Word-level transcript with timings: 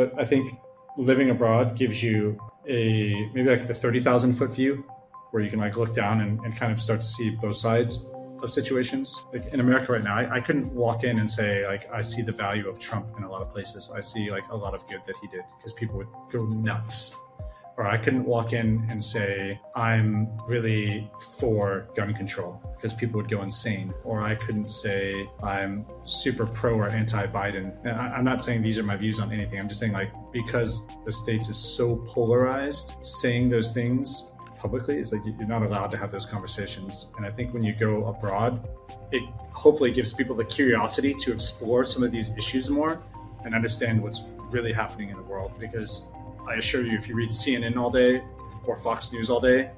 but 0.00 0.18
I 0.18 0.24
think 0.24 0.58
living 0.96 1.28
abroad 1.28 1.76
gives 1.76 2.02
you 2.02 2.40
a 2.66 3.28
maybe 3.34 3.50
like 3.50 3.66
the 3.68 3.74
30,000 3.74 4.32
foot 4.32 4.54
view 4.54 4.84
where 5.30 5.42
you 5.42 5.50
can 5.50 5.60
like 5.60 5.76
look 5.76 5.92
down 5.92 6.22
and, 6.22 6.40
and 6.40 6.56
kind 6.56 6.72
of 6.72 6.80
start 6.80 7.02
to 7.02 7.06
see 7.06 7.28
both 7.30 7.56
sides 7.56 8.06
of 8.42 8.50
situations. 8.50 9.22
Like 9.32 9.44
in 9.52 9.60
America 9.60 9.92
right 9.92 10.02
now, 10.02 10.16
I, 10.16 10.36
I, 10.36 10.40
couldn't 10.40 10.72
walk 10.72 11.04
in 11.04 11.18
and 11.18 11.30
say 11.30 11.66
like 11.66 11.92
I 11.92 12.00
see 12.00 12.22
the 12.22 12.32
value 12.32 12.66
of 12.66 12.78
Trump 12.78 13.08
in 13.18 13.24
a 13.24 13.30
lot 13.30 13.42
of 13.42 13.50
places. 13.50 13.92
I 13.94 14.00
see 14.00 14.30
like 14.30 14.48
a 14.48 14.56
lot 14.56 14.74
of 14.74 14.88
good 14.88 15.02
that 15.06 15.16
he 15.20 15.26
did 15.28 15.42
because 15.58 15.74
people 15.74 15.98
would 15.98 16.08
go 16.30 16.46
nuts 16.46 17.14
or 17.80 17.86
I 17.86 17.96
couldn't 17.96 18.26
walk 18.26 18.52
in 18.52 18.86
and 18.90 19.02
say, 19.02 19.58
I'm 19.74 20.28
really 20.46 21.10
for 21.38 21.88
gun 21.96 22.12
control 22.12 22.60
because 22.76 22.92
people 22.92 23.18
would 23.22 23.30
go 23.30 23.40
insane. 23.40 23.94
Or 24.04 24.20
I 24.20 24.34
couldn't 24.34 24.68
say, 24.68 25.26
I'm 25.42 25.86
super 26.04 26.46
pro 26.46 26.74
or 26.74 26.90
anti 26.90 27.26
Biden. 27.28 27.72
I'm 27.86 28.22
not 28.22 28.44
saying 28.44 28.60
these 28.60 28.78
are 28.78 28.82
my 28.82 28.96
views 28.96 29.18
on 29.18 29.32
anything. 29.32 29.58
I'm 29.58 29.66
just 29.66 29.80
saying, 29.80 29.94
like, 29.94 30.12
because 30.30 30.86
the 31.06 31.10
States 31.10 31.48
is 31.48 31.56
so 31.56 31.96
polarized, 32.06 33.02
saying 33.02 33.48
those 33.48 33.70
things 33.70 34.28
publicly 34.58 34.98
is 34.98 35.10
like 35.10 35.22
you're 35.24 35.48
not 35.48 35.62
allowed 35.62 35.90
to 35.92 35.96
have 35.96 36.10
those 36.10 36.26
conversations. 36.26 37.14
And 37.16 37.24
I 37.24 37.30
think 37.30 37.54
when 37.54 37.64
you 37.64 37.72
go 37.72 38.04
abroad, 38.08 38.68
it 39.10 39.22
hopefully 39.52 39.90
gives 39.90 40.12
people 40.12 40.36
the 40.36 40.44
curiosity 40.44 41.14
to 41.14 41.32
explore 41.32 41.84
some 41.84 42.02
of 42.02 42.12
these 42.12 42.36
issues 42.36 42.68
more 42.68 43.02
and 43.42 43.54
understand 43.54 44.02
what's 44.02 44.20
really 44.50 44.74
happening 44.74 45.08
in 45.08 45.16
the 45.16 45.22
world 45.22 45.52
because 45.58 46.08
I 46.50 46.54
assure 46.54 46.84
you, 46.84 46.96
if 46.96 47.08
you 47.08 47.14
read 47.14 47.30
CNN 47.30 47.76
all 47.76 47.90
day 47.90 48.24
or 48.64 48.76
Fox 48.76 49.12
News 49.12 49.30
all 49.30 49.40
day, 49.40 49.70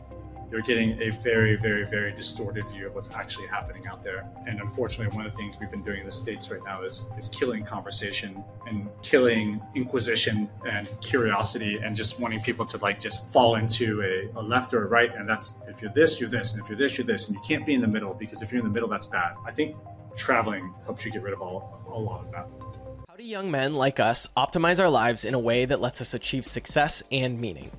you're 0.50 0.62
getting 0.62 1.00
a 1.02 1.10
very, 1.10 1.54
very, 1.56 1.86
very 1.86 2.12
distorted 2.12 2.66
view 2.68 2.86
of 2.86 2.94
what's 2.94 3.10
actually 3.14 3.46
happening 3.46 3.86
out 3.86 4.02
there. 4.02 4.26
And 4.46 4.58
unfortunately, 4.58 5.14
one 5.14 5.26
of 5.26 5.32
the 5.32 5.36
things 5.36 5.56
we've 5.60 5.70
been 5.70 5.82
doing 5.82 6.00
in 6.00 6.06
the 6.06 6.12
States 6.12 6.50
right 6.50 6.62
now 6.64 6.82
is, 6.82 7.10
is 7.18 7.28
killing 7.28 7.62
conversation 7.62 8.42
and 8.66 8.88
killing 9.02 9.60
inquisition 9.74 10.48
and 10.66 10.88
curiosity 11.02 11.78
and 11.82 11.94
just 11.94 12.18
wanting 12.18 12.40
people 12.40 12.64
to 12.64 12.78
like 12.78 12.98
just 12.98 13.30
fall 13.32 13.56
into 13.56 14.00
a, 14.02 14.38
a 14.38 14.42
left 14.42 14.72
or 14.72 14.84
a 14.84 14.88
right. 14.88 15.14
And 15.14 15.28
that's 15.28 15.60
if 15.68 15.82
you're 15.82 15.92
this, 15.92 16.20
you're 16.20 16.30
this. 16.30 16.54
And 16.54 16.62
if 16.62 16.70
you're 16.70 16.78
this, 16.78 16.96
you're 16.96 17.06
this. 17.06 17.28
And 17.28 17.36
you 17.36 17.42
can't 17.42 17.66
be 17.66 17.74
in 17.74 17.82
the 17.82 17.86
middle 17.86 18.14
because 18.14 18.40
if 18.40 18.50
you're 18.50 18.60
in 18.60 18.66
the 18.66 18.72
middle, 18.72 18.88
that's 18.88 19.06
bad. 19.06 19.34
I 19.46 19.52
think 19.52 19.76
traveling 20.16 20.72
helps 20.84 21.04
you 21.04 21.12
get 21.12 21.22
rid 21.22 21.34
of 21.34 21.42
all, 21.42 21.82
a 21.92 21.98
lot 21.98 22.24
of 22.24 22.30
that. 22.32 22.46
Young 23.22 23.52
men 23.52 23.74
like 23.74 24.00
us 24.00 24.26
optimize 24.36 24.80
our 24.80 24.90
lives 24.90 25.24
in 25.24 25.34
a 25.34 25.38
way 25.38 25.64
that 25.64 25.80
lets 25.80 26.00
us 26.00 26.12
achieve 26.12 26.44
success 26.44 27.04
and 27.12 27.40
meaning? 27.40 27.70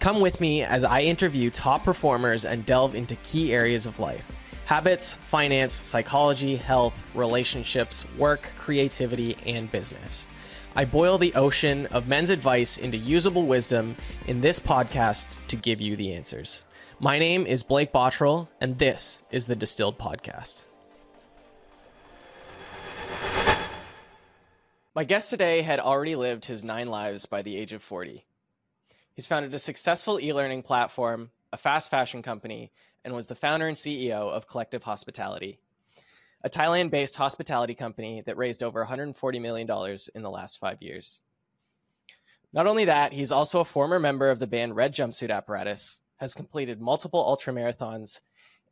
Come 0.00 0.18
with 0.18 0.40
me 0.40 0.64
as 0.64 0.82
I 0.82 1.02
interview 1.02 1.50
top 1.50 1.84
performers 1.84 2.44
and 2.44 2.66
delve 2.66 2.96
into 2.96 3.14
key 3.16 3.54
areas 3.54 3.86
of 3.86 4.00
life 4.00 4.36
habits, 4.64 5.14
finance, 5.14 5.72
psychology, 5.72 6.56
health, 6.56 7.14
relationships, 7.14 8.06
work, 8.18 8.50
creativity, 8.56 9.36
and 9.46 9.70
business. 9.70 10.26
I 10.74 10.84
boil 10.84 11.16
the 11.16 11.34
ocean 11.34 11.86
of 11.86 12.08
men's 12.08 12.30
advice 12.30 12.78
into 12.78 12.96
usable 12.96 13.46
wisdom 13.46 13.94
in 14.26 14.40
this 14.40 14.58
podcast 14.58 15.46
to 15.46 15.54
give 15.54 15.80
you 15.80 15.94
the 15.94 16.12
answers. 16.12 16.64
My 16.98 17.20
name 17.20 17.46
is 17.46 17.62
Blake 17.62 17.92
Bottrill, 17.92 18.48
and 18.60 18.76
this 18.78 19.22
is 19.30 19.46
the 19.46 19.54
Distilled 19.54 19.96
Podcast. 19.96 20.66
My 24.94 25.04
guest 25.04 25.30
today 25.30 25.62
had 25.62 25.80
already 25.80 26.16
lived 26.16 26.44
his 26.44 26.62
nine 26.62 26.88
lives 26.88 27.24
by 27.24 27.40
the 27.40 27.56
age 27.56 27.72
of 27.72 27.82
40. 27.82 28.26
He's 29.14 29.26
founded 29.26 29.54
a 29.54 29.58
successful 29.58 30.20
e 30.20 30.34
learning 30.34 30.64
platform, 30.64 31.30
a 31.50 31.56
fast 31.56 31.90
fashion 31.90 32.20
company, 32.20 32.70
and 33.02 33.14
was 33.14 33.26
the 33.26 33.34
founder 33.34 33.68
and 33.68 33.76
CEO 33.76 34.30
of 34.30 34.46
Collective 34.46 34.82
Hospitality, 34.82 35.58
a 36.44 36.50
Thailand 36.50 36.90
based 36.90 37.16
hospitality 37.16 37.74
company 37.74 38.20
that 38.26 38.36
raised 38.36 38.62
over 38.62 38.84
$140 38.84 39.40
million 39.40 39.66
in 40.14 40.22
the 40.22 40.30
last 40.30 40.60
five 40.60 40.82
years. 40.82 41.22
Not 42.52 42.66
only 42.66 42.84
that, 42.84 43.14
he's 43.14 43.32
also 43.32 43.60
a 43.60 43.64
former 43.64 43.98
member 43.98 44.28
of 44.28 44.40
the 44.40 44.46
band 44.46 44.76
Red 44.76 44.94
Jumpsuit 44.94 45.30
Apparatus, 45.30 46.00
has 46.16 46.34
completed 46.34 46.82
multiple 46.82 47.24
ultra 47.26 47.54
marathons, 47.54 48.20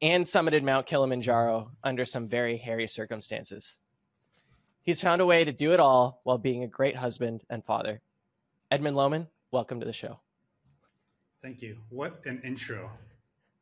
and 0.02 0.22
summited 0.26 0.64
Mount 0.64 0.84
Kilimanjaro 0.84 1.70
under 1.82 2.04
some 2.04 2.28
very 2.28 2.58
hairy 2.58 2.86
circumstances. 2.86 3.78
He's 4.82 5.00
found 5.00 5.20
a 5.20 5.26
way 5.26 5.44
to 5.44 5.52
do 5.52 5.72
it 5.72 5.80
all 5.80 6.20
while 6.24 6.38
being 6.38 6.64
a 6.64 6.68
great 6.68 6.96
husband 6.96 7.42
and 7.50 7.64
father. 7.64 8.00
Edmund 8.70 8.96
Lowman, 8.96 9.28
welcome 9.50 9.80
to 9.80 9.86
the 9.86 9.92
show. 9.92 10.20
Thank 11.42 11.62
you. 11.62 11.78
What 11.90 12.20
an 12.24 12.40
intro. 12.44 12.90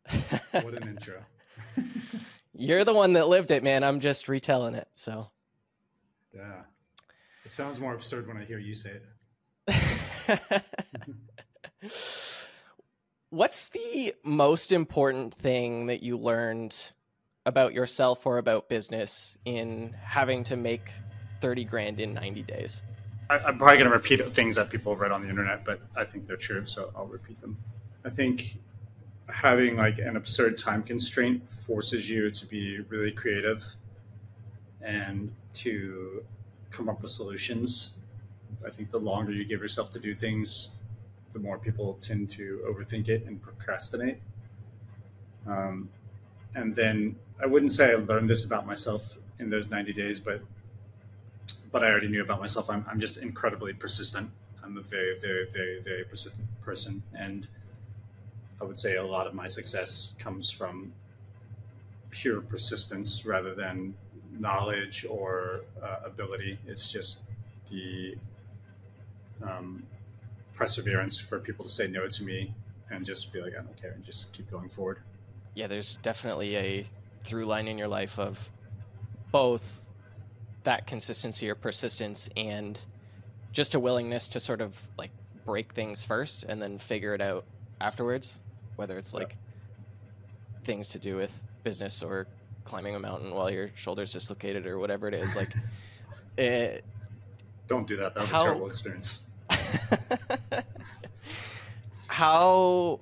what 0.51 0.75
an 0.75 0.89
intro. 0.89 1.23
You're 2.55 2.85
the 2.85 2.95
one 2.95 3.15
that 3.15 3.29
lived 3.29 3.51
it, 3.51 3.63
man. 3.63 3.85
I'm 3.85 4.01
just 4.01 4.29
retelling 4.29 4.75
it. 4.75 4.89
So, 4.95 5.31
yeah. 6.35 6.63
It 7.45 7.53
sounds 7.53 7.81
more 7.81 7.95
absurd 7.95 8.27
when 8.29 8.37
I 8.37 8.45
hear 8.45 8.59
you 8.59 8.75
say 8.75 9.01
it. 9.69 10.63
What's 13.31 13.69
the 13.69 14.15
most 14.25 14.73
important 14.73 15.35
thing 15.35 15.87
that 15.87 16.03
you 16.03 16.17
learned 16.17 16.93
about 17.47 17.75
yourself 17.75 18.27
or 18.27 18.39
about 18.39 18.69
business 18.69 19.37
in 19.45 19.95
having 20.03 20.45
to 20.45 20.57
make 20.57 20.91
30 21.41 21.65
grand 21.65 22.01
in 22.01 22.15
90 22.15 22.43
days? 22.43 22.83
I, 23.31 23.37
am 23.37 23.59
probably 23.59 23.79
going 23.79 23.91
to 23.91 23.91
repeat 23.91 24.25
things 24.29 24.57
that 24.57 24.71
people 24.71 24.97
read 24.97 25.13
on 25.13 25.23
the 25.23 25.29
internet, 25.29 25.65
but 25.65 25.81
I 25.97 26.05
think 26.05 26.27
they're 26.27 26.37
true, 26.37 26.65
so 26.65 26.91
I'll 26.97 27.07
repeat 27.07 27.41
them. 27.41 27.59
I 28.05 28.11
think 28.11 28.59
having 29.29 29.77
like 29.77 29.99
an 29.99 30.17
absurd 30.17 30.57
time 30.57 30.83
constraint 30.83 31.49
forces 31.51 32.09
you 32.09 32.31
to 32.31 32.47
be 32.47 32.81
really 32.89 33.13
creative 33.13 33.63
and 34.81 35.31
to 35.53 36.25
come 36.71 36.89
up 36.89 37.03
with 37.03 37.11
solutions. 37.11 37.95
I 38.65 38.71
think 38.71 38.91
the 38.91 38.99
longer 38.99 39.33
you 39.33 39.45
give 39.45 39.61
yourself 39.61 39.91
to 39.93 39.99
do 39.99 40.15
things, 40.15 40.73
the 41.33 41.39
more 41.39 41.59
people 41.59 41.99
tend 42.01 42.31
to 42.33 42.61
overthink 42.67 43.09
it 43.09 43.25
and 43.27 43.41
procrastinate. 43.41 44.19
Um, 45.47 45.91
and 46.55 46.75
then 46.75 47.17
I 47.43 47.47
wouldn't 47.47 47.73
say 47.73 47.93
I 47.93 47.95
learned 47.97 48.29
this 48.29 48.45
about 48.45 48.67
myself 48.67 49.19
in 49.39 49.51
those 49.51 49.71
90 49.71 49.93
days, 49.93 50.19
but 50.19 50.41
but 51.71 51.85
I 51.85 51.91
already 51.91 52.09
knew 52.09 52.23
about 52.23 52.41
myself. 52.41 52.71
I'm, 52.71 52.85
I'm 52.91 53.01
just 53.01 53.19
incredibly 53.19 53.73
persistent. 53.73 54.31
I'm 54.63 54.77
a 54.77 54.83
very, 54.83 55.19
very, 55.19 55.47
very, 55.47 55.81
very 55.81 56.05
persistent 56.05 56.47
person. 56.63 57.03
And 57.15 57.47
I 58.61 58.65
would 58.65 58.79
say 58.79 58.97
a 58.97 59.05
lot 59.05 59.27
of 59.27 59.35
my 59.35 59.47
success 59.47 60.15
comes 60.19 60.51
from 60.51 60.93
pure 62.11 62.41
persistence 62.41 63.25
rather 63.27 63.55
than 63.55 63.95
knowledge 64.39 65.07
or 65.09 65.61
uh, 65.83 65.99
ability. 66.05 66.59
It's 66.67 66.91
just 66.91 67.23
the 67.71 68.17
um, 69.43 69.83
perseverance 70.55 71.19
for 71.19 71.39
people 71.39 71.65
to 71.65 71.71
say 71.71 71.87
no 71.87 72.09
to 72.09 72.25
me 72.25 72.53
and 72.91 73.05
just 73.05 73.33
be 73.33 73.41
like, 73.41 73.53
I 73.53 73.63
don't 73.63 73.81
care, 73.81 73.93
and 73.93 74.05
just 74.05 74.33
keep 74.33 74.51
going 74.51 74.69
forward. 74.69 74.99
Yeah, 75.55 75.67
there's 75.67 75.97
definitely 75.97 76.57
a 76.57 76.87
through 77.23 77.45
line 77.45 77.69
in 77.69 77.77
your 77.77 77.89
life 77.89 78.19
of 78.19 78.49
both 79.31 79.78
that 80.65 80.87
consistency 80.87 81.49
or 81.49 81.55
persistence 81.55 82.29
and 82.37 82.85
just 83.53 83.75
a 83.75 83.81
willingness 83.81 84.29
to 84.29 84.41
sort 84.41 84.61
of 84.61 84.81
like 84.99 85.11
break 85.45 85.73
things 85.73 86.05
first 86.05 86.43
and 86.45 86.61
then 86.61 86.79
figure 86.79 87.15
it 87.15 87.21
out 87.21 87.45
afterwards 87.81 88.41
whether 88.77 88.99
it's 88.99 89.15
like 89.15 89.37
things 90.65 90.91
to 90.91 90.99
do 90.99 91.17
with 91.17 91.33
business 91.63 92.03
or 92.03 92.27
climbing 92.65 92.95
a 92.95 93.01
mountain 93.01 93.35
while 93.35 93.51
your 93.51 93.71
shoulder's 93.75 94.13
dislocated 94.13 94.67
or 94.67 94.79
whatever 94.79 95.09
it 95.09 95.15
is 95.15 95.35
like 95.35 95.55
it, 96.37 96.39
eh, 96.39 96.81
don't 97.69 97.87
do 97.87 97.97
that. 97.99 98.15
That 98.15 98.23
was 98.23 98.31
how, 98.31 98.41
a 98.41 98.45
terrible 98.45 98.67
experience. 98.67 99.29
How 102.09 103.01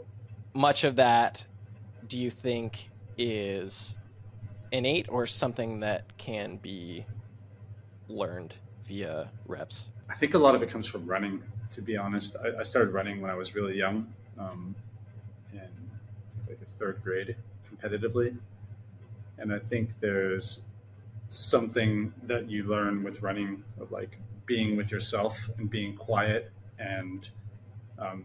much 0.52 0.84
of 0.84 0.96
that 0.96 1.46
do 2.08 2.18
you 2.18 2.30
think 2.30 2.90
is 3.16 3.96
innate 4.72 5.06
or 5.08 5.26
something 5.26 5.80
that 5.80 6.16
can 6.18 6.56
be 6.56 7.06
learned 8.08 8.54
via 8.84 9.30
reps? 9.46 9.88
I 10.08 10.14
think 10.14 10.34
a 10.34 10.38
lot 10.38 10.54
of 10.54 10.62
it 10.62 10.68
comes 10.68 10.86
from 10.86 11.06
running. 11.06 11.42
To 11.72 11.82
be 11.82 11.96
honest, 11.96 12.36
I, 12.42 12.60
I 12.60 12.62
started 12.62 12.92
running 12.92 13.20
when 13.20 13.30
I 13.30 13.34
was 13.34 13.54
really 13.54 13.76
young, 13.76 14.12
um, 14.38 14.74
in 15.52 15.68
like 16.48 16.58
a 16.62 16.64
third 16.64 17.02
grade, 17.02 17.36
competitively, 17.68 18.36
and 19.38 19.52
I 19.52 19.58
think 19.58 19.90
there's 20.00 20.62
something 21.28 22.12
that 22.22 22.48
you 22.48 22.62
learn 22.62 23.02
with 23.02 23.20
running 23.20 23.64
of 23.80 23.90
like 23.90 24.18
being 24.46 24.76
with 24.76 24.92
yourself 24.92 25.50
and 25.58 25.68
being 25.68 25.96
quiet 25.96 26.52
and 26.78 27.28
um, 27.98 28.24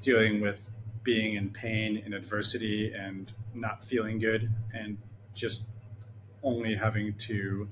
dealing 0.00 0.40
with 0.40 0.70
being 1.02 1.34
in 1.34 1.50
pain 1.50 2.02
and 2.04 2.14
adversity 2.14 2.92
and 2.92 3.32
not 3.54 3.84
feeling 3.84 4.18
good 4.18 4.50
and 4.72 4.96
just 5.34 5.68
only 6.42 6.74
having 6.74 7.12
to 7.14 7.68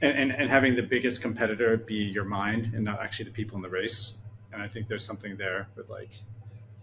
and, 0.00 0.12
and, 0.16 0.32
and 0.32 0.50
having 0.50 0.76
the 0.76 0.82
biggest 0.82 1.20
competitor 1.20 1.76
be 1.76 1.94
your 1.94 2.24
mind 2.24 2.72
and 2.74 2.84
not 2.84 3.00
actually 3.00 3.26
the 3.26 3.32
people 3.32 3.56
in 3.56 3.62
the 3.62 3.68
race. 3.68 4.18
And 4.52 4.62
I 4.62 4.68
think 4.68 4.88
there's 4.88 5.04
something 5.04 5.36
there 5.36 5.68
with 5.76 5.88
like 5.90 6.10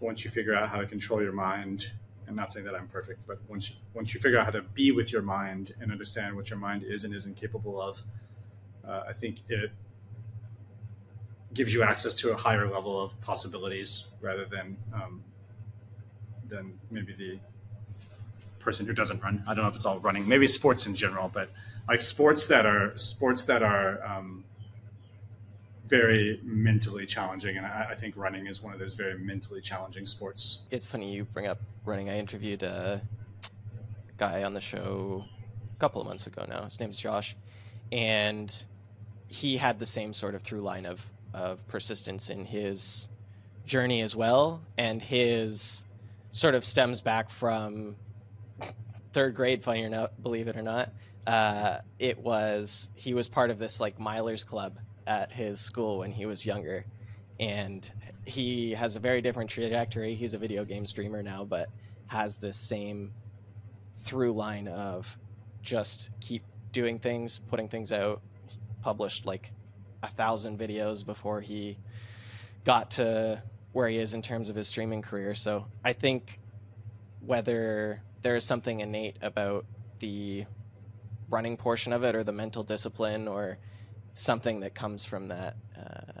once 0.00 0.24
you 0.24 0.30
figure 0.30 0.54
out 0.54 0.68
how 0.68 0.78
to 0.78 0.86
control 0.86 1.22
your 1.22 1.32
mind, 1.32 1.92
I'm 2.28 2.36
not 2.36 2.52
saying 2.52 2.66
that 2.66 2.74
I'm 2.74 2.88
perfect, 2.88 3.26
but 3.26 3.38
once 3.48 3.70
you, 3.70 3.76
once 3.94 4.12
you 4.12 4.20
figure 4.20 4.38
out 4.38 4.44
how 4.44 4.50
to 4.52 4.62
be 4.62 4.90
with 4.92 5.12
your 5.12 5.22
mind 5.22 5.74
and 5.80 5.90
understand 5.92 6.34
what 6.34 6.50
your 6.50 6.58
mind 6.58 6.82
is 6.82 7.04
and 7.04 7.14
isn't 7.14 7.36
capable 7.36 7.80
of, 7.80 8.02
Uh, 8.86 9.02
I 9.12 9.14
think 9.20 9.34
it 9.48 9.70
gives 11.52 11.72
you 11.74 11.82
access 11.82 12.14
to 12.22 12.30
a 12.30 12.36
higher 12.36 12.66
level 12.76 12.94
of 13.04 13.20
possibilities 13.20 14.06
rather 14.20 14.46
than 14.46 14.76
um, 14.94 15.24
than 16.48 16.78
maybe 16.90 17.12
the 17.12 17.38
person 18.60 18.86
who 18.86 18.92
doesn't 18.92 19.20
run. 19.24 19.42
I 19.48 19.54
don't 19.54 19.64
know 19.64 19.70
if 19.70 19.76
it's 19.76 19.86
all 19.86 19.98
running, 19.98 20.28
maybe 20.28 20.46
sports 20.46 20.86
in 20.86 20.94
general, 20.94 21.28
but 21.38 21.48
like 21.88 22.02
sports 22.02 22.46
that 22.48 22.66
are 22.66 22.96
sports 22.96 23.46
that 23.46 23.62
are 23.62 24.04
um, 24.04 24.44
very 25.86 26.40
mentally 26.42 27.06
challenging, 27.06 27.56
and 27.56 27.66
I, 27.66 27.88
I, 27.90 27.94
think 27.94 28.16
running 28.16 28.46
is 28.46 28.62
one 28.62 28.72
of 28.72 28.80
those 28.80 28.94
very 28.94 29.18
mentally 29.18 29.60
challenging 29.60 30.06
sports. 30.06 30.64
It's 30.70 30.84
funny 30.84 31.12
you 31.12 31.24
bring 31.24 31.46
up 31.46 31.58
running. 31.84 32.10
I 32.10 32.18
interviewed 32.18 32.62
a 32.62 33.00
guy 34.16 34.42
on 34.42 34.52
the 34.54 34.60
show 34.60 35.24
a 35.74 35.78
couple 35.78 36.00
of 36.00 36.08
months 36.08 36.26
ago 36.26 36.44
now. 36.48 36.64
His 36.64 36.80
name's 36.80 36.98
Josh, 36.98 37.36
and 37.92 38.64
he 39.28 39.56
had 39.56 39.78
the 39.78 39.86
same 39.86 40.12
sort 40.12 40.34
of 40.34 40.42
through 40.42 40.60
line 40.60 40.86
of 40.86 41.06
of 41.34 41.66
persistence 41.68 42.30
in 42.30 42.44
his 42.44 43.08
journey 43.66 44.00
as 44.00 44.16
well, 44.16 44.60
and 44.78 45.00
his 45.00 45.84
sort 46.32 46.54
of 46.54 46.64
stems 46.64 47.00
back 47.00 47.30
from 47.30 47.94
third 49.12 49.34
grade. 49.34 49.62
Funny 49.62 49.84
or 49.84 49.88
not, 49.88 50.20
believe 50.22 50.48
it 50.48 50.56
or 50.56 50.62
not, 50.62 50.90
uh, 51.26 51.78
it 51.98 52.18
was 52.18 52.90
he 52.94 53.14
was 53.14 53.28
part 53.28 53.50
of 53.50 53.58
this 53.58 53.80
like 53.80 53.98
milers 53.98 54.46
club 54.46 54.78
at 55.06 55.32
his 55.32 55.60
school 55.60 55.98
when 55.98 56.10
he 56.10 56.26
was 56.26 56.46
younger, 56.46 56.84
and 57.40 57.90
he 58.24 58.72
has 58.72 58.96
a 58.96 59.00
very 59.00 59.20
different 59.20 59.50
trajectory. 59.50 60.14
He's 60.14 60.34
a 60.34 60.38
video 60.38 60.64
game 60.64 60.86
streamer 60.86 61.22
now, 61.22 61.44
but 61.44 61.68
has 62.06 62.38
this 62.38 62.56
same 62.56 63.12
through 63.96 64.32
line 64.32 64.68
of 64.68 65.16
just 65.62 66.10
keep 66.20 66.44
doing 66.72 66.98
things, 66.98 67.40
putting 67.48 67.68
things 67.68 67.92
out. 67.92 68.22
He 68.48 68.58
published 68.82 69.26
like 69.26 69.52
a 70.02 70.08
thousand 70.08 70.58
videos 70.58 71.04
before 71.04 71.40
he 71.40 71.78
got 72.64 72.90
to 72.92 73.42
where 73.72 73.88
he 73.88 73.98
is 73.98 74.14
in 74.14 74.22
terms 74.22 74.48
of 74.48 74.56
his 74.56 74.68
streaming 74.68 75.02
career. 75.02 75.34
So 75.34 75.66
I 75.84 75.92
think 75.92 76.38
whether 77.20 78.00
there 78.22 78.36
is 78.36 78.44
something 78.44 78.80
innate 78.80 79.16
about 79.22 79.66
the 79.98 80.46
running 81.28 81.56
portion 81.56 81.92
of 81.92 82.04
it 82.04 82.14
or 82.14 82.22
the 82.22 82.32
mental 82.32 82.62
discipline 82.62 83.28
or 83.28 83.58
something 84.14 84.60
that 84.60 84.74
comes 84.74 85.04
from 85.04 85.28
that 85.28 85.56
uh, 85.78 86.20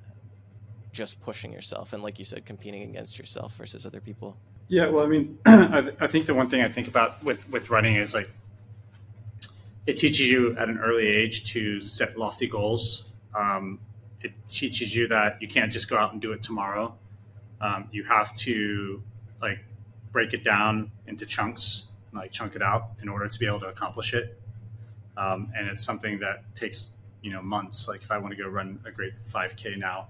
just 0.92 1.20
pushing 1.20 1.52
yourself 1.52 1.92
and 1.92 2.02
like 2.02 2.18
you 2.18 2.24
said 2.24 2.44
competing 2.44 2.82
against 2.82 3.18
yourself 3.18 3.54
versus 3.56 3.86
other 3.86 4.00
people? 4.00 4.36
Yeah 4.68 4.88
well 4.88 5.04
i 5.04 5.08
mean 5.08 5.38
I, 5.46 5.80
th- 5.80 5.94
I 6.00 6.06
think 6.06 6.26
the 6.26 6.34
one 6.34 6.48
thing 6.48 6.62
i 6.62 6.68
think 6.68 6.88
about 6.88 7.22
with 7.22 7.48
with 7.50 7.70
running 7.70 7.96
is 7.96 8.14
like 8.14 8.28
it 9.86 9.96
teaches 9.98 10.28
you 10.30 10.56
at 10.58 10.68
an 10.68 10.78
early 10.78 11.06
age 11.06 11.44
to 11.52 11.80
set 11.80 12.18
lofty 12.18 12.48
goals. 12.48 13.14
Um, 13.34 13.78
it 14.20 14.32
teaches 14.48 14.94
you 14.94 15.06
that 15.08 15.40
you 15.40 15.46
can't 15.46 15.72
just 15.72 15.88
go 15.88 15.96
out 15.96 16.12
and 16.12 16.20
do 16.20 16.32
it 16.32 16.42
tomorrow. 16.42 16.94
Um, 17.60 17.88
you 17.92 18.02
have 18.04 18.34
to 18.38 19.02
like 19.40 19.60
break 20.10 20.34
it 20.34 20.42
down 20.42 20.90
into 21.06 21.24
chunks 21.24 21.88
like 22.12 22.32
chunk 22.32 22.56
it 22.56 22.62
out 22.62 22.90
in 23.02 23.08
order 23.08 23.28
to 23.28 23.38
be 23.38 23.46
able 23.46 23.60
to 23.60 23.66
accomplish 23.66 24.14
it 24.14 24.40
um, 25.16 25.52
and 25.56 25.68
it's 25.68 25.84
something 25.84 26.18
that 26.20 26.54
takes 26.54 26.94
you 27.22 27.32
know 27.32 27.42
months. 27.42 27.88
Like 27.88 28.02
if 28.02 28.10
i 28.10 28.18
want 28.18 28.36
to 28.36 28.42
go 28.42 28.48
run 28.48 28.80
a 28.86 28.90
great 28.90 29.14
5k 29.28 29.78
now 29.78 30.08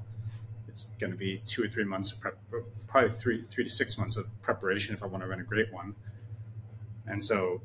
it's 0.76 0.90
going 1.00 1.10
to 1.10 1.16
be 1.16 1.40
two 1.46 1.64
or 1.64 1.68
three 1.68 1.84
months 1.84 2.12
of 2.12 2.20
prep 2.20 2.36
probably 2.86 3.08
three 3.08 3.42
three 3.42 3.64
to 3.64 3.70
six 3.70 3.96
months 3.96 4.14
of 4.18 4.26
preparation 4.42 4.94
if 4.94 5.02
i 5.02 5.06
want 5.06 5.22
to 5.22 5.26
run 5.26 5.40
a 5.40 5.42
great 5.42 5.72
one. 5.72 5.94
And 7.06 7.24
so 7.24 7.62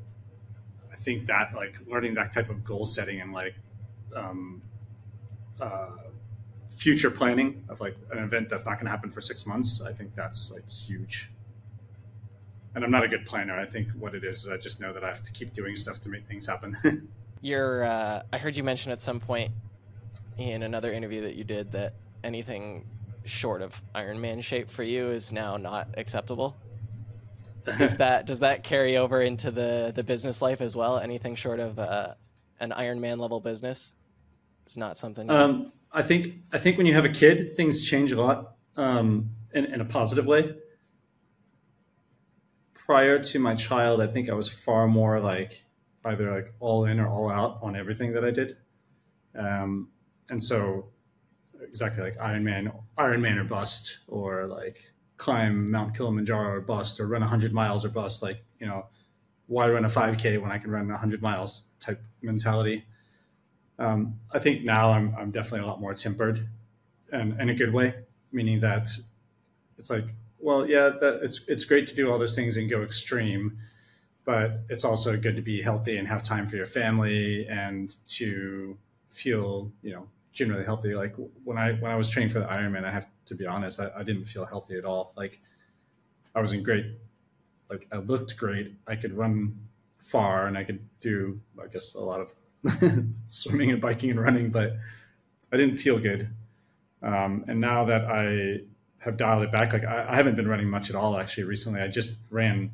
i 0.90 0.96
think 0.96 1.26
that 1.26 1.54
like 1.54 1.76
learning 1.86 2.14
that 2.14 2.32
type 2.32 2.48
of 2.48 2.64
goal 2.64 2.86
setting 2.86 3.20
and 3.20 3.34
like 3.34 3.54
um, 4.16 4.62
uh, 5.60 5.90
future 6.70 7.10
planning 7.10 7.62
of 7.68 7.82
like 7.82 7.98
an 8.12 8.18
event 8.18 8.48
that's 8.48 8.64
not 8.64 8.76
going 8.76 8.86
to 8.86 8.90
happen 8.90 9.10
for 9.10 9.20
six 9.20 9.44
months 9.44 9.82
i 9.82 9.92
think 9.92 10.14
that's 10.14 10.50
like 10.50 10.66
huge. 10.70 11.30
And 12.74 12.82
i'm 12.82 12.90
not 12.90 13.04
a 13.04 13.08
good 13.08 13.26
planner. 13.26 13.60
I 13.60 13.66
think 13.66 13.90
what 13.90 14.14
it 14.14 14.24
is 14.24 14.44
is 14.44 14.48
i 14.48 14.56
just 14.56 14.80
know 14.80 14.94
that 14.94 15.04
i 15.04 15.08
have 15.08 15.22
to 15.22 15.32
keep 15.32 15.52
doing 15.52 15.76
stuff 15.76 16.00
to 16.00 16.08
make 16.08 16.26
things 16.26 16.46
happen 16.46 16.78
you're 17.42 17.84
uh, 17.84 18.22
i 18.32 18.38
heard 18.38 18.56
you 18.56 18.64
mention 18.64 18.90
at 18.90 18.98
some 18.98 19.20
point 19.20 19.50
in 20.38 20.62
another 20.62 20.92
interview 20.92 21.20
that 21.20 21.36
you 21.36 21.44
did 21.44 21.70
that 21.70 21.94
anything 22.24 22.86
short 23.24 23.60
of 23.60 23.80
iron 23.94 24.18
man 24.20 24.40
shape 24.40 24.70
for 24.70 24.82
you 24.82 25.10
is 25.10 25.30
now 25.30 25.56
not 25.56 25.88
acceptable. 25.96 26.56
Does 27.78 27.96
that 27.98 28.26
does 28.26 28.40
that 28.40 28.64
carry 28.64 28.96
over 28.96 29.22
into 29.22 29.52
the 29.52 29.92
the 29.94 30.02
business 30.02 30.42
life 30.42 30.60
as 30.60 30.74
well? 30.74 30.98
Anything 30.98 31.36
short 31.36 31.60
of 31.60 31.78
uh, 31.78 32.14
an 32.62 32.72
iron 32.72 33.00
man 33.00 33.18
level 33.18 33.40
business 33.40 33.94
it's 34.64 34.76
not 34.76 34.96
something 34.96 35.28
um, 35.28 35.70
i 35.92 36.00
think 36.00 36.36
i 36.52 36.58
think 36.58 36.78
when 36.78 36.86
you 36.86 36.94
have 36.94 37.04
a 37.04 37.08
kid 37.08 37.52
things 37.54 37.82
change 37.82 38.12
a 38.12 38.20
lot 38.20 38.54
um, 38.76 39.28
in, 39.52 39.66
in 39.66 39.82
a 39.82 39.84
positive 39.84 40.24
way. 40.24 40.54
Prior 42.72 43.18
to 43.18 43.38
my 43.38 43.54
child 43.54 44.00
i 44.00 44.06
think 44.06 44.30
i 44.30 44.32
was 44.32 44.48
far 44.48 44.86
more 44.86 45.20
like 45.20 45.64
either 46.04 46.34
like 46.34 46.52
all 46.60 46.84
in 46.84 46.98
or 47.00 47.08
all 47.08 47.30
out 47.30 47.58
on 47.62 47.76
everything 47.76 48.12
that 48.12 48.24
I 48.24 48.30
did. 48.30 48.56
Um, 49.34 49.88
and 50.28 50.42
so 50.42 50.88
exactly 51.60 52.02
like 52.02 52.16
Iron 52.20 52.44
Man, 52.44 52.72
Iron 52.98 53.22
Man 53.22 53.38
or 53.38 53.44
bust, 53.44 54.00
or 54.08 54.46
like 54.46 54.92
climb 55.16 55.70
Mount 55.70 55.96
Kilimanjaro 55.96 56.54
or 56.54 56.60
bust, 56.60 57.00
or 57.00 57.06
run 57.06 57.22
hundred 57.22 57.52
miles 57.52 57.84
or 57.84 57.88
bust. 57.88 58.22
Like, 58.22 58.44
you 58.58 58.66
know, 58.66 58.86
why 59.46 59.68
run 59.68 59.84
a 59.84 59.88
5k 59.88 60.40
when 60.40 60.50
I 60.50 60.58
can 60.58 60.70
run 60.70 60.88
hundred 60.88 61.22
miles 61.22 61.68
type 61.78 62.00
mentality. 62.22 62.84
Um, 63.78 64.20
I 64.32 64.38
think 64.38 64.64
now 64.64 64.92
I'm, 64.92 65.14
I'm 65.18 65.30
definitely 65.30 65.60
a 65.60 65.66
lot 65.66 65.80
more 65.80 65.94
tempered 65.94 66.48
and 67.10 67.38
in 67.40 67.48
a 67.48 67.54
good 67.54 67.72
way, 67.72 67.94
meaning 68.30 68.60
that 68.60 68.88
it's 69.78 69.90
like, 69.90 70.04
well, 70.38 70.66
yeah, 70.66 70.88
that 70.88 71.20
it's, 71.22 71.42
it's 71.48 71.64
great 71.64 71.86
to 71.88 71.94
do 71.94 72.10
all 72.10 72.18
those 72.18 72.34
things 72.34 72.56
and 72.56 72.68
go 72.68 72.82
extreme 72.82 73.58
but 74.24 74.60
it's 74.68 74.84
also 74.84 75.16
good 75.16 75.36
to 75.36 75.42
be 75.42 75.60
healthy 75.60 75.96
and 75.96 76.06
have 76.06 76.22
time 76.22 76.46
for 76.46 76.56
your 76.56 76.66
family 76.66 77.46
and 77.48 77.96
to 78.06 78.78
feel 79.10 79.72
you 79.82 79.92
know 79.92 80.06
generally 80.32 80.64
healthy. 80.64 80.94
Like 80.94 81.14
when 81.44 81.58
i 81.58 81.72
when 81.72 81.90
i 81.90 81.96
was 81.96 82.08
training 82.08 82.30
for 82.30 82.38
the 82.38 82.46
ironman 82.46 82.84
i 82.84 82.90
have 82.90 83.06
to 83.26 83.34
be 83.34 83.46
honest 83.46 83.80
I, 83.80 83.90
I, 83.96 84.02
didn't 84.02 84.24
feel 84.24 84.44
healthy 84.44 84.76
at 84.76 84.84
all. 84.84 85.12
Like 85.16 85.40
i 86.34 86.40
was 86.40 86.52
in 86.52 86.62
great 86.62 86.86
like 87.70 87.86
i 87.92 87.96
looked 87.96 88.36
great. 88.36 88.74
I 88.86 88.96
could 88.96 89.12
run 89.12 89.56
far 89.98 90.46
and 90.46 90.58
i 90.58 90.64
could 90.64 90.80
do 91.00 91.40
i 91.62 91.66
guess 91.66 91.94
a 91.94 92.00
lot 92.00 92.20
of 92.20 92.32
swimming 93.28 93.70
and 93.70 93.80
biking 93.80 94.10
and 94.10 94.20
running 94.20 94.50
but 94.50 94.76
i 95.52 95.56
didn't 95.56 95.76
feel 95.76 95.98
good. 95.98 96.28
Um, 97.02 97.44
and 97.48 97.60
now 97.60 97.84
that 97.84 98.04
i 98.06 98.60
have 98.98 99.16
dialed 99.16 99.42
it 99.42 99.50
back 99.50 99.72
like 99.72 99.84
I, 99.84 100.06
I 100.10 100.14
haven't 100.14 100.36
been 100.36 100.46
running 100.46 100.70
much 100.70 100.90
at 100.90 100.96
all 100.96 101.18
actually 101.18 101.44
recently. 101.44 101.80
I 101.80 101.88
just 101.88 102.20
ran 102.30 102.70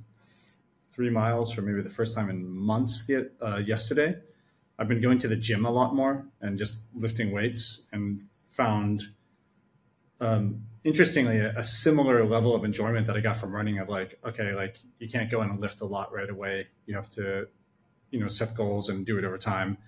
three 0.98 1.10
miles 1.10 1.52
for 1.52 1.62
maybe 1.62 1.80
the 1.80 1.88
first 1.88 2.12
time 2.16 2.28
in 2.28 2.44
months 2.44 3.06
the, 3.06 3.30
uh, 3.40 3.58
yesterday. 3.58 4.16
I've 4.80 4.88
been 4.88 5.00
going 5.00 5.20
to 5.20 5.28
the 5.28 5.36
gym 5.36 5.64
a 5.64 5.70
lot 5.70 5.94
more 5.94 6.26
and 6.40 6.58
just 6.58 6.86
lifting 6.92 7.30
weights 7.30 7.86
and 7.92 8.22
found, 8.50 9.02
um, 10.20 10.64
interestingly, 10.82 11.38
a, 11.38 11.56
a, 11.56 11.62
similar 11.62 12.24
level 12.24 12.52
of 12.52 12.64
enjoyment 12.64 13.06
that 13.06 13.16
I 13.16 13.20
got 13.20 13.36
from 13.36 13.54
running 13.54 13.78
of 13.78 13.88
like, 13.88 14.18
okay, 14.26 14.54
like 14.54 14.78
you 14.98 15.08
can't 15.08 15.30
go 15.30 15.40
in 15.42 15.50
and 15.50 15.60
lift 15.60 15.82
a 15.82 15.84
lot 15.84 16.12
right 16.12 16.28
away. 16.28 16.66
You 16.86 16.96
have 16.96 17.08
to, 17.10 17.46
you 18.10 18.18
know, 18.18 18.26
set 18.26 18.56
goals 18.56 18.88
and 18.88 19.06
do 19.06 19.18
it 19.18 19.24
over 19.24 19.38
time. 19.38 19.78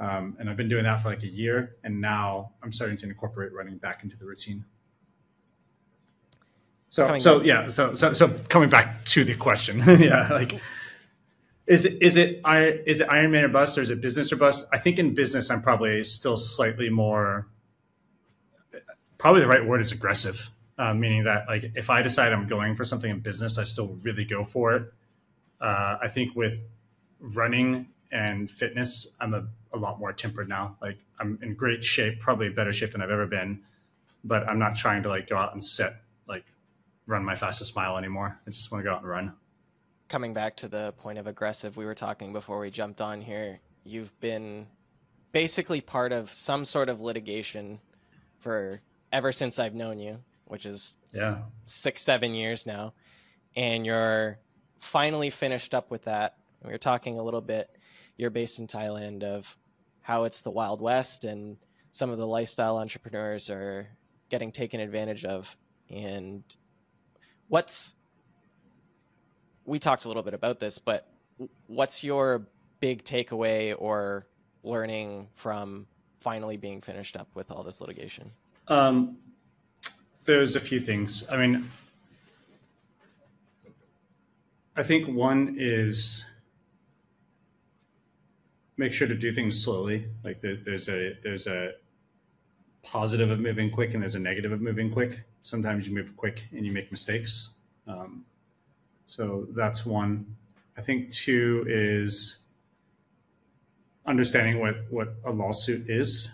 Um, 0.00 0.36
and 0.40 0.50
I've 0.50 0.56
been 0.56 0.68
doing 0.68 0.82
that 0.82 1.02
for 1.02 1.08
like 1.08 1.22
a 1.22 1.28
year. 1.28 1.76
And 1.84 2.00
now 2.00 2.50
I'm 2.64 2.72
starting 2.72 2.96
to 2.96 3.06
incorporate 3.06 3.52
running 3.52 3.78
back 3.78 4.02
into 4.02 4.16
the 4.16 4.26
routine. 4.26 4.64
So 6.90 7.18
so 7.18 7.42
yeah 7.42 7.68
so 7.68 7.94
so 7.94 8.12
so 8.12 8.28
coming 8.48 8.70
back 8.70 9.04
to 9.06 9.24
the 9.24 9.34
question 9.34 9.78
yeah 9.98 10.28
like 10.30 10.58
is 11.66 11.84
it 11.84 12.02
is 12.02 12.16
it 12.16 12.40
I 12.44 12.64
is 12.86 13.02
it 13.02 13.08
Iron 13.10 13.30
Man 13.30 13.44
or 13.44 13.48
bust 13.48 13.76
or 13.76 13.82
is 13.82 13.90
it 13.90 14.00
business 14.00 14.32
or 14.32 14.36
bust? 14.36 14.66
I 14.72 14.78
think 14.78 14.98
in 14.98 15.14
business 15.14 15.50
I'm 15.50 15.60
probably 15.60 16.02
still 16.02 16.36
slightly 16.36 16.88
more 16.88 17.46
probably 19.18 19.42
the 19.42 19.48
right 19.48 19.66
word 19.66 19.80
is 19.80 19.92
aggressive, 19.92 20.50
uh, 20.78 20.94
meaning 20.94 21.24
that 21.24 21.46
like 21.46 21.72
if 21.74 21.90
I 21.90 22.00
decide 22.00 22.32
I'm 22.32 22.46
going 22.46 22.74
for 22.74 22.84
something 22.84 23.10
in 23.10 23.20
business, 23.20 23.58
I 23.58 23.64
still 23.64 23.98
really 24.02 24.24
go 24.24 24.44
for 24.44 24.72
it. 24.72 24.92
Uh, 25.60 25.98
I 26.00 26.08
think 26.08 26.34
with 26.34 26.62
running 27.20 27.88
and 28.10 28.50
fitness, 28.50 29.14
I'm 29.20 29.34
a, 29.34 29.46
a 29.74 29.76
lot 29.76 29.98
more 29.98 30.12
tempered 30.12 30.48
now. 30.48 30.76
Like 30.80 30.98
I'm 31.20 31.38
in 31.42 31.54
great 31.54 31.84
shape, 31.84 32.20
probably 32.20 32.48
better 32.48 32.72
shape 32.72 32.92
than 32.92 33.02
I've 33.02 33.10
ever 33.10 33.26
been, 33.26 33.60
but 34.24 34.48
I'm 34.48 34.58
not 34.58 34.76
trying 34.76 35.02
to 35.02 35.08
like 35.10 35.28
go 35.28 35.36
out 35.36 35.52
and 35.52 35.62
set 35.62 35.96
run 37.08 37.24
my 37.24 37.34
fastest 37.34 37.74
mile 37.74 37.98
anymore. 37.98 38.38
I 38.46 38.50
just 38.50 38.70
want 38.70 38.84
to 38.84 38.88
go 38.88 38.94
out 38.94 39.00
and 39.00 39.08
run. 39.08 39.32
Coming 40.08 40.32
back 40.32 40.56
to 40.58 40.68
the 40.68 40.94
point 40.98 41.18
of 41.18 41.26
aggressive, 41.26 41.76
we 41.76 41.84
were 41.84 41.94
talking 41.94 42.32
before 42.32 42.60
we 42.60 42.70
jumped 42.70 43.00
on 43.00 43.20
here. 43.20 43.58
You've 43.84 44.18
been 44.20 44.66
basically 45.32 45.80
part 45.80 46.12
of 46.12 46.32
some 46.32 46.64
sort 46.64 46.88
of 46.88 47.00
litigation 47.00 47.80
for 48.38 48.80
ever 49.12 49.32
since 49.32 49.58
I've 49.58 49.74
known 49.74 49.98
you, 49.98 50.18
which 50.44 50.66
is 50.66 50.96
yeah 51.12 51.38
six 51.66 52.02
seven 52.02 52.34
years 52.34 52.66
now, 52.66 52.94
and 53.56 53.84
you're 53.84 54.38
finally 54.78 55.30
finished 55.30 55.74
up 55.74 55.90
with 55.90 56.02
that. 56.04 56.36
We 56.62 56.70
were 56.70 56.78
talking 56.78 57.18
a 57.18 57.22
little 57.22 57.40
bit. 57.40 57.70
You're 58.16 58.30
based 58.30 58.58
in 58.58 58.66
Thailand 58.66 59.22
of 59.22 59.56
how 60.00 60.24
it's 60.24 60.42
the 60.42 60.50
Wild 60.50 60.80
West 60.80 61.24
and 61.24 61.56
some 61.90 62.10
of 62.10 62.18
the 62.18 62.26
lifestyle 62.26 62.78
entrepreneurs 62.78 63.50
are 63.50 63.88
getting 64.28 64.52
taken 64.52 64.80
advantage 64.80 65.24
of. 65.24 65.56
And 65.90 66.42
what's 67.48 67.94
we 69.64 69.78
talked 69.78 70.06
a 70.06 70.08
little 70.08 70.22
bit 70.22 70.34
about 70.34 70.58
this, 70.60 70.78
but 70.78 71.08
what's 71.66 72.02
your 72.02 72.46
big 72.80 73.04
takeaway 73.04 73.74
or 73.78 74.26
learning 74.62 75.28
from 75.34 75.86
finally 76.20 76.56
being 76.56 76.80
finished 76.80 77.16
up 77.16 77.28
with 77.34 77.50
all 77.50 77.62
this 77.62 77.80
litigation? 77.80 78.30
Um, 78.68 79.18
there's 80.24 80.56
a 80.56 80.60
few 80.60 80.80
things. 80.80 81.28
I 81.30 81.36
mean, 81.36 81.68
I 84.76 84.82
think 84.82 85.08
one 85.08 85.56
is 85.58 86.24
make 88.76 88.92
sure 88.92 89.08
to 89.08 89.14
do 89.14 89.32
things 89.32 89.62
slowly. 89.62 90.06
Like 90.24 90.40
there, 90.40 90.56
there's 90.56 90.88
a 90.88 91.14
there's 91.22 91.46
a 91.46 91.72
positive 92.82 93.30
of 93.30 93.40
moving 93.40 93.70
quick 93.70 93.94
and 93.94 94.02
there's 94.02 94.14
a 94.14 94.20
negative 94.20 94.52
of 94.52 94.60
moving 94.60 94.90
quick. 94.90 95.24
Sometimes 95.42 95.88
you 95.88 95.94
move 95.94 96.16
quick 96.16 96.46
and 96.52 96.64
you 96.64 96.72
make 96.72 96.90
mistakes. 96.90 97.54
Um, 97.86 98.24
so 99.06 99.46
that's 99.50 99.84
one. 99.86 100.36
I 100.76 100.82
think 100.82 101.12
two 101.12 101.64
is 101.68 102.38
understanding 104.06 104.60
what 104.60 104.76
what 104.90 105.14
a 105.24 105.32
lawsuit 105.32 105.88
is. 105.88 106.32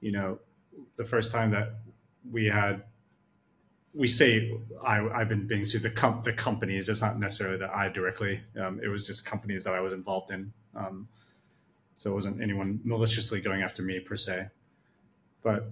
You 0.00 0.12
know, 0.12 0.38
the 0.96 1.04
first 1.04 1.32
time 1.32 1.50
that 1.52 1.74
we 2.30 2.46
had 2.46 2.84
we 3.94 4.08
say 4.08 4.52
I, 4.84 4.96
have 5.18 5.28
been 5.28 5.46
being 5.46 5.64
sued 5.64 5.82
the 5.82 5.90
com- 5.90 6.20
the 6.24 6.32
companies. 6.32 6.88
It's 6.88 7.00
not 7.00 7.18
necessarily 7.18 7.58
that 7.58 7.70
I 7.70 7.88
directly. 7.88 8.40
Um, 8.60 8.80
it 8.82 8.88
was 8.88 9.06
just 9.06 9.24
companies 9.24 9.64
that 9.64 9.74
I 9.74 9.80
was 9.80 9.92
involved 9.92 10.30
in. 10.32 10.52
Um, 10.74 11.08
so 11.96 12.10
it 12.10 12.14
wasn't 12.14 12.42
anyone 12.42 12.80
maliciously 12.82 13.40
going 13.40 13.62
after 13.62 13.82
me 13.82 14.00
per 14.00 14.16
se. 14.16 14.48
But 15.42 15.70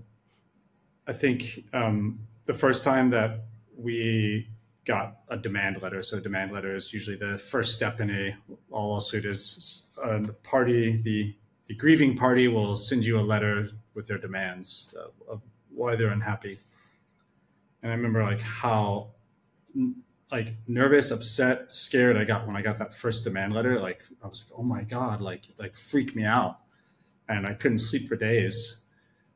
I 1.07 1.13
think 1.13 1.65
um, 1.73 2.21
the 2.45 2.55
first 2.55 2.85
time 2.85 3.11
that 3.11 3.45
we 3.77 4.49
got 4.85 5.19
a 5.29 5.37
demand 5.37 5.81
letter, 5.83 6.03
so 6.03 6.19
a 6.19 6.21
demand 6.21 6.53
letter 6.53 6.75
is 6.75 6.93
usually 6.93 7.17
the 7.17 7.39
first 7.39 7.75
step 7.75 8.01
in 8.01 8.11
a 8.11 8.37
lawsuit. 8.71 9.25
Is 9.25 9.87
a 10.03 10.21
party 10.43 10.97
the 11.03 11.35
the 11.67 11.75
grieving 11.75 12.17
party 12.17 12.49
will 12.49 12.77
send 12.77 13.05
you 13.05 13.19
a 13.19 13.23
letter 13.23 13.69
with 13.95 14.07
their 14.07 14.19
demands 14.19 14.95
of 15.29 15.43
why 15.71 15.97
they're 15.97 16.09
unhappy 16.09 16.59
and 17.83 17.91
I 17.91 17.95
remember 17.95 18.23
like 18.23 18.41
how 18.41 19.09
like 20.31 20.55
nervous, 20.67 21.11
upset, 21.11 21.73
scared 21.73 22.17
I 22.17 22.25
got 22.25 22.47
when 22.47 22.57
I 22.57 22.63
got 22.63 22.79
that 22.79 22.95
first 22.95 23.25
demand 23.25 23.53
letter. 23.53 23.79
Like 23.79 24.03
I 24.23 24.29
was 24.29 24.45
like, 24.45 24.59
oh 24.59 24.63
my 24.63 24.85
god, 24.85 25.21
like 25.21 25.45
like 25.59 25.77
freaked 25.77 26.15
me 26.15 26.25
out, 26.25 26.61
and 27.29 27.47
I 27.47 27.55
couldn't 27.55 27.79
sleep 27.79 28.09
for 28.09 28.17
days. 28.17 28.82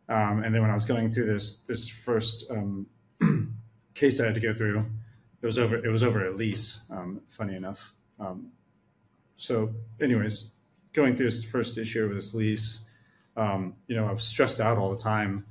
Um, 0.08 0.42
and 0.44 0.54
then 0.54 0.62
when 0.62 0.70
I 0.70 0.74
was 0.74 0.84
going 0.84 1.10
through 1.10 1.26
this 1.26 1.58
this 1.58 1.88
first 1.88 2.44
um, 2.50 2.86
case 3.94 4.20
I 4.20 4.26
had 4.26 4.34
to 4.34 4.40
go 4.40 4.52
through, 4.52 4.78
it 5.42 5.46
was 5.46 5.58
over 5.58 5.76
it 5.76 5.90
was 5.90 6.02
over 6.02 6.26
a 6.26 6.30
lease. 6.32 6.84
Um, 6.90 7.20
funny 7.28 7.56
enough. 7.56 7.92
Um, 8.18 8.52
so, 9.36 9.74
anyways, 10.00 10.52
going 10.92 11.14
through 11.14 11.26
this 11.26 11.44
first 11.44 11.76
issue 11.76 12.04
of 12.04 12.14
this 12.14 12.34
lease, 12.34 12.88
um, 13.36 13.74
you 13.86 13.96
know, 13.96 14.06
I 14.06 14.12
was 14.12 14.24
stressed 14.24 14.60
out 14.60 14.78
all 14.78 14.90
the 14.90 14.96
time 14.96 15.44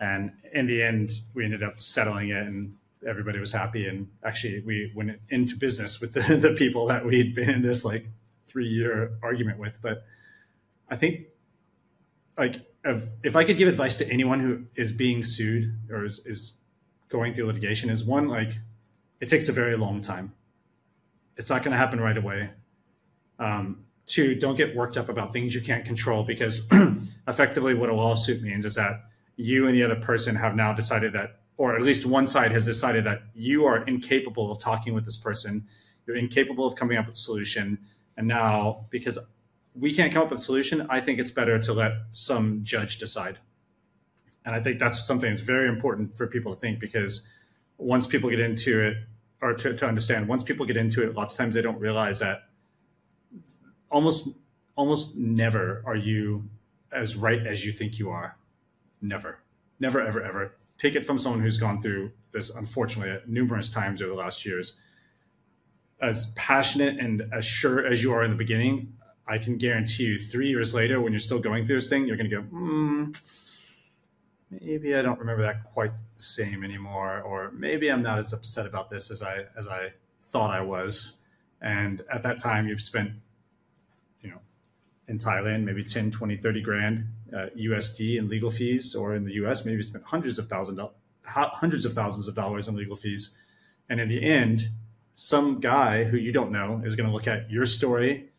and 0.00 0.32
in 0.52 0.66
the 0.66 0.82
end, 0.82 1.12
we 1.32 1.44
ended 1.44 1.62
up 1.62 1.80
settling 1.80 2.30
it 2.30 2.46
and 2.46 2.76
everybody 3.06 3.38
was 3.38 3.52
happy. 3.52 3.86
And 3.86 4.08
actually, 4.24 4.60
we 4.60 4.92
went 4.94 5.18
into 5.28 5.56
business 5.56 6.00
with 6.00 6.12
the, 6.14 6.36
the 6.36 6.52
people 6.52 6.86
that 6.86 7.04
we'd 7.04 7.34
been 7.34 7.50
in 7.50 7.62
this 7.62 7.84
like 7.84 8.08
three 8.46 8.68
year 8.68 9.12
argument 9.22 9.58
with. 9.58 9.78
But 9.80 10.04
I 10.90 10.96
think, 10.96 11.26
like, 12.36 12.56
if, 12.84 13.02
if 13.22 13.36
I 13.36 13.44
could 13.44 13.56
give 13.56 13.68
advice 13.68 13.96
to 13.98 14.10
anyone 14.10 14.40
who 14.40 14.64
is 14.76 14.92
being 14.92 15.22
sued 15.24 15.74
or 15.90 16.04
is, 16.04 16.20
is 16.26 16.52
going 17.08 17.32
through 17.32 17.46
litigation, 17.46 17.90
is 17.90 18.04
one, 18.04 18.28
like, 18.28 18.58
it 19.20 19.28
takes 19.28 19.48
a 19.48 19.52
very 19.52 19.76
long 19.76 20.02
time. 20.02 20.34
It's 21.36 21.48
not 21.48 21.62
going 21.62 21.72
to 21.72 21.78
happen 21.78 22.00
right 22.00 22.16
away. 22.16 22.50
Um, 23.38 23.84
two, 24.06 24.34
don't 24.34 24.56
get 24.56 24.76
worked 24.76 24.96
up 24.96 25.08
about 25.08 25.32
things 25.32 25.54
you 25.54 25.60
can't 25.60 25.84
control 25.84 26.24
because 26.24 26.68
effectively 27.28 27.74
what 27.74 27.88
a 27.88 27.94
lawsuit 27.94 28.42
means 28.42 28.64
is 28.64 28.74
that 28.74 29.04
you 29.36 29.66
and 29.66 29.74
the 29.74 29.82
other 29.82 29.96
person 29.96 30.36
have 30.36 30.54
now 30.54 30.72
decided 30.72 31.12
that, 31.14 31.40
or 31.56 31.74
at 31.74 31.82
least 31.82 32.06
one 32.06 32.26
side 32.26 32.52
has 32.52 32.64
decided 32.64 33.04
that 33.04 33.22
you 33.34 33.64
are 33.64 33.82
incapable 33.84 34.50
of 34.50 34.58
talking 34.58 34.94
with 34.94 35.04
this 35.04 35.16
person. 35.16 35.66
You're 36.06 36.16
incapable 36.16 36.66
of 36.66 36.76
coming 36.76 36.98
up 36.98 37.06
with 37.06 37.16
a 37.16 37.18
solution. 37.18 37.78
And 38.16 38.28
now, 38.28 38.86
because 38.90 39.18
we 39.74 39.94
can't 39.94 40.12
come 40.12 40.22
up 40.22 40.30
with 40.30 40.38
a 40.38 40.42
solution, 40.42 40.86
I 40.88 41.00
think 41.00 41.18
it's 41.18 41.30
better 41.30 41.58
to 41.58 41.72
let 41.72 41.92
some 42.12 42.62
judge 42.62 42.98
decide. 42.98 43.38
And 44.44 44.54
I 44.54 44.60
think 44.60 44.78
that's 44.78 45.04
something 45.06 45.30
that's 45.30 45.40
very 45.40 45.68
important 45.68 46.16
for 46.16 46.26
people 46.26 46.54
to 46.54 46.60
think 46.60 46.78
because 46.78 47.26
once 47.78 48.06
people 48.06 48.30
get 48.30 48.40
into 48.40 48.80
it, 48.80 48.96
or 49.40 49.52
to, 49.54 49.76
to 49.76 49.86
understand, 49.86 50.28
once 50.28 50.42
people 50.42 50.64
get 50.64 50.76
into 50.76 51.02
it, 51.02 51.14
lots 51.14 51.34
of 51.34 51.38
times 51.38 51.54
they 51.54 51.62
don't 51.62 51.78
realize 51.78 52.18
that 52.20 52.44
almost 53.90 54.28
almost 54.76 55.14
never 55.16 55.82
are 55.86 55.96
you 55.96 56.48
as 56.90 57.14
right 57.16 57.46
as 57.46 57.64
you 57.64 57.72
think 57.72 57.98
you 57.98 58.10
are 58.10 58.36
never, 59.00 59.38
never, 59.78 60.00
ever, 60.00 60.22
ever. 60.22 60.56
Take 60.78 60.96
it 60.96 61.06
from 61.06 61.18
someone 61.18 61.40
who's 61.40 61.58
gone 61.58 61.80
through 61.80 62.10
this, 62.32 62.50
unfortunately, 62.50 63.20
numerous 63.26 63.70
times 63.70 64.02
over 64.02 64.10
the 64.10 64.18
last 64.18 64.44
years. 64.44 64.78
As 66.00 66.32
passionate 66.36 66.98
and 66.98 67.22
as 67.32 67.44
sure 67.44 67.86
as 67.86 68.02
you 68.02 68.12
are 68.12 68.24
in 68.24 68.30
the 68.30 68.36
beginning, 68.36 68.94
I 69.26 69.38
can 69.38 69.56
guarantee 69.56 70.04
you, 70.04 70.18
three 70.18 70.48
years 70.48 70.74
later, 70.74 71.00
when 71.00 71.12
you're 71.12 71.20
still 71.20 71.38
going 71.38 71.66
through 71.66 71.76
this 71.76 71.88
thing, 71.88 72.06
you're 72.06 72.16
going 72.16 72.28
to 72.28 72.36
go, 72.36 72.42
hmm, 72.42 73.10
maybe 74.50 74.94
I 74.94 75.02
don't 75.02 75.18
remember 75.18 75.42
that 75.42 75.64
quite 75.64 75.92
the 76.16 76.22
same 76.22 76.62
anymore, 76.62 77.20
or 77.22 77.50
maybe 77.52 77.88
I'm 77.90 78.02
not 78.02 78.18
as 78.18 78.32
upset 78.32 78.66
about 78.66 78.90
this 78.90 79.10
as 79.10 79.22
I 79.22 79.44
as 79.56 79.66
I 79.66 79.92
thought 80.22 80.50
I 80.50 80.60
was. 80.60 81.20
And 81.60 82.02
at 82.12 82.22
that 82.22 82.38
time, 82.38 82.68
you've 82.68 82.82
spent 82.82 83.12
you 84.20 84.30
know, 84.30 84.38
in 85.08 85.18
Thailand, 85.18 85.64
maybe 85.64 85.82
10, 85.82 86.10
20, 86.10 86.36
30 86.36 86.60
grand 86.60 87.06
uh, 87.32 87.46
USD 87.58 88.18
in 88.18 88.28
legal 88.28 88.50
fees, 88.50 88.94
or 88.94 89.14
in 89.14 89.24
the 89.24 89.32
US, 89.44 89.64
maybe 89.64 89.82
spent 89.82 90.04
hundreds 90.04 90.38
of 90.38 90.46
thousands, 90.46 90.78
hundreds 91.24 91.84
of 91.86 91.94
thousands 91.94 92.28
of 92.28 92.34
dollars 92.34 92.68
in 92.68 92.76
legal 92.76 92.96
fees. 92.96 93.36
And 93.88 94.00
in 94.00 94.08
the 94.08 94.22
end, 94.22 94.68
some 95.14 95.60
guy 95.60 96.04
who 96.04 96.16
you 96.16 96.32
don't 96.32 96.50
know 96.50 96.82
is 96.84 96.94
going 96.94 97.08
to 97.08 97.12
look 97.12 97.26
at 97.26 97.50
your 97.50 97.64
story 97.64 98.30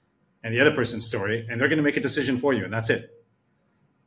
and 0.45 0.53
the 0.53 0.61
other 0.61 0.71
person's 0.71 1.03
story, 1.07 1.47
and 1.49 1.59
they're 1.59 1.67
going 1.67 1.77
to 1.77 1.83
make 1.83 1.97
a 1.97 2.01
decision 2.01 2.37
for 2.37 2.53
you, 2.53 2.63
and 2.63 2.71
that's 2.71 2.91
it. 2.91 3.25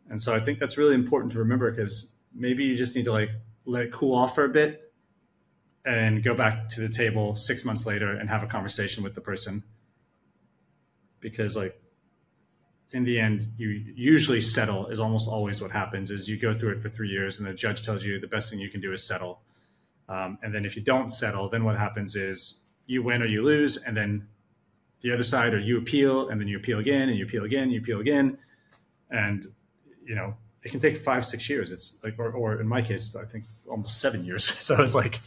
And 0.08 0.22
so 0.22 0.32
I 0.32 0.38
think 0.38 0.60
that's 0.60 0.78
really 0.78 0.94
important 0.94 1.32
to 1.32 1.40
remember 1.40 1.68
because 1.68 2.12
maybe 2.32 2.62
you 2.62 2.76
just 2.76 2.94
need 2.94 3.06
to 3.06 3.12
like 3.12 3.30
let 3.66 3.82
it 3.82 3.92
cool 3.92 4.14
off 4.14 4.36
for 4.36 4.44
a 4.44 4.48
bit 4.48 4.92
and 5.84 6.22
go 6.22 6.34
back 6.34 6.68
to 6.70 6.80
the 6.80 6.88
table 6.88 7.34
six 7.34 7.64
months 7.64 7.86
later 7.86 8.12
and 8.12 8.30
have 8.30 8.44
a 8.44 8.46
conversation 8.46 9.02
with 9.02 9.16
the 9.16 9.20
person 9.20 9.64
because 11.20 11.56
like 11.56 11.80
in 12.92 13.02
the 13.02 13.18
end, 13.18 13.52
you 13.56 13.68
usually 13.96 14.40
settle 14.40 14.86
is 14.86 15.00
almost 15.00 15.26
always 15.26 15.60
what 15.60 15.72
happens 15.72 16.08
is 16.08 16.28
you 16.28 16.38
go 16.38 16.54
through 16.54 16.70
it 16.70 16.80
for 16.80 16.88
three 16.88 17.08
years 17.08 17.40
and 17.40 17.48
the 17.48 17.52
judge 17.52 17.82
tells 17.82 18.04
you 18.04 18.20
the 18.20 18.28
best 18.28 18.48
thing 18.48 18.60
you 18.60 18.70
can 18.70 18.80
do 18.80 18.92
is 18.92 19.04
settle. 19.04 19.40
Um, 20.08 20.38
and 20.42 20.54
then 20.54 20.64
if 20.64 20.76
you 20.76 20.82
don't 20.82 21.10
settle, 21.10 21.48
then 21.48 21.64
what 21.64 21.76
happens 21.76 22.14
is 22.14 22.60
you 22.86 23.02
win 23.02 23.22
or 23.22 23.26
you 23.26 23.42
lose. 23.42 23.76
And 23.76 23.96
then 23.96 24.28
the 25.00 25.12
other 25.12 25.24
side 25.24 25.54
or 25.54 25.58
you 25.58 25.78
appeal 25.78 26.28
and 26.28 26.40
then 26.40 26.48
you 26.48 26.56
appeal 26.56 26.78
again 26.78 27.08
and 27.08 27.18
you 27.18 27.24
appeal 27.24 27.44
again, 27.44 27.70
you 27.70 27.80
appeal 27.80 28.00
again. 28.00 28.38
And, 29.10 29.46
you 30.04 30.14
know, 30.14 30.34
it 30.62 30.70
can 30.70 30.80
take 30.80 30.96
five, 30.96 31.24
six 31.24 31.48
years. 31.48 31.70
It's 31.70 31.98
like, 32.02 32.18
or, 32.18 32.32
or 32.32 32.60
in 32.60 32.66
my 32.66 32.82
case, 32.82 33.14
I 33.14 33.24
think 33.24 33.44
almost 33.68 34.00
seven 34.00 34.24
years. 34.24 34.48
So 34.60 34.80
it's 34.82 34.94
like, 34.94 35.20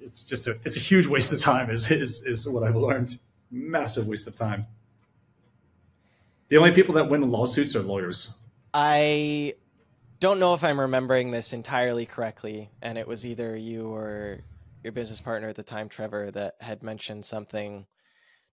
it's 0.00 0.22
just 0.22 0.46
a, 0.46 0.56
it's 0.64 0.76
a 0.76 0.80
huge 0.80 1.06
waste 1.06 1.32
of 1.32 1.40
time 1.40 1.70
is, 1.70 1.90
is, 1.90 2.24
is 2.24 2.48
what 2.48 2.62
I've 2.64 2.76
learned. 2.76 3.18
Massive 3.50 4.08
waste 4.08 4.26
of 4.26 4.34
time. 4.34 4.66
The 6.48 6.56
only 6.56 6.72
people 6.72 6.94
that 6.94 7.08
win 7.08 7.30
lawsuits 7.30 7.76
are 7.76 7.82
lawyers. 7.82 8.34
I 8.72 9.54
don't 10.20 10.40
know 10.40 10.54
if 10.54 10.64
I'm 10.64 10.80
remembering 10.80 11.30
this 11.30 11.52
entirely 11.52 12.06
correctly, 12.06 12.70
and 12.82 12.96
it 12.96 13.06
was 13.06 13.26
either 13.26 13.54
you 13.54 13.88
or 13.88 14.40
your 14.82 14.92
business 14.92 15.20
partner 15.20 15.48
at 15.48 15.56
the 15.56 15.62
time, 15.62 15.88
Trevor, 15.88 16.30
that 16.30 16.56
had 16.60 16.82
mentioned 16.82 17.24
something 17.24 17.86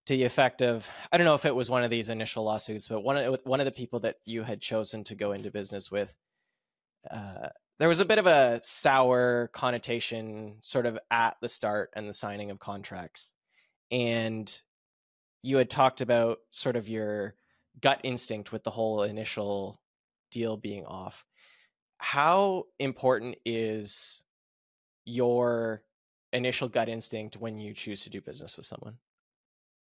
to 0.06 0.16
the 0.16 0.24
effect 0.24 0.62
of 0.62 0.88
I 1.12 1.18
don't 1.18 1.26
know 1.26 1.36
if 1.36 1.46
it 1.46 1.56
was 1.56 1.70
one 1.70 1.84
of 1.84 1.90
these 1.90 2.10
initial 2.10 2.44
lawsuits, 2.44 2.88
but 2.88 3.02
one 3.02 3.18
of 3.18 3.40
one 3.44 3.60
of 3.60 3.66
the 3.66 3.72
people 3.72 4.00
that 4.02 4.18
you 4.26 4.44
had 4.44 4.62
chosen 4.62 5.04
to 5.06 5.16
go 5.16 5.32
into 5.32 5.52
business 5.52 5.92
with, 5.92 6.16
uh, 7.10 7.50
there 7.80 7.90
was 7.90 8.00
a 8.00 8.06
bit 8.06 8.20
of 8.20 8.28
a 8.28 8.62
sour 8.64 9.50
connotation, 9.54 10.58
sort 10.62 10.86
of 10.86 11.00
at 11.12 11.36
the 11.42 11.50
start 11.50 11.92
and 11.96 12.08
the 12.08 12.14
signing 12.14 12.52
of 12.52 12.60
contracts, 12.60 13.34
and 13.92 14.62
you 15.42 15.58
had 15.58 15.70
talked 15.70 16.02
about 16.02 16.40
sort 16.52 16.76
of 16.76 16.90
your 16.90 17.36
gut 17.82 18.00
instinct 18.04 18.52
with 18.52 18.64
the 18.64 18.72
whole 18.72 19.04
initial 19.04 19.80
deal 20.32 20.58
being 20.58 20.86
off. 20.86 21.26
How 22.00 22.66
important 22.80 23.36
is 23.46 24.24
your 25.06 25.84
initial 26.34 26.68
gut 26.68 26.90
instinct 26.90 27.38
when 27.38 27.60
you 27.60 27.74
choose 27.74 28.04
to 28.04 28.10
do 28.10 28.22
business 28.22 28.58
with 28.58 28.66
someone? 28.66 28.98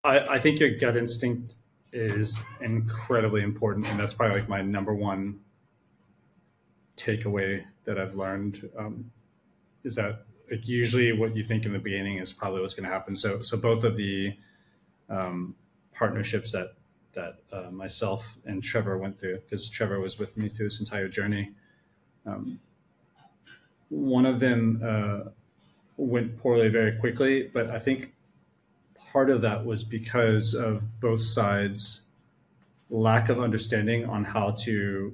I, 0.04 0.20
I 0.20 0.40
think 0.40 0.60
your 0.60 0.72
gut 0.72 0.98
instinct 0.98 1.56
is 1.92 2.44
incredibly 2.60 3.42
important, 3.42 3.88
and 3.88 4.00
that's 4.00 4.14
probably 4.14 4.40
like 4.40 4.50
my 4.50 4.62
number 4.62 4.94
one 4.94 5.40
takeaway 6.98 7.64
that 7.86 8.00
I've 8.00 8.16
learned 8.16 8.70
um, 8.78 9.12
is 9.84 9.96
that 9.96 10.26
like 10.50 10.68
usually 10.68 11.12
what 11.12 11.36
you 11.36 11.44
think 11.44 11.66
in 11.66 11.74
the 11.74 11.80
beginning 11.80 12.18
is 12.18 12.34
probably 12.34 12.62
what's 12.62 12.74
going 12.74 12.88
to 12.88 12.94
happen. 12.94 13.16
So 13.16 13.42
so 13.42 13.58
both 13.58 13.84
of 13.84 13.96
the 13.96 14.38
um, 15.10 15.56
partnerships 15.94 16.52
that 16.52 16.74
that 17.14 17.40
uh, 17.52 17.72
myself 17.72 18.38
and 18.46 18.64
Trevor 18.64 18.98
went 18.98 19.20
through 19.20 19.40
because 19.40 19.70
Trevor 19.70 20.00
was 20.00 20.18
with 20.18 20.36
me 20.36 20.50
through 20.50 20.68
this 20.68 20.80
entire 20.80 21.08
journey. 21.08 21.52
Um, 22.26 22.60
one 23.90 24.26
of 24.26 24.40
them 24.40 24.82
uh, 24.84 25.30
went 25.98 26.38
poorly 26.38 26.70
very 26.70 26.94
quickly, 26.94 27.50
but 27.54 27.70
I 27.70 27.78
think 27.78 28.12
part 29.12 29.30
of 29.30 29.42
that 29.42 29.66
was 29.66 29.84
because 29.84 30.54
of 30.54 31.00
both 31.00 31.22
sides' 31.22 32.04
lack 32.90 33.30
of 33.30 33.40
understanding 33.40 34.06
on 34.06 34.24
how 34.24 34.52
to 34.52 35.14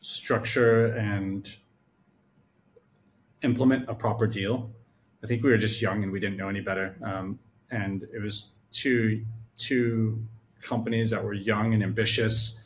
structure 0.00 0.86
and 0.86 1.56
implement 3.42 3.88
a 3.88 3.94
proper 3.94 4.26
deal. 4.26 4.70
I 5.22 5.26
think 5.26 5.42
we 5.42 5.50
were 5.50 5.56
just 5.56 5.80
young 5.82 6.02
and 6.02 6.12
we 6.12 6.20
didn't 6.20 6.36
know 6.36 6.48
any 6.48 6.60
better. 6.60 6.96
Um, 7.02 7.38
and 7.70 8.02
it 8.14 8.22
was 8.22 8.52
two 8.70 9.24
two 9.58 10.22
companies 10.62 11.10
that 11.10 11.24
were 11.24 11.34
young 11.34 11.72
and 11.74 11.82
ambitious, 11.82 12.60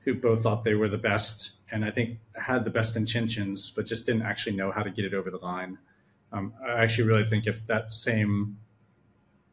who 0.00 0.14
both 0.14 0.42
thought 0.42 0.64
they 0.64 0.74
were 0.74 0.88
the 0.88 0.98
best, 0.98 1.52
and 1.70 1.84
I 1.84 1.90
think 1.90 2.18
had 2.36 2.64
the 2.64 2.70
best 2.70 2.96
intentions, 2.96 3.70
but 3.70 3.86
just 3.86 4.06
didn't 4.06 4.22
actually 4.22 4.56
know 4.56 4.70
how 4.70 4.82
to 4.82 4.90
get 4.90 5.04
it 5.04 5.14
over 5.14 5.30
the 5.30 5.38
line. 5.38 5.78
Um, 6.32 6.52
I 6.66 6.82
actually 6.82 7.08
really 7.08 7.24
think 7.24 7.46
if 7.46 7.66
that 7.66 7.92
same 7.92 8.58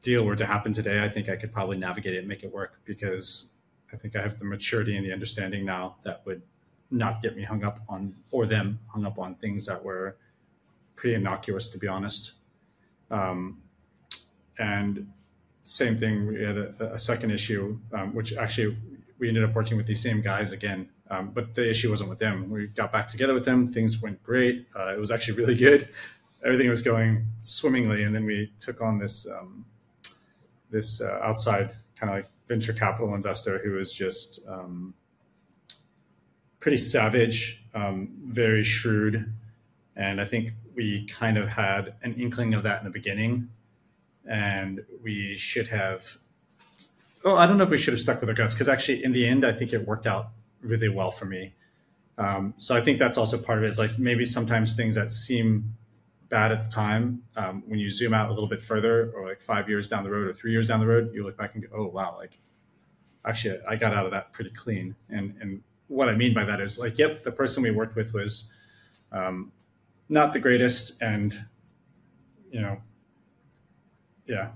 deal 0.06 0.24
were 0.24 0.36
to 0.36 0.46
happen 0.46 0.72
today, 0.72 1.04
I 1.04 1.10
think 1.10 1.30
I 1.30 1.36
could 1.36 1.52
probably 1.52 1.78
navigate 1.78 2.14
it 2.14 2.20
and 2.20 2.28
make 2.28 2.44
it 2.44 2.54
work 2.54 2.80
because 2.86 3.54
I 3.92 3.98
think 3.98 4.16
I 4.16 4.22
have 4.22 4.38
the 4.38 4.46
maturity 4.46 4.96
and 4.96 5.04
the 5.04 5.12
understanding 5.12 5.66
now 5.66 5.96
that 6.04 6.22
would 6.26 6.44
not 6.92 7.24
get 7.24 7.36
me 7.36 7.44
hung 7.44 7.64
up 7.64 7.80
on 7.90 8.16
or 8.30 8.46
them 8.46 8.80
hung 8.88 9.04
up 9.04 9.18
on 9.18 9.34
things 9.36 9.66
that 9.66 9.84
were 9.84 10.18
pretty 10.96 11.16
innocuous 11.16 11.70
to 11.70 11.80
be 11.80 11.88
honest. 11.88 12.34
Um, 13.10 13.62
and 14.60 15.12
same 15.64 15.98
thing 15.98 16.28
we 16.28 16.44
had 16.44 16.58
a, 16.58 16.94
a 16.94 17.00
second 17.00 17.32
issue 17.32 17.80
um, 17.92 18.14
which 18.14 18.38
actually 18.38 18.78
we 19.18 19.28
ended 19.28 19.44
up 19.44 19.56
working 19.56 19.76
with 19.76 19.88
these 19.88 20.02
same 20.02 20.22
guys 20.22 20.54
again 20.54 20.88
um, 21.10 21.32
but 21.34 21.56
the 21.56 21.68
issue 21.68 21.90
wasn't 21.90 22.10
with 22.10 22.20
them. 22.20 22.50
We 22.50 22.68
got 22.68 22.92
back 22.92 23.10
together 23.10 23.34
with 23.34 23.46
them 23.46 23.72
things 23.72 24.02
went 24.04 24.22
great 24.22 24.68
uh, 24.78 24.94
it 24.96 25.00
was 25.00 25.10
actually 25.10 25.38
really 25.38 25.56
good. 25.56 25.90
Everything 26.46 26.70
was 26.70 26.84
going 26.84 27.26
swimmingly 27.42 28.04
and 28.04 28.14
then 28.14 28.24
we 28.24 28.52
took 28.60 28.82
on 28.82 29.00
this 29.00 29.28
um, 29.28 29.66
this 30.70 31.02
uh, 31.02 31.20
outside 31.22 31.74
kind 32.00 32.10
of 32.10 32.18
like 32.18 32.30
venture 32.48 32.74
capital 32.74 33.16
investor 33.16 33.60
who 33.64 33.72
was 33.72 33.94
just 33.94 34.40
um, 34.48 34.94
pretty 36.60 36.78
savage, 36.78 37.64
um, 37.74 38.10
very 38.26 38.64
shrewd, 38.64 39.32
and 39.96 40.20
I 40.20 40.26
think 40.26 40.52
we 40.76 41.06
kind 41.06 41.38
of 41.38 41.48
had 41.48 41.94
an 42.04 42.16
inkling 42.16 42.54
of 42.54 42.64
that 42.64 42.80
in 42.80 42.86
the 42.86 42.92
beginning, 42.92 43.50
and 44.30 44.84
we 45.02 45.38
should 45.38 45.68
have. 45.70 46.18
Well, 47.24 47.38
I 47.38 47.48
don't 47.48 47.58
know 47.58 47.64
if 47.64 47.70
we 47.70 47.78
should 47.78 47.94
have 47.94 48.02
stuck 48.02 48.20
with 48.20 48.30
our 48.30 48.36
guts 48.36 48.54
because 48.54 48.70
actually, 48.70 49.04
in 49.04 49.12
the 49.12 49.26
end, 49.28 49.46
I 49.46 49.52
think 49.52 49.74
it 49.74 49.88
worked 49.88 50.06
out 50.06 50.30
really 50.62 50.90
well 50.90 51.12
for 51.12 51.26
me. 51.26 51.54
Um, 52.18 52.54
so 52.58 52.76
I 52.76 52.82
think 52.82 53.00
that's 53.00 53.18
also 53.18 53.38
part 53.38 53.58
of 53.58 53.64
it. 53.64 53.68
Is 53.68 53.80
like 53.80 53.98
maybe 53.98 54.26
sometimes 54.26 54.76
things 54.76 54.96
that 54.96 55.12
seem 55.12 55.76
bad 56.30 56.52
at 56.52 56.64
the 56.64 56.70
time, 56.70 57.22
um, 57.36 57.64
when 57.68 57.80
you 57.80 57.90
zoom 57.90 58.14
out 58.14 58.30
a 58.30 58.34
little 58.34 58.50
bit 58.50 58.62
further, 58.62 59.12
or 59.16 59.28
like 59.28 59.42
five 59.42 59.70
years 59.70 59.90
down 59.90 60.04
the 60.04 60.10
road 60.10 60.28
or 60.28 60.34
three 60.34 60.52
years 60.52 60.68
down 60.68 60.80
the 60.80 60.88
road, 60.88 61.12
you 61.14 61.24
look 61.24 61.38
back 61.38 61.56
and 61.56 61.70
go, 61.70 61.76
"Oh 61.76 61.88
wow!" 61.88 62.16
Like, 62.18 62.40
actually, 63.26 63.60
I 63.68 63.76
got 63.76 63.94
out 63.94 64.06
of 64.06 64.12
that 64.12 64.34
pretty 64.34 64.52
clean, 64.52 64.96
and 65.10 65.36
and 65.42 65.62
what 65.88 66.10
I 66.10 66.16
mean 66.16 66.34
by 66.34 66.44
that 66.46 66.62
is 66.62 66.80
like, 66.80 66.98
yep, 66.98 67.24
the 67.24 67.32
person 67.32 67.64
we 67.64 67.72
worked 67.72 67.96
with 67.96 68.14
was 68.14 68.52
um, 69.12 69.52
not 70.10 70.34
the 70.34 70.40
greatest, 70.40 71.02
and 71.02 71.46
you 72.50 72.62
know, 72.62 72.78
yeah, 74.26 74.50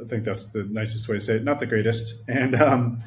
I 0.00 0.06
think 0.06 0.24
that's 0.24 0.50
the 0.50 0.64
nicest 0.64 1.08
way 1.08 1.16
to 1.16 1.20
say 1.20 1.36
it. 1.36 1.44
Not 1.44 1.60
the 1.60 1.66
greatest, 1.66 2.22
and 2.28 2.54
um, 2.56 3.02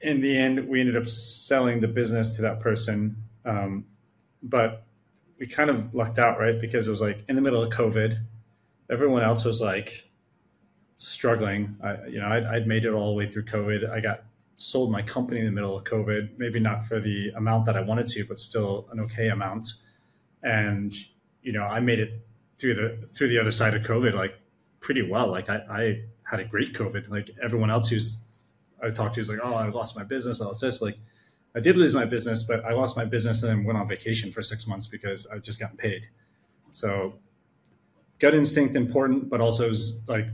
in 0.00 0.20
the 0.20 0.36
end, 0.36 0.68
we 0.68 0.80
ended 0.80 0.96
up 0.96 1.06
selling 1.06 1.80
the 1.80 1.88
business 1.88 2.32
to 2.36 2.42
that 2.42 2.60
person, 2.60 3.16
um, 3.44 3.84
but 4.42 4.83
we 5.38 5.46
kind 5.46 5.70
of 5.70 5.94
lucked 5.94 6.18
out, 6.18 6.38
right? 6.38 6.60
Because 6.60 6.86
it 6.86 6.90
was 6.90 7.00
like 7.00 7.24
in 7.28 7.36
the 7.36 7.42
middle 7.42 7.62
of 7.62 7.72
COVID, 7.72 8.18
everyone 8.90 9.22
else 9.22 9.44
was 9.44 9.60
like 9.60 10.08
struggling. 10.96 11.76
I, 11.82 12.06
you 12.06 12.20
know, 12.20 12.28
I'd, 12.28 12.44
I'd 12.44 12.66
made 12.66 12.84
it 12.84 12.92
all 12.92 13.10
the 13.10 13.16
way 13.16 13.26
through 13.26 13.44
COVID. 13.44 13.90
I 13.90 14.00
got 14.00 14.24
sold 14.56 14.90
my 14.90 15.02
company 15.02 15.40
in 15.40 15.46
the 15.46 15.52
middle 15.52 15.76
of 15.76 15.84
COVID, 15.84 16.38
maybe 16.38 16.60
not 16.60 16.84
for 16.84 17.00
the 17.00 17.30
amount 17.30 17.66
that 17.66 17.76
I 17.76 17.80
wanted 17.80 18.06
to, 18.08 18.24
but 18.24 18.38
still 18.38 18.88
an 18.92 19.00
okay 19.00 19.28
amount. 19.28 19.74
And 20.42 20.94
you 21.42 21.52
know, 21.52 21.64
I 21.64 21.80
made 21.80 22.00
it 22.00 22.26
through 22.58 22.74
the 22.74 23.08
through 23.14 23.28
the 23.28 23.38
other 23.38 23.50
side 23.50 23.74
of 23.74 23.82
COVID 23.82 24.14
like 24.14 24.38
pretty 24.80 25.02
well. 25.02 25.28
Like 25.28 25.50
I, 25.50 25.56
I 25.70 26.02
had 26.22 26.40
a 26.40 26.44
great 26.44 26.72
COVID. 26.74 27.08
Like 27.08 27.30
everyone 27.42 27.70
else 27.70 27.88
who's 27.88 28.24
I 28.82 28.90
talked 28.90 29.14
to 29.14 29.20
is 29.20 29.28
like, 29.28 29.40
oh, 29.42 29.54
I 29.54 29.68
lost 29.68 29.96
my 29.96 30.04
business. 30.04 30.40
Lost 30.40 30.60
this. 30.60 30.80
Like 30.80 30.98
I 31.56 31.60
did 31.60 31.76
lose 31.76 31.94
my 31.94 32.04
business, 32.04 32.42
but 32.42 32.64
I 32.64 32.72
lost 32.72 32.96
my 32.96 33.04
business 33.04 33.42
and 33.42 33.50
then 33.50 33.64
went 33.64 33.78
on 33.78 33.86
vacation 33.86 34.32
for 34.32 34.42
six 34.42 34.66
months 34.66 34.86
because 34.86 35.26
I 35.26 35.38
just 35.38 35.60
got 35.60 35.76
paid. 35.76 36.08
So 36.72 37.14
gut 38.18 38.34
instinct 38.34 38.74
important, 38.74 39.30
but 39.30 39.40
also 39.40 39.72
like 40.08 40.26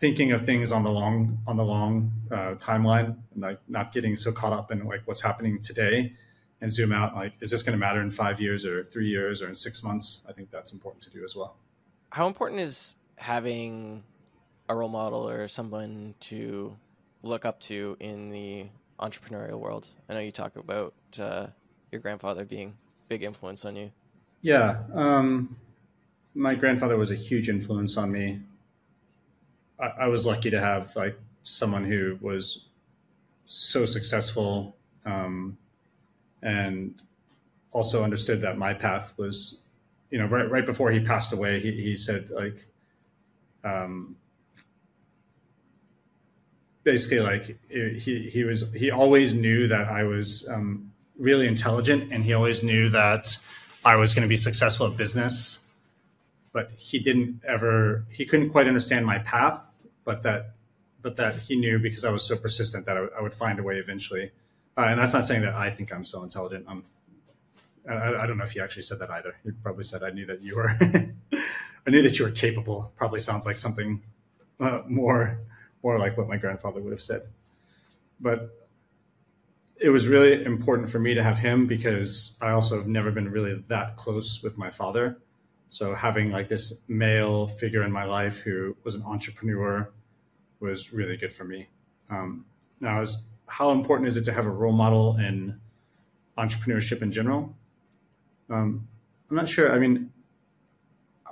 thinking 0.00 0.32
of 0.32 0.44
things 0.46 0.72
on 0.72 0.82
the 0.82 0.90
long 0.90 1.38
on 1.46 1.56
the 1.56 1.64
long 1.64 2.12
uh, 2.30 2.54
timeline, 2.54 3.16
and 3.32 3.42
like 3.42 3.58
not 3.68 3.92
getting 3.92 4.16
so 4.16 4.32
caught 4.32 4.52
up 4.52 4.70
in 4.70 4.84
like 4.84 5.02
what's 5.06 5.20
happening 5.20 5.60
today, 5.60 6.12
and 6.60 6.72
zoom 6.72 6.92
out. 6.92 7.14
Like, 7.14 7.32
is 7.40 7.50
this 7.50 7.62
going 7.62 7.72
to 7.72 7.78
matter 7.78 8.00
in 8.00 8.10
five 8.10 8.40
years 8.40 8.64
or 8.64 8.84
three 8.84 9.08
years 9.08 9.42
or 9.42 9.48
in 9.48 9.54
six 9.54 9.82
months? 9.82 10.26
I 10.28 10.32
think 10.32 10.50
that's 10.50 10.72
important 10.72 11.02
to 11.04 11.10
do 11.10 11.24
as 11.24 11.34
well. 11.34 11.56
How 12.10 12.26
important 12.26 12.60
is 12.60 12.96
having 13.16 14.02
a 14.68 14.74
role 14.74 14.88
model 14.88 15.28
or 15.28 15.48
someone 15.48 16.14
to 16.20 16.76
look 17.22 17.44
up 17.44 17.60
to 17.60 17.96
in 18.00 18.30
the 18.30 18.68
entrepreneurial 19.00 19.58
world? 19.58 19.88
I 20.08 20.14
know 20.14 20.20
you 20.20 20.32
talk 20.32 20.56
about 20.56 20.94
uh, 21.18 21.46
your 21.90 22.00
grandfather 22.00 22.44
being 22.44 22.76
big 23.08 23.22
influence 23.22 23.64
on 23.64 23.76
you. 23.76 23.90
Yeah, 24.42 24.78
um, 24.94 25.56
my 26.34 26.54
grandfather 26.54 26.96
was 26.96 27.10
a 27.10 27.14
huge 27.14 27.48
influence 27.48 27.96
on 27.96 28.10
me. 28.10 28.40
I, 29.78 30.04
I 30.04 30.06
was 30.06 30.26
lucky 30.26 30.50
to 30.50 30.60
have 30.60 30.94
like 30.96 31.18
someone 31.42 31.84
who 31.84 32.18
was 32.20 32.66
so 33.46 33.84
successful 33.84 34.76
um, 35.04 35.58
and 36.42 36.94
also 37.72 38.04
understood 38.04 38.40
that 38.42 38.58
my 38.58 38.74
path 38.74 39.12
was 39.16 39.60
you 40.10 40.18
know 40.18 40.26
right 40.26 40.50
right 40.50 40.66
before 40.66 40.90
he 40.90 41.00
passed 41.00 41.32
away 41.32 41.60
he, 41.60 41.72
he 41.72 41.96
said 41.96 42.30
like 42.30 42.66
um, 43.64 44.16
basically 46.90 47.20
like 47.20 47.44
he 47.68 48.28
he 48.34 48.42
was 48.42 48.72
he 48.74 48.90
always 48.90 49.32
knew 49.32 49.68
that 49.68 49.86
I 49.88 50.02
was 50.02 50.48
um, 50.48 50.92
really 51.16 51.46
intelligent 51.46 52.12
and 52.12 52.24
he 52.24 52.32
always 52.32 52.62
knew 52.62 52.88
that 52.88 53.36
I 53.84 53.94
was 53.94 54.12
going 54.14 54.26
to 54.28 54.28
be 54.28 54.36
successful 54.36 54.86
at 54.88 54.96
business. 54.96 55.64
But 56.52 56.72
he 56.76 56.98
didn't 56.98 57.42
ever 57.46 58.04
he 58.10 58.24
couldn't 58.26 58.50
quite 58.50 58.66
understand 58.66 59.06
my 59.06 59.18
path 59.18 59.78
but 60.04 60.24
that 60.24 60.54
but 61.00 61.14
that 61.16 61.34
he 61.46 61.54
knew 61.54 61.78
because 61.78 62.04
I 62.04 62.10
was 62.10 62.24
so 62.24 62.36
persistent 62.36 62.86
that 62.86 62.96
I, 62.96 63.22
would 63.22 63.34
find 63.34 63.58
a 63.58 63.62
way 63.62 63.76
eventually. 63.76 64.32
Uh, 64.76 64.86
and 64.90 64.98
that's 65.00 65.14
not 65.14 65.24
saying 65.24 65.42
that 65.42 65.54
I 65.54 65.70
think 65.70 65.92
I'm 65.92 66.04
so 66.04 66.24
intelligent. 66.24 66.66
I'm 66.68 66.82
I, 67.88 68.22
I, 68.22 68.26
don't 68.26 68.36
know 68.36 68.44
if 68.44 68.50
he 68.50 68.60
actually 68.60 68.82
said 68.82 68.98
that 68.98 69.10
either. 69.10 69.36
He 69.44 69.52
probably 69.52 69.84
said 69.84 70.02
I 70.02 70.10
knew 70.10 70.26
that 70.26 70.42
you 70.42 70.56
were 70.56 70.70
I 71.86 71.90
knew 71.92 72.02
that 72.02 72.18
you 72.18 72.24
were 72.24 72.32
capable. 72.32 72.92
Probably 72.96 73.20
sounds 73.20 73.46
like 73.46 73.58
something 73.58 74.02
uh, 74.58 74.82
more 74.88 75.40
more 75.82 75.98
like 75.98 76.16
what 76.16 76.28
my 76.28 76.36
grandfather 76.36 76.80
would 76.80 76.92
have 76.92 77.02
said 77.02 77.22
but 78.20 78.56
it 79.76 79.88
was 79.88 80.06
really 80.06 80.44
important 80.44 80.90
for 80.90 80.98
me 80.98 81.14
to 81.14 81.22
have 81.22 81.38
him 81.38 81.66
because 81.66 82.36
I 82.42 82.50
also 82.50 82.76
have 82.76 82.86
never 82.86 83.10
been 83.10 83.30
really 83.30 83.64
that 83.68 83.96
close 83.96 84.42
with 84.42 84.58
my 84.58 84.70
father 84.70 85.18
so 85.70 85.94
having 85.94 86.32
like 86.32 86.48
this 86.48 86.80
male 86.88 87.46
figure 87.46 87.82
in 87.84 87.92
my 87.92 88.04
life 88.04 88.38
who 88.38 88.76
was 88.82 88.96
an 88.96 89.02
entrepreneur 89.02 89.88
was 90.58 90.92
really 90.92 91.16
good 91.16 91.32
for 91.32 91.44
me. 91.44 91.68
Um, 92.10 92.44
now, 92.80 93.00
is 93.00 93.24
how 93.46 93.70
important 93.70 94.08
is 94.08 94.16
it 94.16 94.24
to 94.24 94.32
have 94.32 94.46
a 94.46 94.50
role 94.50 94.72
model 94.72 95.16
in 95.16 95.60
entrepreneurship 96.36 97.02
in 97.02 97.12
general? 97.12 97.54
Um, 98.50 98.88
I'm 99.30 99.36
not 99.36 99.48
sure. 99.48 99.72
I 99.72 99.78
mean, 99.78 100.12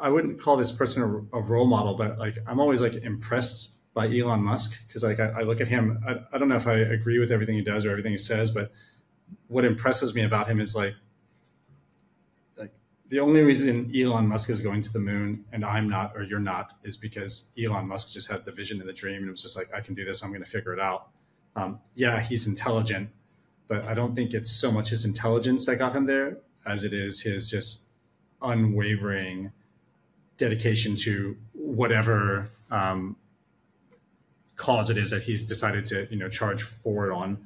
I 0.00 0.08
wouldn't 0.08 0.40
call 0.40 0.56
this 0.56 0.70
person 0.70 1.02
a, 1.02 1.36
a, 1.36 1.42
role 1.42 1.66
model, 1.66 1.96
but 1.96 2.18
like 2.18 2.38
I'm 2.46 2.60
always 2.60 2.80
like 2.80 2.94
impressed 2.94 3.72
by 3.98 4.06
Elon 4.06 4.44
Musk 4.44 4.78
because 4.86 5.02
like 5.02 5.18
I, 5.18 5.40
I, 5.40 5.42
look 5.42 5.60
at 5.60 5.66
him. 5.66 6.00
I, 6.06 6.20
I 6.32 6.38
don't 6.38 6.48
know 6.48 6.54
if 6.54 6.68
I 6.68 6.76
agree 6.76 7.18
with 7.18 7.32
everything 7.32 7.56
he 7.56 7.62
does 7.62 7.84
or 7.84 7.90
everything 7.90 8.12
he 8.12 8.18
says, 8.18 8.48
but 8.48 8.70
what 9.48 9.64
impresses 9.64 10.14
me 10.14 10.22
about 10.22 10.46
him 10.46 10.60
is 10.60 10.76
like 10.76 10.94
the 13.08 13.18
only 13.18 13.40
reason 13.40 13.90
Elon 13.92 14.28
Musk 14.28 14.50
is 14.50 14.60
going 14.60 14.82
to 14.82 14.92
the 14.92 15.00
moon 15.00 15.44
and 15.50 15.64
I'm 15.64 15.88
not, 15.88 16.12
or 16.14 16.22
you're 16.22 16.38
not, 16.38 16.74
is 16.84 16.96
because 16.96 17.46
Elon 17.60 17.88
Musk 17.88 18.12
just 18.12 18.30
had 18.30 18.44
the 18.44 18.52
vision 18.52 18.78
and 18.80 18.88
the 18.88 18.92
dream 18.92 19.16
and 19.16 19.26
it 19.26 19.30
was 19.30 19.42
just 19.42 19.56
like, 19.56 19.68
I 19.74 19.80
can 19.80 19.94
do 19.94 20.04
this. 20.04 20.22
I'm 20.22 20.30
going 20.30 20.44
to 20.44 20.50
figure 20.50 20.72
it 20.72 20.80
out. 20.80 21.08
Um, 21.56 21.80
yeah, 21.94 22.20
he's 22.20 22.46
intelligent, 22.46 23.08
but 23.66 23.84
I 23.84 23.94
don't 23.94 24.14
think 24.14 24.32
it's 24.32 24.50
so 24.50 24.70
much 24.70 24.90
his 24.90 25.04
intelligence 25.04 25.66
that 25.66 25.76
got 25.76 25.96
him 25.96 26.06
there 26.06 26.38
as 26.66 26.84
it 26.84 26.92
is 26.92 27.22
his 27.22 27.50
just 27.50 27.84
unwavering 28.42 29.50
dedication 30.36 30.94
to 30.94 31.36
whatever 31.54 32.50
um, 32.70 33.16
cause 34.58 34.90
it 34.90 34.98
is 34.98 35.10
that 35.10 35.22
he's 35.22 35.44
decided 35.44 35.86
to 35.86 36.06
you 36.10 36.18
know 36.18 36.28
charge 36.28 36.62
forward 36.62 37.12
on. 37.12 37.38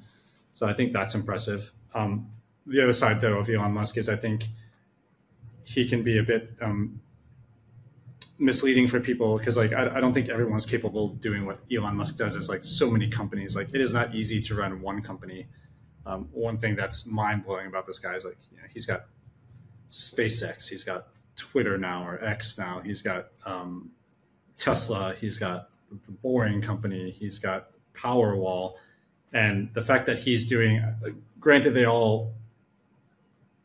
So 0.55 0.67
I 0.67 0.73
think 0.73 0.93
that's 0.93 1.15
impressive. 1.15 1.71
Um, 1.95 2.29
the 2.67 2.83
other 2.83 2.93
side 2.93 3.21
though 3.21 3.39
of 3.39 3.49
Elon 3.49 3.73
Musk 3.73 3.97
is 3.97 4.09
I 4.09 4.17
think 4.17 4.49
he 5.65 5.89
can 5.89 6.03
be 6.03 6.19
a 6.19 6.23
bit 6.23 6.51
um, 6.61 7.01
misleading 8.39 8.89
for 8.89 8.99
people 8.99 9.39
because 9.39 9.57
like 9.57 9.73
I, 9.73 9.97
I, 9.97 10.01
don't 10.01 10.13
think 10.13 10.29
everyone's 10.29 10.67
capable 10.67 11.13
of 11.13 11.21
doing 11.21 11.47
what 11.47 11.61
Elon 11.71 11.95
Musk 11.97 12.17
does. 12.17 12.35
Is 12.35 12.49
like 12.49 12.65
so 12.65 12.91
many 12.91 13.09
companies. 13.09 13.55
Like 13.55 13.69
it 13.73 13.81
is 13.81 13.93
not 13.93 14.15
easy 14.15 14.41
to 14.41 14.55
run 14.55 14.81
one 14.81 15.03
company. 15.03 15.47
Um, 16.05 16.29
one 16.33 16.59
thing 16.59 16.75
that's 16.75 17.07
mind 17.07 17.45
blowing 17.45 17.67
about 17.67 17.87
this 17.87 17.99
guy 17.99 18.15
is 18.15 18.25
like 18.25 18.39
you 18.51 18.57
know, 18.57 18.65
he's 18.73 18.87
got 18.87 19.05
SpaceX, 19.91 20.69
he's 20.69 20.83
got 20.83 21.09
Twitter 21.37 21.77
now 21.79 22.07
or 22.07 22.25
X 22.25 22.59
now, 22.59 22.81
he's 22.85 23.03
got 23.03 23.29
um, 23.45 23.91
Tesla, 24.57 25.15
he's 25.21 25.37
got 25.37 25.69
Boring 26.23 26.61
Company, 26.61 27.11
he's 27.11 27.39
got 27.39 27.69
Powerwall, 27.95 28.75
and 29.33 29.73
the 29.73 29.81
fact 29.81 30.07
that 30.07 30.19
he's 30.19 30.47
doing, 30.47 30.83
granted, 31.41 31.73
they 31.73 31.87
all 31.87 32.35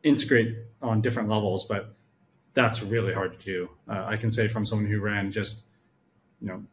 integrate 0.04 0.58
on 0.82 1.02
different 1.02 1.30
levels, 1.30 1.66
but 1.66 1.94
that's 2.54 2.82
really 2.82 3.14
hard 3.14 3.38
to 3.40 3.46
do. 3.46 3.70
Uh, 3.88 4.06
I 4.06 4.18
can 4.18 4.32
say 4.32 4.48
from 4.48 4.66
someone 4.66 4.90
who 4.90 5.00
ran 5.00 5.32
just, 5.32 5.66
you 6.42 6.48
know, 6.48 6.64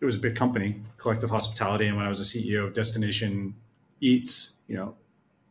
it 0.00 0.04
was 0.04 0.14
a 0.14 0.18
big 0.18 0.36
company, 0.36 0.80
Collective 0.98 1.30
Hospitality, 1.30 1.86
and 1.86 1.96
when 1.96 2.04
I 2.04 2.08
was 2.08 2.20
a 2.20 2.24
CEO 2.24 2.66
of 2.66 2.74
Destination 2.74 3.54
Eats, 4.00 4.58
you 4.68 4.76
know, 4.76 4.94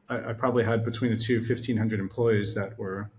I, 0.08 0.30
I 0.30 0.34
probably 0.34 0.64
had 0.64 0.86
between 0.86 1.12
the 1.12 1.18
two 1.18 1.40
1,500 1.40 2.00
employees 2.00 2.54
that 2.56 2.78
were 2.78 3.10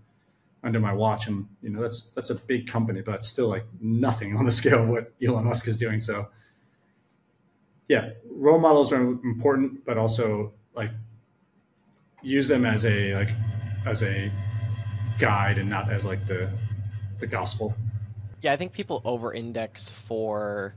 under 0.67 0.81
my 0.81 0.93
watch, 0.93 1.27
and 1.27 1.47
you 1.61 1.69
know 1.69 1.81
that's 1.81 2.11
that's 2.13 2.29
a 2.29 2.35
big 2.35 2.67
company, 2.67 3.01
but 3.01 3.15
it's 3.15 3.27
still 3.27 3.47
like 3.47 3.65
nothing 3.79 4.35
on 4.35 4.43
the 4.43 4.51
scale 4.51 4.83
of 4.83 4.89
what 4.89 5.13
Elon 5.25 5.45
Musk 5.45 5.67
is 5.67 5.77
doing. 5.77 5.99
So, 6.01 6.27
yeah, 7.87 8.09
role 8.29 8.59
models 8.59 8.91
are 8.91 9.01
important, 9.01 9.85
but 9.85 9.97
also 9.97 10.51
like 10.75 10.91
use 12.21 12.49
them 12.49 12.65
as 12.65 12.85
a 12.85 13.15
like 13.15 13.29
as 13.85 14.03
a 14.03 14.29
guide 15.17 15.57
and 15.57 15.69
not 15.69 15.89
as 15.89 16.05
like 16.05 16.27
the 16.27 16.51
the 17.19 17.27
gospel. 17.27 17.73
Yeah, 18.41 18.51
I 18.51 18.57
think 18.57 18.73
people 18.73 19.01
over-index 19.05 19.89
for 19.89 20.75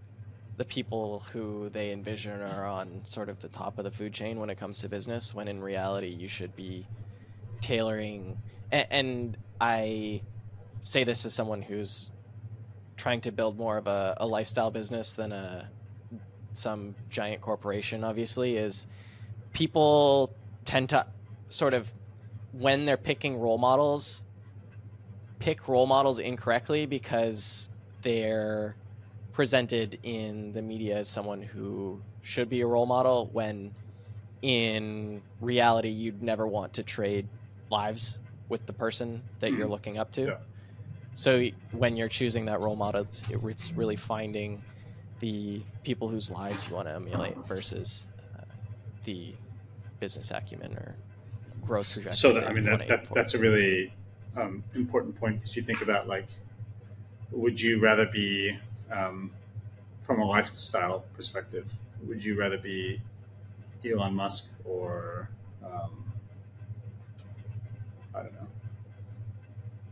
the 0.56 0.64
people 0.64 1.20
who 1.32 1.68
they 1.70 1.90
envision 1.90 2.40
are 2.40 2.64
on 2.64 3.02
sort 3.04 3.28
of 3.28 3.38
the 3.40 3.48
top 3.48 3.78
of 3.78 3.84
the 3.84 3.90
food 3.90 4.14
chain 4.14 4.38
when 4.38 4.48
it 4.48 4.56
comes 4.56 4.78
to 4.80 4.88
business, 4.88 5.34
when 5.34 5.48
in 5.48 5.60
reality 5.60 6.08
you 6.08 6.28
should 6.28 6.54
be 6.56 6.86
tailoring 7.60 8.38
and, 8.72 8.86
and 8.90 9.36
I 9.60 10.22
say 10.82 11.04
this 11.04 11.26
as 11.26 11.34
someone 11.34 11.62
who's 11.62 12.10
trying 12.96 13.20
to 13.22 13.32
build 13.32 13.58
more 13.58 13.76
of 13.76 13.86
a, 13.86 14.14
a 14.18 14.26
lifestyle 14.26 14.70
business 14.70 15.14
than 15.14 15.32
a 15.32 15.70
some 16.52 16.94
giant 17.08 17.40
corporation 17.40 18.02
obviously 18.02 18.56
is 18.56 18.86
people 19.52 20.34
tend 20.64 20.88
to 20.88 21.06
sort 21.48 21.74
of 21.74 21.90
when 22.52 22.84
they're 22.84 22.96
picking 22.96 23.38
role 23.38 23.56
models 23.56 24.24
pick 25.38 25.68
role 25.68 25.86
models 25.86 26.18
incorrectly 26.18 26.86
because 26.86 27.68
they're 28.02 28.74
presented 29.32 29.98
in 30.02 30.52
the 30.52 30.60
media 30.60 30.98
as 30.98 31.08
someone 31.08 31.40
who 31.40 32.00
should 32.22 32.48
be 32.48 32.62
a 32.62 32.66
role 32.66 32.86
model 32.86 33.30
when 33.32 33.72
in 34.42 35.22
reality 35.40 35.88
you'd 35.88 36.22
never 36.22 36.46
want 36.46 36.72
to 36.72 36.82
trade 36.82 37.28
lives 37.70 38.18
with 38.50 38.66
the 38.66 38.72
person 38.72 39.22
that 39.38 39.52
you're 39.52 39.60
mm-hmm. 39.60 39.70
looking 39.70 39.98
up 39.98 40.12
to. 40.12 40.22
Yeah. 40.22 40.36
So 41.14 41.46
when 41.72 41.96
you're 41.96 42.08
choosing 42.08 42.44
that 42.44 42.60
role 42.60 42.76
model, 42.76 43.02
it's, 43.02 43.24
it's, 43.30 43.72
really 43.72 43.96
finding 43.96 44.62
the 45.20 45.62
people 45.82 46.08
whose 46.08 46.30
lives 46.30 46.68
you 46.68 46.74
want 46.74 46.86
to 46.88 46.94
emulate 46.94 47.36
versus 47.46 48.06
uh, 48.36 48.42
the 49.04 49.34
business 49.98 50.30
acumen 50.30 50.72
or 50.74 50.94
growth 51.62 51.92
trajectory. 51.92 52.16
So 52.16 52.32
that, 52.34 52.48
I 52.48 52.52
mean, 52.52 52.64
that, 52.64 52.86
that 52.86 53.06
that's 53.12 53.34
a 53.34 53.38
really 53.38 53.92
um, 54.36 54.62
important 54.74 55.18
point 55.18 55.40
because 55.40 55.56
you 55.56 55.62
think 55.62 55.82
about 55.82 56.06
like, 56.06 56.28
would 57.32 57.60
you 57.60 57.80
rather 57.80 58.06
be 58.06 58.56
um, 58.92 59.32
from 60.02 60.20
a 60.20 60.24
lifestyle 60.24 61.04
perspective? 61.14 61.66
Would 62.06 62.24
you 62.24 62.38
rather 62.38 62.58
be 62.58 63.00
Elon 63.84 64.14
Musk 64.14 64.48
or 64.64 65.28
um, 65.64 66.12
I 68.14 68.22
don't 68.22 68.32
know. 68.34 68.46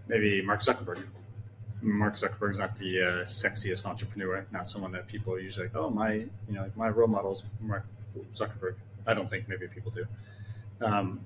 Maybe 0.09 0.42
Mark 0.42 0.61
Zuckerberg. 0.61 1.05
Mark 1.81 2.14
Zuckerberg's 2.14 2.59
not 2.59 2.75
the 2.77 3.03
uh, 3.03 3.25
sexiest 3.25 3.87
entrepreneur, 3.87 4.44
not 4.51 4.68
someone 4.68 4.90
that 4.92 5.07
people 5.07 5.33
are 5.33 5.38
usually 5.38 5.66
like, 5.66 5.77
oh, 5.77 5.90
my, 5.90 6.14
you 6.14 6.29
know, 6.49 6.71
my 6.75 6.88
role 6.88 7.07
model 7.07 7.33
is 7.33 7.44
Mark 7.61 7.85
Zuckerberg. 8.35 8.75
I 9.07 9.14
don't 9.14 9.31
think 9.31 9.49
maybe 9.49 9.68
people 9.68 9.92
do. 9.92 10.07
Um, 10.81 11.21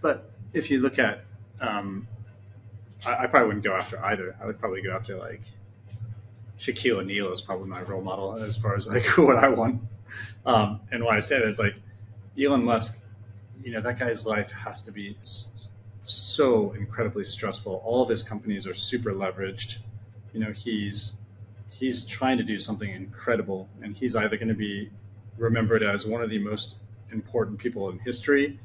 but 0.00 0.30
if 0.52 0.70
you 0.70 0.80
look 0.80 0.98
at, 0.98 1.24
um, 1.60 2.06
I, 3.06 3.24
I, 3.24 3.26
probably 3.26 3.48
wouldn't 3.48 3.64
go 3.64 3.74
after 3.74 4.02
either. 4.04 4.36
I 4.40 4.46
would 4.46 4.58
probably 4.58 4.82
go 4.82 4.92
after 4.92 5.16
like 5.16 5.42
Shaquille 6.58 6.98
O'Neal 6.98 7.32
is 7.32 7.40
probably 7.40 7.68
my 7.68 7.82
role 7.82 8.02
model 8.02 8.34
as 8.36 8.56
far 8.56 8.74
as 8.74 8.86
like 8.88 9.06
what 9.18 9.36
I 9.36 9.48
want. 9.48 9.82
Um, 10.44 10.80
and 10.90 11.04
why 11.04 11.16
I 11.16 11.20
say 11.20 11.38
that 11.38 11.46
is 11.46 11.58
like 11.58 11.76
Elon 12.40 12.64
Musk, 12.64 13.02
you 13.62 13.72
know, 13.72 13.80
that 13.80 13.98
guy's 13.98 14.26
life 14.26 14.50
has 14.50 14.82
to 14.82 14.92
be 14.92 15.16
so 16.12 16.72
incredibly 16.72 17.24
stressful. 17.24 17.82
All 17.84 18.02
of 18.02 18.08
his 18.08 18.22
companies 18.22 18.66
are 18.66 18.74
super 18.74 19.12
leveraged. 19.12 19.78
You 20.32 20.40
know, 20.40 20.52
he's 20.52 21.20
he's 21.70 22.04
trying 22.04 22.36
to 22.38 22.44
do 22.44 22.58
something 22.58 22.90
incredible, 22.90 23.68
and 23.82 23.96
he's 23.96 24.16
either 24.16 24.36
going 24.36 24.48
to 24.48 24.54
be 24.54 24.90
remembered 25.38 25.82
as 25.82 26.06
one 26.06 26.22
of 26.22 26.30
the 26.30 26.38
most 26.38 26.76
important 27.12 27.58
people 27.58 27.88
in 27.90 27.98
history, 28.00 28.58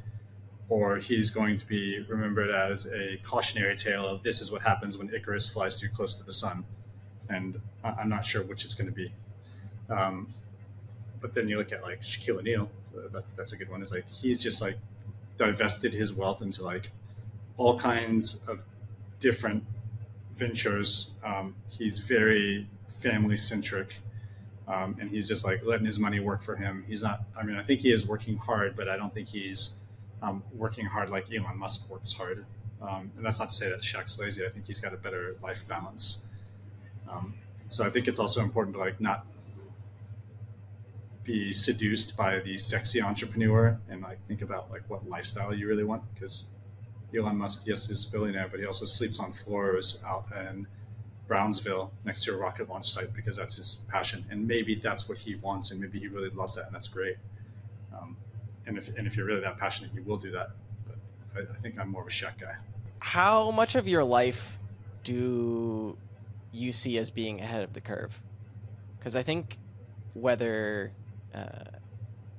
or 0.70 0.98
he's 0.98 1.30
going 1.30 1.58
to 1.58 1.66
be 1.66 2.04
remembered 2.08 2.50
as 2.50 2.88
a 2.88 3.18
cautionary 3.24 3.76
tale 3.76 4.08
of 4.08 4.24
this 4.24 4.42
is 4.42 4.52
what 4.52 4.62
happens 4.62 4.98
when 4.98 5.14
Icarus 5.14 5.48
flies 5.48 5.80
too 5.80 5.90
close 5.90 6.16
to 6.16 6.24
the 6.24 6.32
sun. 6.32 6.66
And 7.30 7.60
I'm 7.84 8.10
not 8.10 8.24
sure 8.24 8.44
which 8.44 8.66
it's 8.66 8.74
going 8.74 8.88
to 8.88 8.94
be. 8.94 9.12
Um, 9.90 10.34
but 11.22 11.34
then 11.34 11.48
you 11.48 11.58
look 11.58 11.72
at 11.72 11.82
like 11.82 12.02
Shaquille 12.02 12.40
O'Neal, 12.40 12.70
that, 13.12 13.24
that's 13.36 13.52
a 13.54 13.58
good 13.58 13.70
one. 13.70 13.82
Is 13.82 13.92
like 13.92 14.10
he's 14.10 14.42
just 14.42 14.62
like 14.62 14.78
divested 15.38 15.94
his 15.94 16.14
wealth 16.14 16.42
into 16.42 16.64
like 16.64 16.92
all 17.58 17.78
kinds 17.78 18.44
of 18.48 18.64
different 19.20 19.64
ventures. 20.36 21.14
Um, 21.24 21.56
he's 21.68 22.00
very 22.00 22.68
family 22.88 23.38
centric. 23.38 23.96
Um, 24.68 24.98
and 25.00 25.12
he's 25.12 25.28
just 25.28 25.46
like 25.46 25.64
letting 25.64 25.86
his 25.86 26.00
money 26.00 26.20
work 26.20 26.42
for 26.42 26.56
him. 26.56 26.86
He's 26.88 27.04
not, 27.04 27.24
I 27.38 27.44
mean, 27.44 27.56
I 27.56 27.62
think 27.62 27.82
he 27.82 27.92
is 27.92 28.08
working 28.08 28.36
hard, 28.36 28.76
but 28.76 28.90
I 28.90 28.98
don't 28.98 29.14
think 29.14 29.30
he's 29.30 29.78
um, 30.24 30.44
working 30.54 30.86
hard 30.86 31.12
like 31.12 31.28
Elon 31.32 31.58
Musk 31.58 31.90
works 31.90 32.14
hard. 32.14 32.46
Um, 32.82 33.12
and 33.16 33.26
that's 33.26 33.40
not 33.40 33.50
to 33.50 33.56
say 33.56 33.70
that 33.70 33.82
Shaq's 33.82 34.20
lazy. 34.20 34.46
I 34.46 34.50
think 34.50 34.66
he's 34.66 34.80
got 34.80 34.94
a 34.94 34.98
better 34.98 35.36
life 35.44 35.68
balance. 35.68 36.28
Um, 37.08 37.36
so 37.70 37.86
I 37.86 37.90
think 37.90 38.08
it's 38.08 38.20
also 38.20 38.42
important 38.42 38.76
to 38.76 38.80
like 38.80 39.00
not 39.00 39.26
be 41.24 41.54
seduced 41.54 42.16
by 42.16 42.40
the 42.40 42.58
sexy 42.58 43.02
entrepreneur 43.02 43.80
and 43.90 44.02
like 44.02 44.24
think 44.26 44.42
about 44.42 44.70
like 44.72 44.84
what 44.88 45.08
lifestyle 45.10 45.54
you 45.54 45.68
really 45.68 45.84
want 45.84 46.04
because 46.14 46.50
Elon 47.14 47.38
Musk, 47.38 47.64
yes, 47.66 47.90
is 47.90 48.08
a 48.08 48.12
billionaire, 48.12 48.48
but 48.50 48.60
he 48.60 48.66
also 48.66 48.86
sleeps 48.86 49.20
on 49.20 49.32
floors 49.32 50.02
out 50.06 50.26
in 50.50 50.68
Brownsville 51.28 51.92
next 52.04 52.24
to 52.26 52.34
a 52.34 52.38
rocket 52.38 52.70
launch 52.70 52.90
site 52.90 53.14
because 53.14 53.38
that's 53.38 53.56
his 53.56 53.82
passion. 53.90 54.26
And 54.30 54.48
maybe 54.48 54.76
that's 54.76 55.10
what 55.10 55.18
he 55.18 55.36
wants, 55.36 55.72
and 55.72 55.80
maybe 55.80 56.00
he 56.00 56.08
really 56.08 56.30
loves 56.30 56.56
that, 56.56 56.66
and 56.66 56.76
that's 56.76 56.88
great. 56.88 57.18
Um, 57.94 58.18
and 58.68 58.78
if 58.78 58.90
and 58.98 59.08
if 59.08 59.16
you're 59.16 59.26
really 59.26 59.42
that 59.42 59.58
passionate, 59.58 59.92
you 59.94 60.04
will 60.04 60.18
do 60.18 60.32
that. 60.32 60.52
But 60.88 60.98
I, 61.36 61.54
I 61.54 61.58
think 61.58 61.80
I'm 61.80 61.90
more 61.90 62.02
of 62.02 62.08
a 62.08 62.12
Shaq 62.12 62.40
guy. 62.40 62.56
How 63.00 63.52
much 63.52 63.76
of 63.76 63.88
your 63.88 64.04
life 64.04 64.58
do 65.04 65.98
you 66.52 66.72
see 66.72 66.98
as 66.98 67.10
being 67.10 67.40
ahead 67.42 67.64
of 67.64 67.74
the 67.74 67.82
curve? 67.82 68.20
Because 68.98 69.16
I 69.16 69.24
think 69.24 69.58
whether 70.14 70.92
uh, 71.34 71.66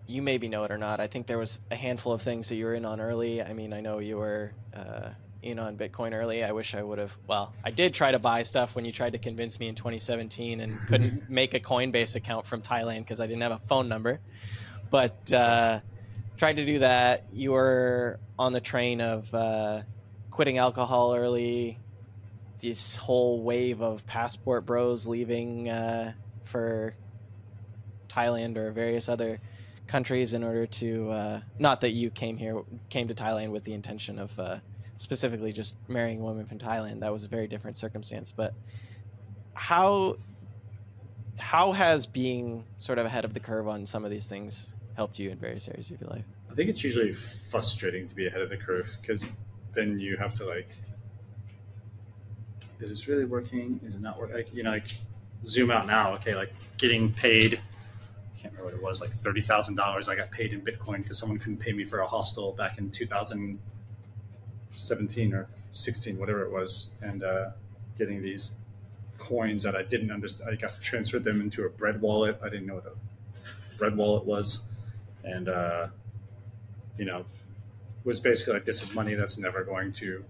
you 0.06 0.22
maybe 0.22 0.48
know 0.48 0.64
it 0.64 0.70
or 0.70 0.78
not. 0.78 1.00
I 1.00 1.06
think 1.06 1.26
there 1.26 1.38
was 1.38 1.58
a 1.70 1.76
handful 1.76 2.12
of 2.12 2.22
things 2.22 2.48
that 2.48 2.56
you 2.56 2.66
were 2.66 2.74
in 2.74 2.84
on 2.84 3.00
early. 3.00 3.42
I 3.42 3.52
mean, 3.52 3.72
I 3.72 3.80
know 3.80 3.98
you 3.98 4.16
were 4.18 4.52
uh, 4.74 5.10
in 5.42 5.58
on 5.58 5.76
Bitcoin 5.76 6.12
early. 6.12 6.44
I 6.44 6.52
wish 6.52 6.74
I 6.74 6.82
would 6.82 6.98
have. 6.98 7.16
Well, 7.26 7.52
I 7.64 7.70
did 7.70 7.94
try 7.94 8.12
to 8.12 8.18
buy 8.18 8.42
stuff 8.42 8.76
when 8.76 8.84
you 8.84 8.92
tried 8.92 9.12
to 9.12 9.18
convince 9.18 9.58
me 9.58 9.68
in 9.68 9.74
2017 9.74 10.60
and 10.60 10.78
couldn't 10.88 11.28
make 11.28 11.54
a 11.54 11.60
Coinbase 11.60 12.14
account 12.14 12.46
from 12.46 12.62
Thailand 12.62 13.00
because 13.00 13.20
I 13.20 13.26
didn't 13.26 13.42
have 13.42 13.52
a 13.52 13.60
phone 13.66 13.88
number. 13.88 14.20
But 14.90 15.32
uh, 15.32 15.80
tried 16.36 16.56
to 16.56 16.64
do 16.64 16.80
that. 16.80 17.24
You 17.32 17.52
were 17.52 18.20
on 18.38 18.52
the 18.52 18.60
train 18.60 19.00
of 19.00 19.32
uh, 19.34 19.82
quitting 20.30 20.58
alcohol 20.58 21.14
early. 21.14 21.78
This 22.60 22.96
whole 22.96 23.42
wave 23.42 23.82
of 23.82 24.06
passport 24.06 24.64
bros 24.64 25.06
leaving 25.06 25.68
uh, 25.68 26.12
for 26.44 26.94
Thailand 28.08 28.56
or 28.56 28.70
various 28.70 29.08
other 29.08 29.40
countries 29.86 30.32
in 30.32 30.42
order 30.42 30.66
to 30.66 31.10
uh, 31.10 31.40
not 31.58 31.80
that 31.80 31.90
you 31.90 32.10
came 32.10 32.36
here 32.36 32.62
came 32.88 33.08
to 33.08 33.14
Thailand 33.14 33.50
with 33.50 33.64
the 33.64 33.72
intention 33.72 34.18
of 34.18 34.38
uh, 34.38 34.58
specifically 34.96 35.52
just 35.52 35.76
marrying 35.88 36.20
a 36.20 36.22
woman 36.22 36.46
from 36.46 36.58
Thailand. 36.58 37.00
That 37.00 37.12
was 37.12 37.24
a 37.24 37.28
very 37.28 37.46
different 37.46 37.76
circumstance. 37.76 38.32
But 38.32 38.54
how 39.54 40.16
how 41.38 41.72
has 41.72 42.06
being 42.06 42.64
sort 42.78 42.98
of 42.98 43.06
ahead 43.06 43.24
of 43.24 43.34
the 43.34 43.40
curve 43.40 43.68
on 43.68 43.84
some 43.86 44.04
of 44.04 44.10
these 44.10 44.26
things 44.26 44.74
helped 44.94 45.18
you 45.18 45.30
in 45.30 45.38
various 45.38 45.68
areas 45.68 45.90
of 45.90 46.00
your 46.00 46.10
life? 46.10 46.24
I 46.50 46.54
think 46.54 46.70
it's 46.70 46.82
usually 46.82 47.12
frustrating 47.12 48.08
to 48.08 48.14
be 48.14 48.26
ahead 48.26 48.40
of 48.40 48.48
the 48.48 48.56
curve 48.56 48.96
because 49.00 49.32
then 49.72 50.00
you 50.00 50.16
have 50.16 50.32
to 50.34 50.46
like, 50.46 50.70
is 52.80 52.88
this 52.88 53.06
really 53.06 53.26
working? 53.26 53.80
Is 53.84 53.94
it 53.94 54.00
not 54.00 54.18
working? 54.18 54.36
Like, 54.36 54.54
you 54.54 54.62
know, 54.62 54.70
like 54.70 54.88
zoom 55.44 55.70
out 55.70 55.86
now. 55.86 56.14
Okay, 56.14 56.34
like 56.34 56.52
getting 56.78 57.12
paid. 57.12 57.60
Can't 58.46 58.58
remember 58.58 58.76
what 58.76 58.80
it 58.80 58.84
was, 58.84 59.00
like 59.00 59.10
thirty 59.10 59.40
thousand 59.40 59.74
dollars. 59.74 60.08
I 60.08 60.14
got 60.14 60.30
paid 60.30 60.52
in 60.52 60.60
Bitcoin 60.60 60.98
because 60.98 61.18
someone 61.18 61.36
couldn't 61.36 61.56
pay 61.56 61.72
me 61.72 61.84
for 61.84 61.98
a 61.98 62.06
hostel 62.06 62.52
back 62.52 62.78
in 62.78 62.90
two 62.90 63.04
thousand 63.04 63.58
seventeen 64.70 65.34
or 65.34 65.48
sixteen, 65.72 66.16
whatever 66.16 66.44
it 66.44 66.52
was, 66.52 66.92
and 67.02 67.24
uh, 67.24 67.50
getting 67.98 68.22
these 68.22 68.54
coins 69.18 69.64
that 69.64 69.74
I 69.74 69.82
didn't 69.82 70.12
understand. 70.12 70.48
I 70.48 70.54
got 70.54 70.80
transferred 70.80 71.24
them 71.24 71.40
into 71.40 71.64
a 71.64 71.68
bread 71.68 72.00
wallet. 72.00 72.38
I 72.40 72.48
didn't 72.48 72.66
know 72.66 72.76
what 72.76 72.86
a 72.86 73.78
bread 73.78 73.96
wallet 73.96 74.24
was, 74.24 74.66
and 75.24 75.48
uh, 75.48 75.88
you 76.96 77.04
know, 77.04 77.24
was 78.04 78.20
basically 78.20 78.54
like 78.54 78.64
this 78.64 78.80
is 78.80 78.94
money 78.94 79.14
that's 79.14 79.38
never 79.38 79.64
going 79.64 79.92
to 79.94 80.24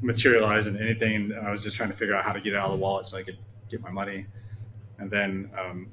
materialize 0.00 0.66
in 0.66 0.76
anything. 0.82 1.14
And 1.14 1.46
I 1.46 1.52
was 1.52 1.62
just 1.62 1.76
trying 1.76 1.90
to 1.90 1.96
figure 1.96 2.16
out 2.16 2.24
how 2.24 2.32
to 2.32 2.40
get 2.40 2.54
it 2.54 2.56
out 2.56 2.70
of 2.70 2.72
the 2.72 2.82
wallet 2.82 3.06
so 3.06 3.18
I 3.18 3.22
could 3.22 3.38
get 3.70 3.80
my 3.82 3.90
money. 3.90 4.26
And 4.98 5.08
then 5.08 5.48
um, 5.56 5.86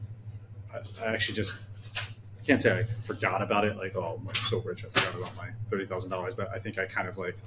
I, 0.74 1.06
I 1.06 1.14
actually 1.14 1.36
just 1.36 1.58
I 1.98 2.46
can't 2.46 2.62
say 2.62 2.78
I 2.78 2.84
forgot 2.84 3.42
about 3.42 3.66
it. 3.66 3.78
Like, 3.78 3.96
oh, 3.96 4.20
I'm 4.28 4.36
so 4.36 4.60
rich, 4.60 4.84
I 4.86 4.90
forgot 4.90 5.16
about 5.16 5.36
my 5.38 5.50
thirty 5.68 5.86
thousand 5.86 6.10
dollars. 6.10 6.36
But 6.36 6.50
I 6.54 6.60
think 6.60 6.78
I 6.78 6.86
kind 6.86 7.08
of 7.08 7.18
like 7.18 7.38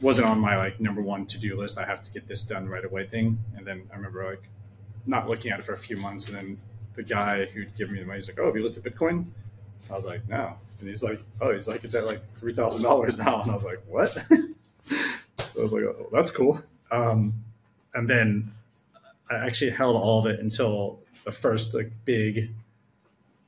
wasn't 0.00 0.26
on 0.26 0.38
my 0.38 0.56
like 0.56 0.80
number 0.80 1.00
one 1.02 1.26
to 1.26 1.38
do 1.38 1.56
list. 1.58 1.78
I 1.78 1.86
have 1.86 2.02
to 2.02 2.10
get 2.10 2.28
this 2.28 2.42
done 2.42 2.68
right 2.68 2.84
away 2.84 3.06
thing. 3.06 3.38
And 3.56 3.66
then 3.66 3.88
I 3.92 3.96
remember 3.96 4.24
like 4.28 4.42
not 5.06 5.28
looking 5.28 5.50
at 5.50 5.58
it 5.58 5.64
for 5.64 5.72
a 5.72 5.76
few 5.76 5.96
months, 5.96 6.28
and 6.28 6.36
then 6.36 6.60
the 6.94 7.02
guy 7.02 7.46
who'd 7.46 7.74
given 7.76 7.94
me 7.94 8.00
the 8.00 8.06
money, 8.06 8.18
he's 8.18 8.28
like, 8.28 8.38
"Oh, 8.38 8.46
have 8.46 8.56
you 8.56 8.62
looked 8.62 8.76
at 8.76 8.84
Bitcoin?" 8.84 9.26
I 9.90 9.94
was 9.94 10.04
like, 10.04 10.28
"No," 10.28 10.54
and 10.80 10.88
he's 10.88 11.02
like, 11.02 11.22
"Oh, 11.40 11.52
he's 11.52 11.68
like, 11.68 11.84
it's 11.84 11.94
at 11.94 12.06
like 12.06 12.22
three 12.36 12.54
thousand 12.54 12.82
dollars 12.82 13.18
now," 13.18 13.42
and 13.42 13.50
I 13.50 13.54
was 13.54 13.64
like, 13.64 13.82
"What?" 13.88 14.16
I 14.30 15.60
was 15.60 15.72
like, 15.72 15.82
"Oh, 15.82 16.08
that's 16.12 16.30
cool." 16.30 16.62
Um, 16.90 17.34
and 17.94 18.08
then 18.08 18.52
I 19.30 19.36
actually 19.36 19.70
held 19.70 19.96
all 19.96 20.20
of 20.20 20.26
it 20.26 20.40
until 20.40 21.00
the 21.24 21.30
first 21.30 21.74
like 21.74 21.90
big, 22.04 22.50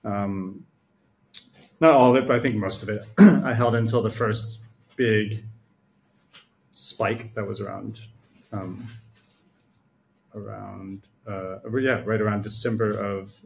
um, 0.04 0.64
not 1.80 1.92
all 1.92 2.10
of 2.10 2.22
it, 2.22 2.26
but 2.26 2.36
I 2.36 2.40
think 2.40 2.56
most 2.56 2.82
of 2.82 2.88
it. 2.88 3.04
I 3.18 3.52
held 3.54 3.74
until 3.74 4.02
the 4.02 4.10
first 4.10 4.60
big 4.96 5.44
spike 6.72 7.34
that 7.34 7.46
was 7.46 7.60
around 7.60 8.00
um, 8.52 8.86
around 10.34 11.02
uh, 11.26 11.58
yeah 11.78 12.02
right 12.04 12.20
around 12.20 12.42
December 12.42 12.90
of 12.90 13.40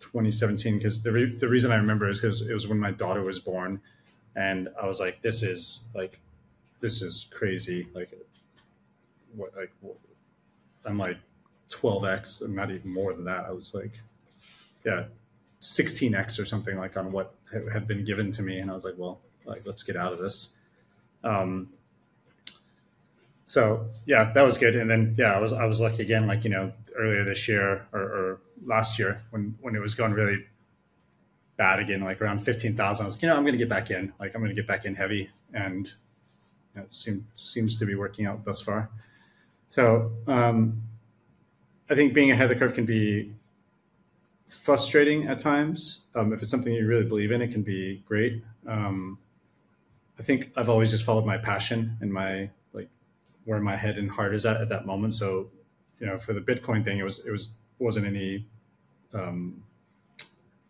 2017 0.00 0.76
because 0.76 1.02
the, 1.02 1.10
re- 1.10 1.34
the 1.34 1.48
reason 1.48 1.72
I 1.72 1.76
remember 1.76 2.08
is 2.08 2.20
because 2.20 2.42
it 2.42 2.52
was 2.52 2.68
when 2.68 2.78
my 2.78 2.90
daughter 2.90 3.22
was 3.22 3.40
born 3.40 3.80
and 4.36 4.68
I 4.80 4.86
was 4.86 5.00
like 5.00 5.22
this 5.22 5.42
is 5.42 5.88
like 5.94 6.20
this 6.80 7.00
is 7.00 7.26
crazy 7.30 7.88
like 7.94 8.12
what 9.34 9.56
like 9.56 9.72
what, 9.80 9.96
I'm 10.84 10.98
like 10.98 11.16
12x 11.74 12.42
and 12.42 12.54
not 12.54 12.70
even 12.70 12.92
more 12.92 13.12
than 13.12 13.24
that 13.24 13.44
I 13.46 13.50
was 13.50 13.74
like 13.74 13.92
yeah 14.84 15.04
16x 15.60 16.38
or 16.38 16.44
something 16.44 16.76
like 16.76 16.96
on 16.96 17.10
what 17.10 17.34
had 17.72 17.86
been 17.86 18.04
given 18.04 18.30
to 18.32 18.42
me 18.42 18.58
and 18.58 18.70
I 18.70 18.74
was 18.74 18.84
like 18.84 18.94
well 18.96 19.20
like 19.44 19.62
let's 19.66 19.82
get 19.82 19.96
out 19.96 20.12
of 20.12 20.18
this 20.18 20.54
um, 21.24 21.68
so 23.46 23.86
yeah, 24.06 24.32
that 24.32 24.42
was 24.42 24.58
good. 24.58 24.76
And 24.76 24.90
then 24.90 25.14
yeah, 25.18 25.32
I 25.32 25.38
was 25.38 25.52
I 25.52 25.64
was 25.64 25.80
lucky 25.80 26.02
again, 26.02 26.26
like 26.26 26.44
you 26.44 26.50
know, 26.50 26.72
earlier 26.96 27.24
this 27.24 27.48
year 27.48 27.86
or, 27.92 28.00
or 28.00 28.40
last 28.64 28.98
year 28.98 29.22
when 29.30 29.56
when 29.60 29.74
it 29.74 29.80
was 29.80 29.94
going 29.94 30.12
really 30.12 30.44
bad 31.56 31.78
again, 31.80 32.00
like 32.00 32.20
around 32.20 32.40
fifteen 32.40 32.76
thousand. 32.76 33.04
I 33.04 33.06
was 33.06 33.14
like, 33.14 33.22
you 33.22 33.28
know, 33.28 33.36
I'm 33.36 33.42
going 33.42 33.52
to 33.52 33.58
get 33.58 33.68
back 33.68 33.90
in. 33.90 34.12
Like 34.20 34.34
I'm 34.34 34.40
going 34.40 34.54
to 34.54 34.60
get 34.60 34.66
back 34.66 34.84
in 34.84 34.94
heavy, 34.94 35.30
and 35.52 35.86
you 35.86 36.80
know, 36.80 36.82
it 36.82 36.94
seems 36.94 37.22
seems 37.34 37.76
to 37.78 37.86
be 37.86 37.94
working 37.94 38.26
out 38.26 38.44
thus 38.44 38.60
far. 38.60 38.90
So 39.68 40.12
um, 40.26 40.82
I 41.90 41.94
think 41.94 42.14
being 42.14 42.30
ahead 42.30 42.50
of 42.50 42.58
the 42.58 42.64
curve 42.64 42.74
can 42.74 42.86
be 42.86 43.32
frustrating 44.48 45.26
at 45.26 45.40
times. 45.40 46.02
Um, 46.14 46.32
if 46.32 46.42
it's 46.42 46.50
something 46.50 46.72
you 46.72 46.86
really 46.86 47.04
believe 47.04 47.32
in, 47.32 47.42
it 47.42 47.52
can 47.52 47.62
be 47.62 48.02
great. 48.06 48.42
Um, 48.66 49.18
I 50.18 50.22
think 50.22 50.52
I've 50.56 50.70
always 50.70 50.90
just 50.90 51.04
followed 51.04 51.26
my 51.26 51.38
passion 51.38 51.96
and 52.00 52.12
my 52.12 52.50
like 52.72 52.88
where 53.44 53.60
my 53.60 53.76
head 53.76 53.98
and 53.98 54.10
heart 54.10 54.34
is 54.34 54.46
at 54.46 54.60
at 54.60 54.68
that 54.68 54.86
moment. 54.86 55.14
So, 55.14 55.50
you 55.98 56.06
know, 56.06 56.16
for 56.16 56.32
the 56.32 56.40
Bitcoin 56.40 56.84
thing, 56.84 56.98
it 56.98 57.02
was 57.02 57.26
it 57.26 57.32
was 57.32 57.54
wasn't 57.78 58.06
any 58.06 58.46
um, 59.12 59.62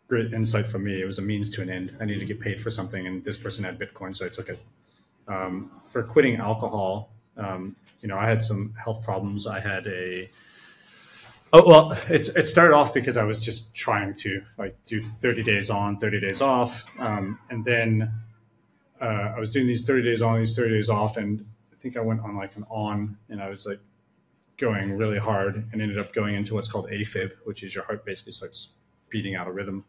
great 0.09 0.33
insight 0.33 0.67
for 0.67 0.79
me. 0.79 1.01
It 1.01 1.05
was 1.05 1.19
a 1.19 1.23
means 1.23 1.51
to 1.51 1.63
an 1.63 1.71
end. 1.71 1.97
I 2.01 2.05
needed 2.05 2.21
to 2.21 2.27
get 2.27 2.41
paid 2.41 2.61
for 2.61 2.71
something, 2.71 3.07
and 3.07 3.25
this 3.25 3.37
person 3.37 3.65
had 3.65 3.79
Bitcoin, 3.79 4.17
so 4.17 4.25
I 4.25 4.29
took 4.29 4.49
it. 4.49 4.59
Um, 5.29 5.71
for 5.87 6.03
quitting 6.03 6.37
alcohol, 6.37 7.11
um, 7.37 7.77
you 8.01 8.09
know, 8.09 8.19
I 8.19 8.27
had 8.27 8.43
some 8.43 8.75
health 8.83 9.03
problems. 9.03 9.47
I 9.47 9.61
had 9.61 9.87
a 9.87 10.29
Oh 11.57 11.63
well, 11.65 11.97
it's 12.09 12.27
it 12.31 12.49
started 12.49 12.75
off 12.75 12.93
because 12.93 13.17
I 13.17 13.23
was 13.23 13.41
just 13.41 13.77
trying 13.77 14.17
to 14.17 14.43
like 14.59 14.77
do 14.87 15.01
30 15.01 15.45
days 15.45 15.71
on, 15.71 15.99
30 15.99 16.19
days 16.19 16.41
off, 16.41 16.85
um, 16.99 17.39
and 17.49 17.65
then 17.65 18.11
uh, 19.01 19.35
I 19.37 19.39
was 19.39 19.51
doing 19.51 19.69
these 19.69 19.85
30 19.85 20.03
days 20.03 20.21
on, 20.21 20.41
these 20.41 20.57
30 20.57 20.71
days 20.71 20.89
off, 20.89 21.17
and 21.17 21.47
I 21.73 21.77
think 21.77 21.97
I 21.97 22.01
went 22.01 22.23
on 22.23 22.37
like 22.37 22.57
an 22.57 22.65
on 22.69 23.17
and 23.29 23.41
I 23.41 23.49
was 23.51 23.67
like 23.67 23.79
going 24.57 24.97
really 24.97 25.17
hard 25.17 25.69
and 25.71 25.81
ended 25.81 25.97
up 25.97 26.13
going 26.13 26.35
into 26.35 26.55
what's 26.55 26.67
called 26.67 26.91
AFib, 26.91 27.31
which 27.45 27.63
is 27.63 27.73
your 27.73 27.85
heart 27.85 28.05
basically 28.05 28.33
starts 28.33 28.73
beating 29.09 29.37
out 29.37 29.47
of 29.47 29.55
rhythm. 29.55 29.85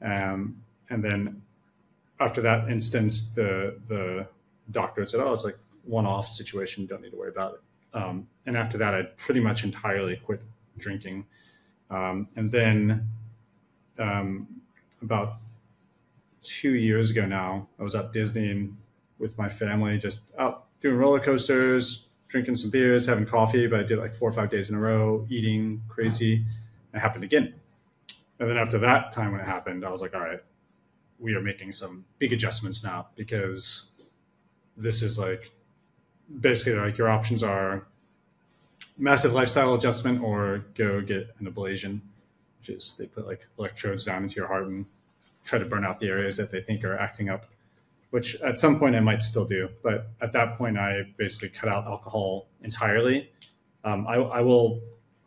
Um, 0.00 0.62
and 0.88 1.04
then 1.04 1.42
after 2.18 2.40
that 2.40 2.70
instance, 2.70 3.28
the 3.34 3.78
the 3.88 4.26
doctor 4.70 5.04
said, 5.04 5.20
"Oh, 5.20 5.34
it's 5.34 5.44
like 5.44 5.58
one-off 5.84 6.28
situation. 6.28 6.86
Don't 6.86 7.02
need 7.02 7.10
to 7.10 7.18
worry 7.18 7.28
about 7.28 7.56
it." 7.56 7.60
Um, 7.92 8.26
and 8.46 8.56
after 8.56 8.78
that, 8.78 8.94
I 8.94 9.02
pretty 9.18 9.40
much 9.40 9.64
entirely 9.64 10.16
quit 10.16 10.40
drinking. 10.78 11.26
Um, 11.90 12.28
and 12.36 12.50
then 12.50 13.08
um, 13.98 14.46
about 15.02 15.38
two 16.42 16.74
years 16.74 17.10
ago 17.10 17.26
now, 17.26 17.68
I 17.78 17.82
was 17.82 17.94
at 17.94 18.12
Disney 18.12 18.70
with 19.18 19.36
my 19.36 19.48
family, 19.48 19.98
just 19.98 20.30
out 20.38 20.66
doing 20.80 20.96
roller 20.96 21.20
coasters, 21.20 22.08
drinking 22.28 22.54
some 22.54 22.70
beers, 22.70 23.06
having 23.06 23.26
coffee, 23.26 23.66
but 23.66 23.80
I 23.80 23.82
did 23.82 23.98
like 23.98 24.14
four 24.14 24.28
or 24.28 24.32
five 24.32 24.50
days 24.50 24.70
in 24.70 24.76
a 24.76 24.80
row, 24.80 25.26
eating 25.28 25.82
crazy. 25.88 26.44
It 26.94 26.98
happened 26.98 27.24
again. 27.24 27.54
And 28.38 28.48
then 28.48 28.56
after 28.56 28.78
that 28.78 29.12
time 29.12 29.32
when 29.32 29.40
it 29.40 29.48
happened, 29.48 29.84
I 29.84 29.90
was 29.90 30.00
like, 30.00 30.14
all 30.14 30.20
right, 30.20 30.40
we 31.18 31.34
are 31.34 31.40
making 31.40 31.72
some 31.72 32.04
big 32.18 32.32
adjustments 32.32 32.84
now 32.84 33.08
because 33.16 33.90
this 34.76 35.02
is 35.02 35.18
like 35.18 35.50
basically 36.40 36.78
like 36.78 36.96
your 36.96 37.08
options 37.08 37.42
are 37.42 37.88
massive 38.98 39.32
lifestyle 39.32 39.74
adjustment 39.74 40.22
or 40.22 40.64
go 40.74 41.00
get 41.00 41.34
an 41.38 41.46
ablation, 41.46 42.00
which 42.58 42.68
is 42.68 42.94
they 42.98 43.06
put 43.06 43.26
like 43.26 43.46
electrodes 43.58 44.04
down 44.04 44.24
into 44.24 44.36
your 44.36 44.48
heart 44.48 44.66
and 44.66 44.86
try 45.44 45.58
to 45.58 45.64
burn 45.64 45.84
out 45.84 45.98
the 45.98 46.08
areas 46.08 46.36
that 46.36 46.50
they 46.50 46.60
think 46.60 46.84
are 46.84 46.98
acting 46.98 47.30
up 47.30 47.46
which 48.10 48.36
at 48.40 48.58
some 48.58 48.78
point 48.78 48.96
I 48.96 49.00
might 49.00 49.22
still 49.22 49.44
do. 49.44 49.68
But 49.82 50.08
at 50.20 50.32
that 50.32 50.56
point, 50.56 50.78
I 50.78 51.02
basically 51.16 51.50
cut 51.50 51.68
out 51.68 51.86
alcohol 51.86 52.46
entirely. 52.62 53.30
Um, 53.84 54.06
I, 54.06 54.14
I, 54.14 54.40
will, 54.40 54.80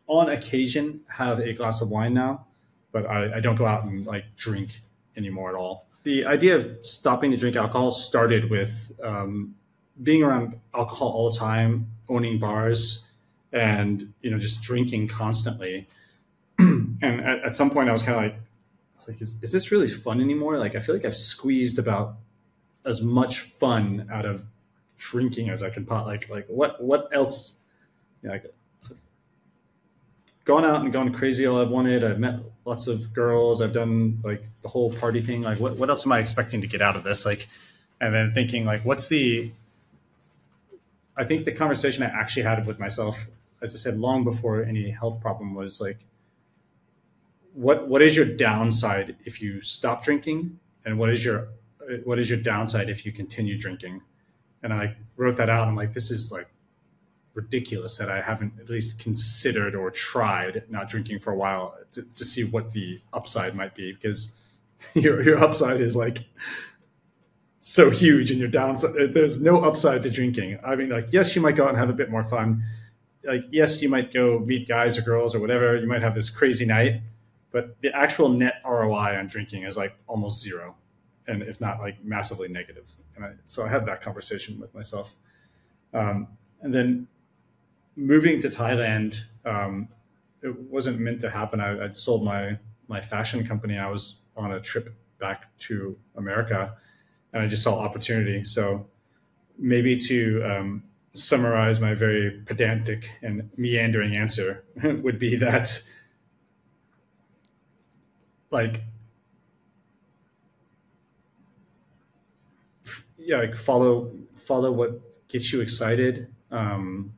on 0.07 0.29
occasion, 0.29 1.01
have 1.07 1.39
a 1.39 1.53
glass 1.53 1.81
of 1.81 1.89
wine 1.89 2.13
now, 2.13 2.47
but 2.91 3.05
I, 3.05 3.37
I, 3.37 3.39
don't 3.39 3.55
go 3.55 3.65
out 3.65 3.85
and 3.85 4.05
like 4.05 4.25
drink 4.35 4.81
anymore 5.15 5.49
at 5.49 5.55
all. 5.55 5.87
The 6.03 6.25
idea 6.25 6.55
of 6.55 6.85
stopping 6.85 7.31
to 7.31 7.37
drink 7.37 7.55
alcohol 7.55 7.91
started 7.91 8.49
with 8.49 8.91
um, 9.03 9.55
being 10.03 10.23
around 10.23 10.59
alcohol 10.73 11.09
all 11.09 11.31
the 11.31 11.37
time, 11.37 11.87
owning 12.09 12.39
bars, 12.39 13.07
and 13.53 14.13
you 14.21 14.31
know 14.31 14.39
just 14.39 14.61
drinking 14.61 15.07
constantly. 15.07 15.87
and 16.59 17.01
at, 17.01 17.45
at, 17.45 17.55
some 17.55 17.69
point, 17.69 17.89
I 17.89 17.91
was 17.91 18.03
kind 18.03 18.17
of 18.17 18.23
like, 18.31 18.41
like, 19.07 19.21
is, 19.21 19.35
is 19.41 19.51
this 19.51 19.71
really 19.71 19.87
fun 19.87 20.21
anymore? 20.21 20.59
Like, 20.59 20.75
I 20.75 20.79
feel 20.79 20.93
like 20.93 21.05
I've 21.05 21.15
squeezed 21.15 21.79
about 21.79 22.15
as 22.85 23.01
much 23.01 23.39
fun 23.39 24.07
out 24.11 24.25
of 24.25 24.43
drinking 25.01 25.49
as 25.49 25.63
I 25.63 25.69
can 25.69 25.85
pot. 25.85 26.05
Like 26.05 26.29
like 26.29 26.45
what 26.47 26.81
what 26.81 27.09
else? 27.11 27.57
You 28.21 28.29
know, 28.29 28.35
like, 28.35 28.53
gone 30.45 30.63
out 30.63 30.81
and 30.81 30.93
gone 30.93 31.11
crazy 31.11 31.45
all 31.45 31.59
I've 31.59 31.69
wanted. 31.69 32.03
I've 32.03 32.19
met 32.19 32.39
lots 32.65 32.87
of 32.87 33.13
girls. 33.13 33.61
I've 33.61 33.73
done 33.73 34.19
like 34.23 34.43
the 34.61 34.69
whole 34.69 34.93
party 34.93 35.21
thing. 35.21 35.41
Like 35.41 35.59
what 35.59 35.77
what 35.77 35.89
else 35.89 36.05
am 36.05 36.11
I 36.11 36.19
expecting 36.19 36.61
to 36.61 36.67
get 36.67 36.81
out 36.81 36.95
of 36.95 37.03
this? 37.03 37.25
Like, 37.25 37.47
and 37.99 38.13
then 38.13 38.31
thinking 38.31 38.65
like, 38.65 38.85
what's 38.85 39.07
the? 39.07 39.51
I 41.17 41.25
think 41.25 41.45
the 41.45 41.51
conversation 41.51 42.03
I 42.03 42.07
actually 42.07 42.43
had 42.43 42.65
with 42.65 42.79
myself, 42.79 43.27
as 43.61 43.75
I 43.75 43.77
said, 43.77 43.99
long 43.99 44.23
before 44.23 44.63
any 44.63 44.89
health 44.89 45.21
problem 45.21 45.53
was 45.53 45.79
like, 45.79 45.99
what 47.53 47.87
what 47.87 48.01
is 48.01 48.15
your 48.15 48.25
downside 48.25 49.17
if 49.25 49.41
you 49.41 49.61
stop 49.61 50.03
drinking, 50.03 50.59
and 50.85 50.97
what 50.97 51.09
is 51.09 51.23
your 51.25 51.49
what 52.03 52.19
is 52.19 52.29
your 52.29 52.39
downside 52.39 52.89
if 52.89 53.05
you 53.05 53.11
continue 53.11 53.57
drinking? 53.57 54.01
And 54.63 54.73
I 54.73 54.95
wrote 55.17 55.37
that 55.37 55.49
out. 55.49 55.67
I'm 55.67 55.75
like, 55.75 55.93
this 55.93 56.11
is 56.11 56.31
like 56.31 56.47
ridiculous 57.33 57.97
that 57.97 58.09
I 58.09 58.21
haven't 58.21 58.53
at 58.59 58.69
least 58.69 58.99
considered 58.99 59.75
or 59.75 59.89
tried 59.89 60.63
not 60.69 60.89
drinking 60.89 61.19
for 61.19 61.31
a 61.31 61.35
while 61.35 61.75
to, 61.93 62.03
to 62.03 62.25
see 62.25 62.43
what 62.43 62.71
the 62.71 62.99
upside 63.13 63.55
might 63.55 63.73
be 63.73 63.93
because 63.93 64.35
your 64.93 65.21
your 65.21 65.37
upside 65.43 65.79
is 65.79 65.95
like 65.95 66.25
so 67.61 67.89
huge 67.89 68.31
and 68.31 68.39
your 68.39 68.49
downside 68.49 69.13
there's 69.13 69.41
no 69.41 69.63
upside 69.63 70.03
to 70.03 70.09
drinking. 70.09 70.59
I 70.63 70.75
mean 70.75 70.89
like 70.89 71.11
yes 71.11 71.35
you 71.35 71.41
might 71.41 71.55
go 71.55 71.63
out 71.63 71.69
and 71.69 71.77
have 71.77 71.89
a 71.89 71.93
bit 71.93 72.09
more 72.09 72.23
fun. 72.23 72.63
Like 73.23 73.45
yes 73.51 73.81
you 73.81 73.89
might 73.89 74.13
go 74.13 74.39
meet 74.39 74.67
guys 74.67 74.97
or 74.97 75.01
girls 75.01 75.35
or 75.35 75.39
whatever. 75.39 75.75
You 75.75 75.87
might 75.87 76.01
have 76.01 76.15
this 76.15 76.29
crazy 76.29 76.65
night, 76.65 77.01
but 77.51 77.79
the 77.81 77.95
actual 77.95 78.29
net 78.29 78.61
ROI 78.65 79.17
on 79.17 79.27
drinking 79.27 79.63
is 79.63 79.77
like 79.77 79.95
almost 80.07 80.41
zero 80.41 80.75
and 81.27 81.43
if 81.43 81.61
not 81.61 81.79
like 81.79 82.03
massively 82.03 82.47
negative. 82.47 82.89
And 83.15 83.25
I, 83.25 83.31
so 83.45 83.65
I 83.65 83.69
had 83.69 83.85
that 83.85 84.01
conversation 84.01 84.59
with 84.59 84.73
myself. 84.73 85.13
Um, 85.93 86.27
and 86.61 86.73
then 86.73 87.07
moving 87.95 88.39
to 88.41 88.47
Thailand, 88.47 89.21
um, 89.45 89.87
it 90.41 90.57
wasn't 90.69 90.99
meant 90.99 91.21
to 91.21 91.29
happen. 91.29 91.59
I, 91.59 91.75
would 91.75 91.97
sold 91.97 92.23
my 92.23 92.57
my 92.87 92.99
fashion 92.99 93.45
company. 93.45 93.77
I 93.77 93.89
was 93.89 94.21
on 94.35 94.51
a 94.51 94.59
trip 94.59 94.93
back 95.19 95.55
to 95.59 95.97
America, 96.15 96.75
and 97.33 97.43
I 97.43 97.47
just 97.47 97.63
saw 97.63 97.79
opportunity. 97.79 98.43
So 98.43 98.87
maybe 99.57 99.95
to 99.95 100.43
um, 100.43 100.83
summarize 101.13 101.79
my 101.79 101.93
very 101.93 102.41
pedantic 102.45 103.11
and 103.21 103.49
meandering 103.57 104.15
answer 104.15 104.63
would 104.83 105.19
be 105.19 105.35
that 105.35 105.81
like 108.49 108.81
yeah 113.17 113.37
like 113.37 113.55
follow 113.55 114.11
follow 114.33 114.71
what 114.71 115.01
gets 115.27 115.51
you 115.51 115.61
excited 115.61 116.27
um, 116.51 117.13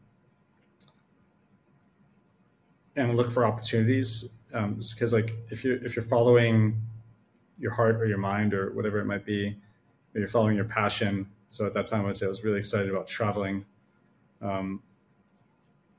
and 2.95 3.15
look 3.15 3.31
for 3.31 3.45
opportunities 3.45 4.29
because 4.47 5.13
um, 5.13 5.19
like 5.19 5.33
if 5.49 5.63
you're 5.63 5.83
if 5.83 5.95
you're 5.95 6.05
following 6.05 6.79
your 7.59 7.71
heart 7.71 7.95
or 7.95 8.05
your 8.05 8.17
mind 8.17 8.53
or 8.53 8.71
whatever 8.73 8.99
it 8.99 9.05
might 9.05 9.25
be 9.25 9.55
you're 10.13 10.27
following 10.27 10.55
your 10.55 10.65
passion 10.65 11.27
so 11.49 11.65
at 11.65 11.73
that 11.73 11.87
time 11.87 12.05
i'd 12.05 12.17
say 12.17 12.25
i 12.25 12.29
was 12.29 12.43
really 12.43 12.59
excited 12.59 12.89
about 12.89 13.07
traveling 13.07 13.65
um, 14.43 14.81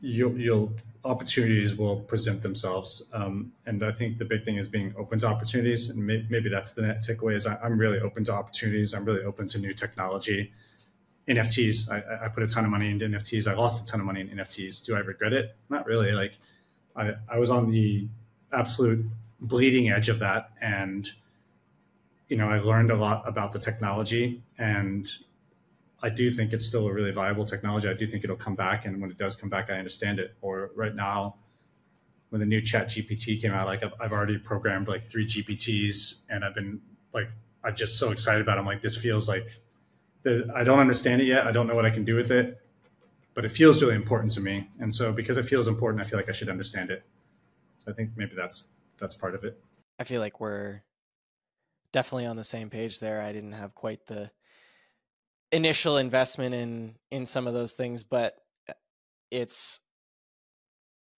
you'll, 0.01 0.39
you'll 0.39 0.73
opportunities 1.05 1.77
will 1.77 1.97
present 1.97 2.41
themselves. 2.43 3.03
Um, 3.13 3.53
and 3.67 3.85
i 3.85 3.93
think 3.93 4.17
the 4.17 4.25
big 4.25 4.43
thing 4.45 4.57
is 4.57 4.69
being 4.69 4.95
open 4.97 5.19
to 5.19 5.27
opportunities 5.27 5.91
and 5.91 6.07
may, 6.07 6.25
maybe 6.31 6.49
that's 6.49 6.73
the 6.73 6.83
net 6.83 7.05
takeaway 7.07 7.35
is 7.35 7.47
I, 7.47 7.59
i'm 7.63 7.77
really 7.79 8.01
open 8.01 8.25
to 8.25 8.33
opportunities. 8.33 8.95
I'm 8.95 9.05
really 9.05 9.23
open 9.23 9.47
to 9.49 9.59
new 9.59 9.75
technology. 9.75 10.53
Nfts 11.29 11.91
I, 11.91 12.25
I 12.25 12.29
put 12.29 12.43
a 12.43 12.47
ton 12.47 12.65
of 12.65 12.71
money 12.71 12.91
into 12.91 13.07
nfts 13.07 13.47
i 13.47 13.55
lost 13.55 13.83
a 13.83 13.87
ton 13.87 14.01
of 14.01 14.07
money 14.07 14.23
in 14.23 14.29
nfts 14.29 14.85
do 14.85 14.97
i 14.97 15.01
regret 15.01 15.35
it? 15.35 15.57
Not 15.69 15.87
really. 15.87 16.13
Like 16.13 16.39
I, 16.97 17.15
I 17.29 17.39
was 17.39 17.51
on 17.51 17.69
the 17.69 18.09
absolute 18.53 19.05
bleeding 19.41 19.91
edge 19.91 20.09
of 20.09 20.19
that. 20.21 20.51
And, 20.61 21.09
you 22.29 22.37
know, 22.37 22.49
I 22.49 22.59
learned 22.59 22.91
a 22.91 22.97
lot 22.97 23.27
about 23.27 23.53
the 23.53 23.59
technology 23.59 24.43
and 24.59 25.09
I 26.05 26.11
do 26.11 26.31
think 26.31 26.53
it's 26.53 26.67
still 26.67 26.87
a 26.87 26.93
really 26.93 27.11
viable 27.11 27.45
technology. 27.45 27.89
I 27.89 27.95
do 27.95 28.07
think 28.07 28.25
it'll 28.25 28.37
come 28.37 28.55
back. 28.55 28.85
And 28.85 29.01
when 29.01 29.11
it 29.11 29.17
does 29.17 29.35
come 29.35 29.49
back, 29.49 29.71
I 29.71 29.75
understand 29.75 30.19
it. 30.19 30.37
Or 30.41 30.71
right 30.77 30.95
now, 30.95 31.37
when 32.29 32.41
the 32.41 32.47
new 32.47 32.61
chat 32.61 32.89
GPT 32.89 33.41
came 33.41 33.53
out, 33.53 33.67
like 33.67 33.83
I've, 33.83 33.95
I've 34.01 34.13
already 34.13 34.39
programmed 34.39 34.89
like 34.89 35.05
three 35.05 35.27
GPTs 35.27 36.25
and 36.31 36.45
I've 36.45 36.55
been 36.55 36.81
like, 37.13 37.31
I'm 37.65 37.75
just 37.75 37.99
so 37.99 38.11
excited 38.11 38.43
about 38.43 38.59
it. 38.59 38.61
I'm 38.61 38.67
like, 38.67 38.83
this 38.83 38.97
feels 38.97 39.29
like 39.29 39.47
I 40.27 40.65
don't 40.65 40.79
understand 40.79 41.23
it 41.23 41.27
yet. 41.27 41.47
I 41.47 41.53
don't 41.53 41.67
know 41.67 41.75
what 41.75 41.87
I 41.87 41.91
can 41.91 42.05
do 42.05 42.17
with 42.17 42.31
it 42.31 42.61
but 43.35 43.45
it 43.45 43.51
feels 43.51 43.83
really 43.83 43.97
important 43.97 44.33
to 44.33 44.41
me. 44.41 44.69
And 44.79 44.95
so 44.95 45.13
because 45.13 45.37
it 45.37 45.43
feels 45.43 45.69
important, 45.69 46.01
I 46.01 46.09
feel 46.09 46.19
like 46.19 46.29
I 46.29 46.33
should 46.33 46.49
understand 46.49 46.91
it. 46.91 47.03
So 47.85 47.91
I 47.91 47.95
think 47.95 48.11
maybe 48.17 48.35
that's 48.37 48.71
that's 48.97 49.15
part 49.15 49.35
of 49.35 49.45
it. 49.45 49.61
I 49.99 50.05
feel 50.05 50.21
like 50.21 50.41
we're 50.41 50.83
definitely 51.93 52.27
on 52.27 52.37
the 52.37 52.45
same 52.45 52.71
page 52.71 53.01
there. 53.01 53.21
I 53.21 53.33
didn't 53.33 53.53
have 53.53 53.75
quite 53.75 54.07
the 54.07 54.31
initial 55.53 55.97
investment 55.97 56.55
in 56.55 56.95
in 57.11 57.27
some 57.27 57.47
of 57.47 57.55
those 57.55 57.73
things, 57.75 58.05
but 58.05 58.35
uh, 58.69 58.73
it's 59.31 59.81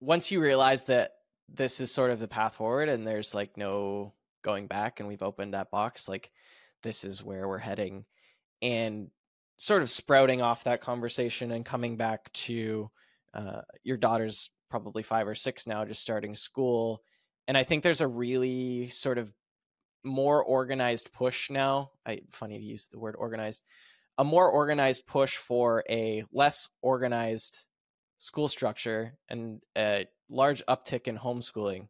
once 0.00 0.30
you 0.30 0.40
realize 0.40 0.84
that 0.84 1.12
this 1.48 1.80
is 1.80 1.92
sort 1.92 2.10
of 2.10 2.18
the 2.18 2.28
path 2.28 2.54
forward 2.54 2.88
and 2.88 3.06
there's 3.06 3.34
like 3.34 3.56
no 3.56 4.12
going 4.42 4.66
back 4.66 5.00
and 5.00 5.08
we've 5.08 5.22
opened 5.22 5.54
that 5.54 5.70
box 5.70 6.08
like 6.08 6.30
this 6.82 7.04
is 7.04 7.24
where 7.24 7.48
we're 7.48 7.58
heading 7.58 8.04
and 8.62 9.10
sort 9.56 9.82
of 9.82 9.90
sprouting 9.90 10.42
off 10.42 10.64
that 10.64 10.80
conversation 10.80 11.50
and 11.52 11.64
coming 11.64 11.96
back 11.96 12.30
to 12.32 12.90
uh, 13.34 13.62
your 13.84 13.96
daughter's 13.96 14.50
probably 14.70 15.02
five 15.02 15.26
or 15.26 15.34
six 15.34 15.66
now, 15.66 15.84
just 15.84 16.02
starting 16.02 16.34
school. 16.34 17.02
And 17.48 17.56
I 17.56 17.64
think 17.64 17.82
there's 17.82 18.00
a 18.00 18.08
really 18.08 18.88
sort 18.88 19.18
of 19.18 19.32
more 20.04 20.42
organized 20.44 21.12
push 21.12 21.50
now. 21.50 21.90
I 22.04 22.20
funny 22.30 22.58
to 22.58 22.64
use 22.64 22.86
the 22.86 22.98
word 22.98 23.14
organized. 23.16 23.62
A 24.18 24.24
more 24.24 24.50
organized 24.50 25.06
push 25.06 25.36
for 25.36 25.84
a 25.90 26.24
less 26.32 26.68
organized 26.82 27.66
school 28.18 28.48
structure 28.48 29.14
and 29.28 29.60
a 29.76 30.06
large 30.28 30.64
uptick 30.66 31.06
in 31.06 31.18
homeschooling. 31.18 31.88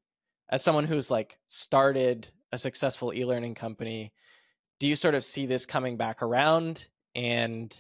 As 0.49 0.63
someone 0.63 0.85
who's 0.85 1.11
like 1.11 1.39
started 1.47 2.29
a 2.53 2.59
successful 2.59 3.13
e-learning 3.15 3.55
company, 3.55 4.13
do 4.79 4.87
you 4.87 4.97
sort 4.97 5.15
of 5.15 5.25
see 5.25 5.47
this 5.47 5.67
coming 5.67 5.97
back 5.97 6.23
around 6.23 6.89
and 7.15 7.77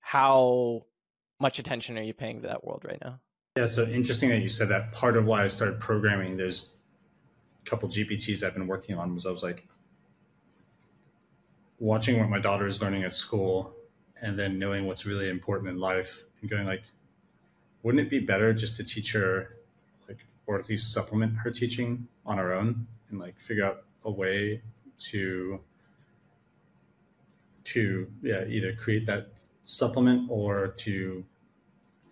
how 0.00 0.86
much 1.40 1.58
attention 1.58 1.98
are 1.98 2.02
you 2.02 2.14
paying 2.14 2.42
to 2.42 2.48
that 2.48 2.64
world 2.64 2.84
right 2.86 3.00
now? 3.02 3.20
Yeah, 3.56 3.66
so 3.66 3.84
interesting 3.84 4.28
that 4.30 4.40
you 4.40 4.48
said 4.48 4.68
that. 4.68 4.92
Part 4.92 5.16
of 5.16 5.24
why 5.24 5.44
I 5.44 5.48
started 5.48 5.80
programming, 5.80 6.36
there's 6.36 6.70
a 7.64 7.68
couple 7.68 7.88
GPTs 7.88 8.42
I've 8.42 8.54
been 8.54 8.66
working 8.66 8.96
on 8.96 9.14
was 9.14 9.26
I 9.26 9.30
was 9.30 9.42
like 9.42 9.66
watching 11.78 12.18
what 12.18 12.28
my 12.28 12.38
daughter 12.38 12.66
is 12.66 12.80
learning 12.80 13.04
at 13.04 13.14
school 13.14 13.74
and 14.22 14.38
then 14.38 14.58
knowing 14.58 14.86
what's 14.86 15.04
really 15.06 15.28
important 15.28 15.70
in 15.70 15.78
life 15.78 16.24
and 16.40 16.50
going 16.50 16.66
like, 16.66 16.82
wouldn't 17.82 18.04
it 18.04 18.10
be 18.10 18.18
better 18.18 18.52
just 18.52 18.76
to 18.76 18.84
teach 18.84 19.12
her 19.12 19.56
like 20.08 20.24
or 20.46 20.58
at 20.58 20.68
least 20.68 20.92
supplement 20.92 21.36
her 21.36 21.50
teaching 21.50 22.08
on 22.24 22.38
her 22.38 22.52
own 22.52 22.86
and 23.10 23.20
like 23.20 23.38
figure 23.38 23.64
out 23.64 23.84
a 24.04 24.10
way 24.10 24.60
to 24.98 25.60
to 27.64 28.06
yeah, 28.22 28.44
either 28.44 28.72
create 28.72 29.06
that 29.06 29.28
supplement 29.64 30.30
or 30.30 30.68
to 30.68 31.24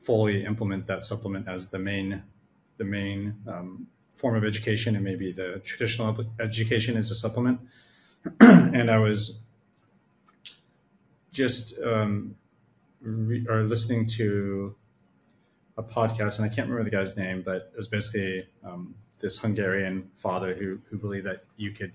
fully 0.01 0.45
implement 0.45 0.87
that 0.87 1.05
supplement 1.05 1.49
as 1.49 1.69
the 1.69 1.79
main 1.79 2.23
the 2.77 2.85
main 2.85 3.35
um, 3.47 3.87
form 4.13 4.35
of 4.35 4.45
education 4.45 4.97
and 4.97 5.05
maybe 5.05 5.33
the 5.33 5.61
traditional 5.65 6.17
education 6.41 6.97
is 6.97 7.11
a 7.11 7.15
supplement. 7.15 7.61
And 8.41 8.91
i 8.91 8.99
was 8.99 9.44
just 11.35 11.79
um, 11.83 12.35
re- 13.01 13.45
listening 13.49 14.07
to 14.07 14.75
a 15.77 15.83
podcast 15.83 16.39
and 16.39 16.45
i 16.45 16.49
can't 16.49 16.69
remember 16.69 16.85
the 16.89 16.97
guy's 16.97 17.17
name 17.17 17.43
but 17.43 17.71
it 17.73 17.77
was 17.77 17.89
basically 17.89 18.47
um, 18.65 18.95
this 19.19 19.39
hungarian 19.39 20.11
father 20.17 20.55
who, 20.55 20.79
who 20.89 20.99
believed 20.99 21.27
that 21.27 21.45
you 21.57 21.73
could 21.73 21.93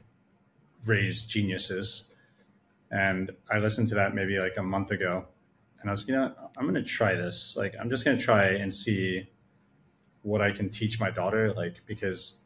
raise 0.85 1.25
geniuses 1.25 2.09
and 2.91 3.31
I 3.51 3.59
listened 3.59 3.87
to 3.89 3.95
that 3.95 4.15
maybe 4.15 4.39
like 4.39 4.57
a 4.57 4.63
month 4.63 4.91
ago, 4.91 5.25
and 5.81 5.89
I 5.89 5.91
was, 5.91 6.07
you 6.07 6.15
know, 6.15 6.33
I'm 6.57 6.63
going 6.63 6.73
to 6.75 6.83
try 6.83 7.13
this. 7.13 7.55
Like, 7.55 7.75
I'm 7.79 7.89
just 7.89 8.03
going 8.03 8.17
to 8.17 8.23
try 8.23 8.45
and 8.47 8.73
see 8.73 9.29
what 10.23 10.41
I 10.41 10.51
can 10.51 10.69
teach 10.69 10.99
my 10.99 11.09
daughter, 11.09 11.53
like, 11.53 11.75
because 11.85 12.41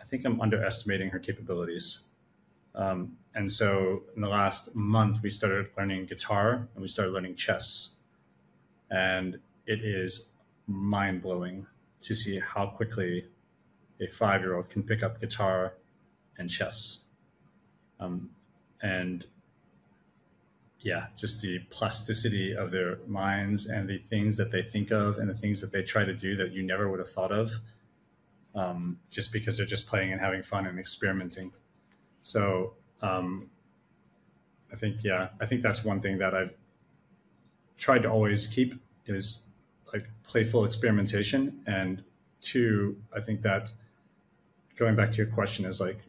I 0.00 0.04
think 0.04 0.24
I'm 0.24 0.40
underestimating 0.40 1.10
her 1.10 1.18
capabilities. 1.18 2.04
Um, 2.74 3.16
and 3.34 3.50
so 3.50 4.02
in 4.14 4.22
the 4.22 4.28
last 4.28 4.74
month, 4.74 5.18
we 5.22 5.30
started 5.30 5.68
learning 5.76 6.06
guitar 6.06 6.68
and 6.74 6.82
we 6.82 6.88
started 6.88 7.12
learning 7.12 7.36
chess. 7.36 7.96
And 8.90 9.38
it 9.66 9.80
is 9.82 10.32
mind 10.66 11.22
blowing 11.22 11.66
to 12.02 12.14
see 12.14 12.38
how 12.38 12.66
quickly 12.66 13.26
a 14.00 14.06
five 14.06 14.42
year 14.42 14.56
old 14.56 14.68
can 14.68 14.82
pick 14.82 15.02
up 15.02 15.20
guitar 15.20 15.74
and 16.36 16.50
chess. 16.50 17.04
Um, 18.00 18.30
and 18.82 19.24
yeah, 20.80 21.06
just 21.16 21.40
the 21.40 21.60
plasticity 21.70 22.54
of 22.54 22.70
their 22.70 22.98
minds 23.06 23.68
and 23.68 23.88
the 23.88 23.98
things 23.98 24.36
that 24.36 24.50
they 24.50 24.62
think 24.62 24.90
of 24.90 25.18
and 25.18 25.30
the 25.30 25.34
things 25.34 25.60
that 25.60 25.72
they 25.72 25.82
try 25.82 26.04
to 26.04 26.12
do 26.12 26.36
that 26.36 26.52
you 26.52 26.62
never 26.62 26.90
would 26.90 26.98
have 26.98 27.08
thought 27.10 27.30
of, 27.30 27.52
um, 28.54 28.98
just 29.10 29.32
because 29.32 29.56
they're 29.56 29.64
just 29.64 29.86
playing 29.86 30.12
and 30.12 30.20
having 30.20 30.42
fun 30.42 30.66
and 30.66 30.78
experimenting. 30.78 31.52
So 32.24 32.74
um, 33.02 33.50
I 34.72 34.76
think 34.76 35.02
yeah, 35.02 35.28
I 35.40 35.46
think 35.46 35.62
that's 35.62 35.84
one 35.84 36.00
thing 36.00 36.18
that 36.18 36.34
I've 36.34 36.54
tried 37.76 38.02
to 38.02 38.10
always 38.10 38.46
keep 38.46 38.74
is 39.06 39.46
like 39.92 40.08
playful 40.22 40.64
experimentation, 40.64 41.62
and 41.66 42.02
two, 42.40 42.96
I 43.14 43.20
think 43.20 43.42
that 43.42 43.70
going 44.76 44.96
back 44.96 45.10
to 45.12 45.16
your 45.16 45.26
question 45.26 45.64
is 45.64 45.80
like, 45.80 46.00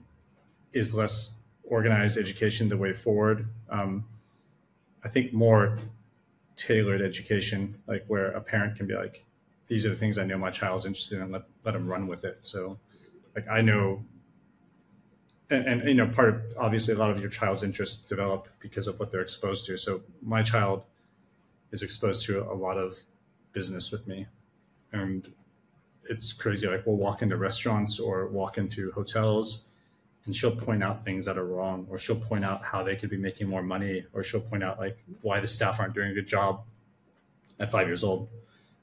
is 0.71 0.93
less 0.95 1.37
organized 1.63 2.17
education 2.17 2.69
the 2.69 2.77
way 2.77 2.93
forward? 2.93 3.47
Um, 3.69 4.05
I 5.03 5.09
think 5.09 5.33
more 5.33 5.77
tailored 6.55 7.01
education, 7.01 7.75
like 7.87 8.05
where 8.07 8.31
a 8.31 8.41
parent 8.41 8.77
can 8.77 8.87
be 8.87 8.95
like, 8.95 9.25
these 9.67 9.85
are 9.85 9.89
the 9.89 9.95
things 9.95 10.17
I 10.17 10.25
know 10.25 10.37
my 10.37 10.51
child's 10.51 10.85
interested 10.85 11.19
in, 11.19 11.31
let, 11.31 11.43
let 11.63 11.73
them 11.73 11.87
run 11.87 12.07
with 12.07 12.23
it. 12.25 12.39
So 12.41 12.79
like 13.35 13.47
I 13.47 13.61
know, 13.61 14.03
and, 15.53 15.67
and, 15.67 15.87
you 15.87 15.93
know, 15.93 16.07
part 16.07 16.29
of 16.29 16.41
obviously 16.57 16.93
a 16.93 16.97
lot 16.97 17.11
of 17.11 17.19
your 17.19 17.29
child's 17.29 17.63
interests 17.63 18.01
develop 18.01 18.47
because 18.59 18.87
of 18.87 18.99
what 18.99 19.11
they're 19.11 19.21
exposed 19.21 19.65
to. 19.67 19.77
So 19.77 20.01
my 20.21 20.43
child 20.43 20.83
is 21.71 21.81
exposed 21.81 22.25
to 22.27 22.43
a 22.43 22.53
lot 22.53 22.77
of 22.77 22.97
business 23.51 23.91
with 23.91 24.07
me 24.07 24.27
and 24.91 25.31
it's 26.09 26.33
crazy. 26.33 26.67
Like 26.67 26.85
we'll 26.85 26.97
walk 26.97 27.21
into 27.21 27.37
restaurants 27.37 27.99
or 27.99 28.27
walk 28.27 28.57
into 28.57 28.91
hotels 28.91 29.69
and 30.25 30.35
she'll 30.35 30.55
point 30.55 30.83
out 30.83 31.03
things 31.03 31.25
that 31.25 31.37
are 31.37 31.45
wrong 31.45 31.87
or 31.89 31.97
she'll 31.99 32.19
point 32.19 32.45
out 32.45 32.63
how 32.63 32.83
they 32.83 32.95
could 32.95 33.09
be 33.09 33.17
making 33.17 33.47
more 33.47 33.63
money 33.63 34.05
or 34.13 34.23
she'll 34.23 34.41
point 34.41 34.63
out 34.63 34.79
like 34.79 34.97
why 35.21 35.39
the 35.39 35.47
staff 35.47 35.79
aren't 35.79 35.93
doing 35.93 36.11
a 36.11 36.13
good 36.13 36.27
job 36.27 36.63
at 37.59 37.71
five 37.71 37.87
years 37.87 38.03
old 38.03 38.29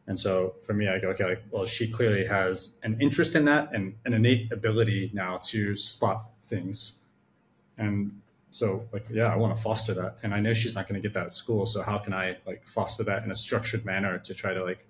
and 0.07 0.19
so 0.19 0.55
for 0.63 0.75
me 0.75 0.89
i 0.89 0.99
go 0.99 1.09
okay 1.09 1.25
like 1.25 1.43
well 1.51 1.65
she 1.65 1.91
clearly 1.91 2.27
has 2.27 2.79
an 2.83 2.97
interest 3.01 3.35
in 3.35 3.45
that 3.45 3.73
and 3.73 3.95
an 4.05 4.13
innate 4.13 4.53
ability 4.53 5.11
now 5.15 5.39
to 5.39 5.75
spot 5.75 6.30
things. 6.51 6.99
And 7.79 8.21
so 8.53 8.85
like 8.93 9.07
yeah 9.09 9.33
i 9.33 9.37
want 9.37 9.55
to 9.55 9.63
foster 9.63 9.95
that. 9.95 10.19
And 10.23 10.35
i 10.35 10.41
know 10.41 10.53
she's 10.53 10.75
not 10.75 10.89
going 10.89 11.01
to 11.01 11.09
get 11.09 11.15
that 11.15 11.27
at 11.27 11.33
school 11.33 11.67
so 11.67 11.83
how 11.83 11.99
can 11.99 12.13
i 12.13 12.37
like 12.47 12.67
foster 12.67 13.05
that 13.05 13.23
in 13.23 13.31
a 13.31 13.35
structured 13.35 13.85
manner 13.85 14.19
to 14.19 14.35
try 14.35 14.53
to 14.53 14.65
like 14.65 14.85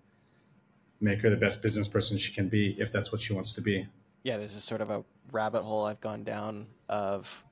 make 1.01 1.23
her 1.23 1.31
the 1.31 1.37
best 1.37 1.63
business 1.63 1.89
person 1.89 2.17
she 2.17 2.33
can 2.33 2.49
be 2.49 2.77
if 2.79 2.93
that's 2.93 3.11
what 3.11 3.21
she 3.21 3.33
wants 3.33 3.53
to 3.55 3.61
be? 3.61 3.87
Yeah, 4.23 4.37
this 4.37 4.55
is 4.55 4.63
sort 4.63 4.81
of 4.81 4.91
a 4.91 5.03
rabbit 5.33 5.63
hole 5.63 5.87
I've 5.87 6.01
gone 6.01 6.25
down 6.25 6.67
of 6.89 7.43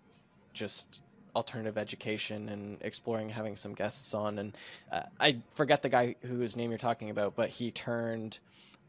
just 0.52 1.00
alternative 1.34 1.78
education 1.78 2.48
and 2.50 2.78
exploring 2.82 3.28
having 3.28 3.56
some 3.56 3.72
guests 3.72 4.12
on. 4.12 4.38
And 4.38 4.56
uh, 4.92 5.02
I 5.18 5.38
forget 5.54 5.82
the 5.82 5.88
guy 5.88 6.16
whose 6.22 6.56
name 6.56 6.70
you're 6.70 6.78
talking 6.78 7.10
about, 7.10 7.36
but 7.36 7.48
he 7.48 7.70
turned 7.70 8.38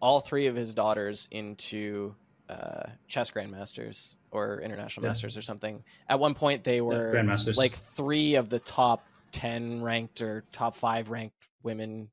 all 0.01 0.19
three 0.19 0.47
of 0.47 0.55
his 0.55 0.73
daughters 0.73 1.27
into 1.31 2.13
uh, 2.49 2.83
chess 3.07 3.31
grandmasters 3.31 4.15
or 4.31 4.61
international 4.61 5.03
yeah. 5.03 5.09
masters 5.09 5.37
or 5.37 5.41
something. 5.41 5.83
At 6.07 6.19
one 6.19 6.33
point, 6.33 6.63
they 6.63 6.81
were 6.81 7.15
yeah, 7.15 7.37
like 7.55 7.73
three 7.73 8.35
of 8.35 8.49
the 8.49 8.59
top 8.59 9.03
10 9.31 9.81
ranked 9.81 10.21
or 10.21 10.43
top 10.51 10.75
five 10.75 11.09
ranked 11.09 11.35
women 11.63 12.09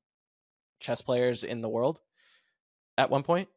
chess 0.80 1.00
players 1.00 1.44
in 1.44 1.62
the 1.62 1.68
world 1.68 2.00
at 2.98 3.08
one 3.08 3.22
point 3.22 3.48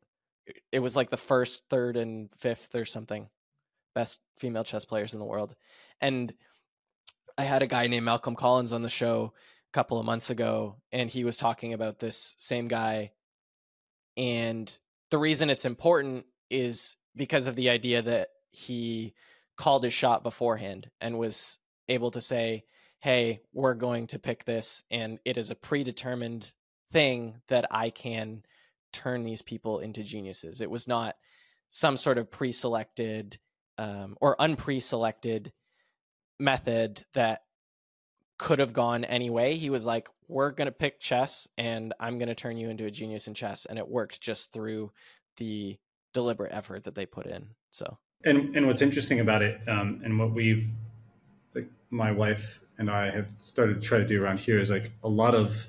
it 0.71 0.79
was 0.79 0.95
like 0.95 1.09
the 1.09 1.17
first, 1.17 1.63
third, 1.69 1.97
and 1.97 2.29
fifth 2.37 2.75
or 2.75 2.85
something 2.85 3.27
best 3.95 4.19
female 4.37 4.63
chess 4.63 4.85
players 4.85 5.13
in 5.13 5.19
the 5.19 5.25
world. 5.25 5.55
And 5.99 6.33
I 7.37 7.43
had 7.43 7.63
a 7.63 7.67
guy 7.67 7.87
named 7.87 8.05
Malcolm 8.05 8.35
Collins 8.35 8.71
on 8.71 8.81
the 8.81 8.89
show 8.89 9.33
a 9.33 9.73
couple 9.73 9.99
of 9.99 10.05
months 10.05 10.29
ago, 10.29 10.75
and 10.91 11.09
he 11.09 11.23
was 11.23 11.37
talking 11.37 11.73
about 11.73 11.99
this 11.99 12.35
same 12.37 12.67
guy. 12.67 13.11
And 14.15 14.75
the 15.09 15.17
reason 15.17 15.49
it's 15.49 15.65
important 15.65 16.25
is 16.49 16.95
because 17.15 17.47
of 17.47 17.55
the 17.55 17.69
idea 17.69 18.01
that 18.01 18.29
he 18.59 19.13
called 19.57 19.83
his 19.83 19.93
shot 19.93 20.23
beforehand 20.23 20.89
and 21.01 21.17
was 21.17 21.59
able 21.87 22.11
to 22.11 22.21
say, 22.21 22.65
Hey, 22.99 23.41
we're 23.53 23.73
going 23.73 24.07
to 24.07 24.19
pick 24.19 24.43
this, 24.43 24.83
and 24.91 25.19
it 25.23 25.37
is 25.37 25.49
a 25.49 25.55
predetermined 25.55 26.51
thing 26.91 27.41
that 27.47 27.65
I 27.71 27.89
can 27.89 28.43
turn 28.91 29.23
these 29.23 29.41
people 29.41 29.79
into 29.79 30.03
geniuses. 30.03 30.59
It 30.59 30.69
was 30.69 30.87
not 30.87 31.15
some 31.69 31.95
sort 31.95 32.17
of 32.17 32.29
pre-selected 32.29 33.39
um, 33.77 34.17
or 34.19 34.35
unpre-selected 34.35 35.53
method 36.39 37.05
that 37.13 37.43
could 38.37 38.59
have 38.59 38.73
gone 38.73 39.05
anyway. 39.05 39.55
He 39.55 39.69
was 39.69 39.85
like, 39.85 40.09
"We're 40.27 40.51
gonna 40.51 40.71
pick 40.71 40.99
chess, 40.99 41.47
and 41.57 41.93
I'm 41.99 42.19
gonna 42.19 42.35
turn 42.35 42.57
you 42.57 42.69
into 42.69 42.85
a 42.85 42.91
genius 42.91 43.27
in 43.29 43.33
chess," 43.33 43.65
and 43.65 43.79
it 43.79 43.87
worked 43.87 44.19
just 44.19 44.51
through 44.51 44.91
the 45.37 45.79
deliberate 46.13 46.53
effort 46.53 46.83
that 46.83 46.95
they 46.95 47.05
put 47.05 47.27
in. 47.27 47.55
So, 47.71 47.97
and 48.23 48.55
and 48.55 48.67
what's 48.67 48.81
interesting 48.81 49.19
about 49.19 49.41
it, 49.41 49.61
um, 49.67 50.01
and 50.03 50.17
what 50.19 50.31
we've, 50.31 50.67
like, 51.55 51.67
my 51.89 52.11
wife 52.11 52.61
and 52.77 52.89
I 52.89 53.11
have 53.11 53.29
started 53.37 53.81
to 53.81 53.87
try 53.87 53.97
to 53.97 54.07
do 54.07 54.23
around 54.23 54.39
here 54.39 54.59
is 54.59 54.69
like 54.69 54.91
a 55.03 55.09
lot 55.09 55.35
of 55.35 55.67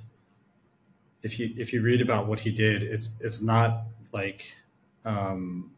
if 1.23 1.39
you 1.39 1.53
if 1.57 1.73
you 1.73 1.83
read 1.83 2.01
about 2.01 2.27
what 2.27 2.41
he 2.41 2.51
did, 2.51 2.83
it's 2.83 3.11
it's 3.21 3.43
not 3.43 3.83
like 4.13 4.55
um, 5.05 5.71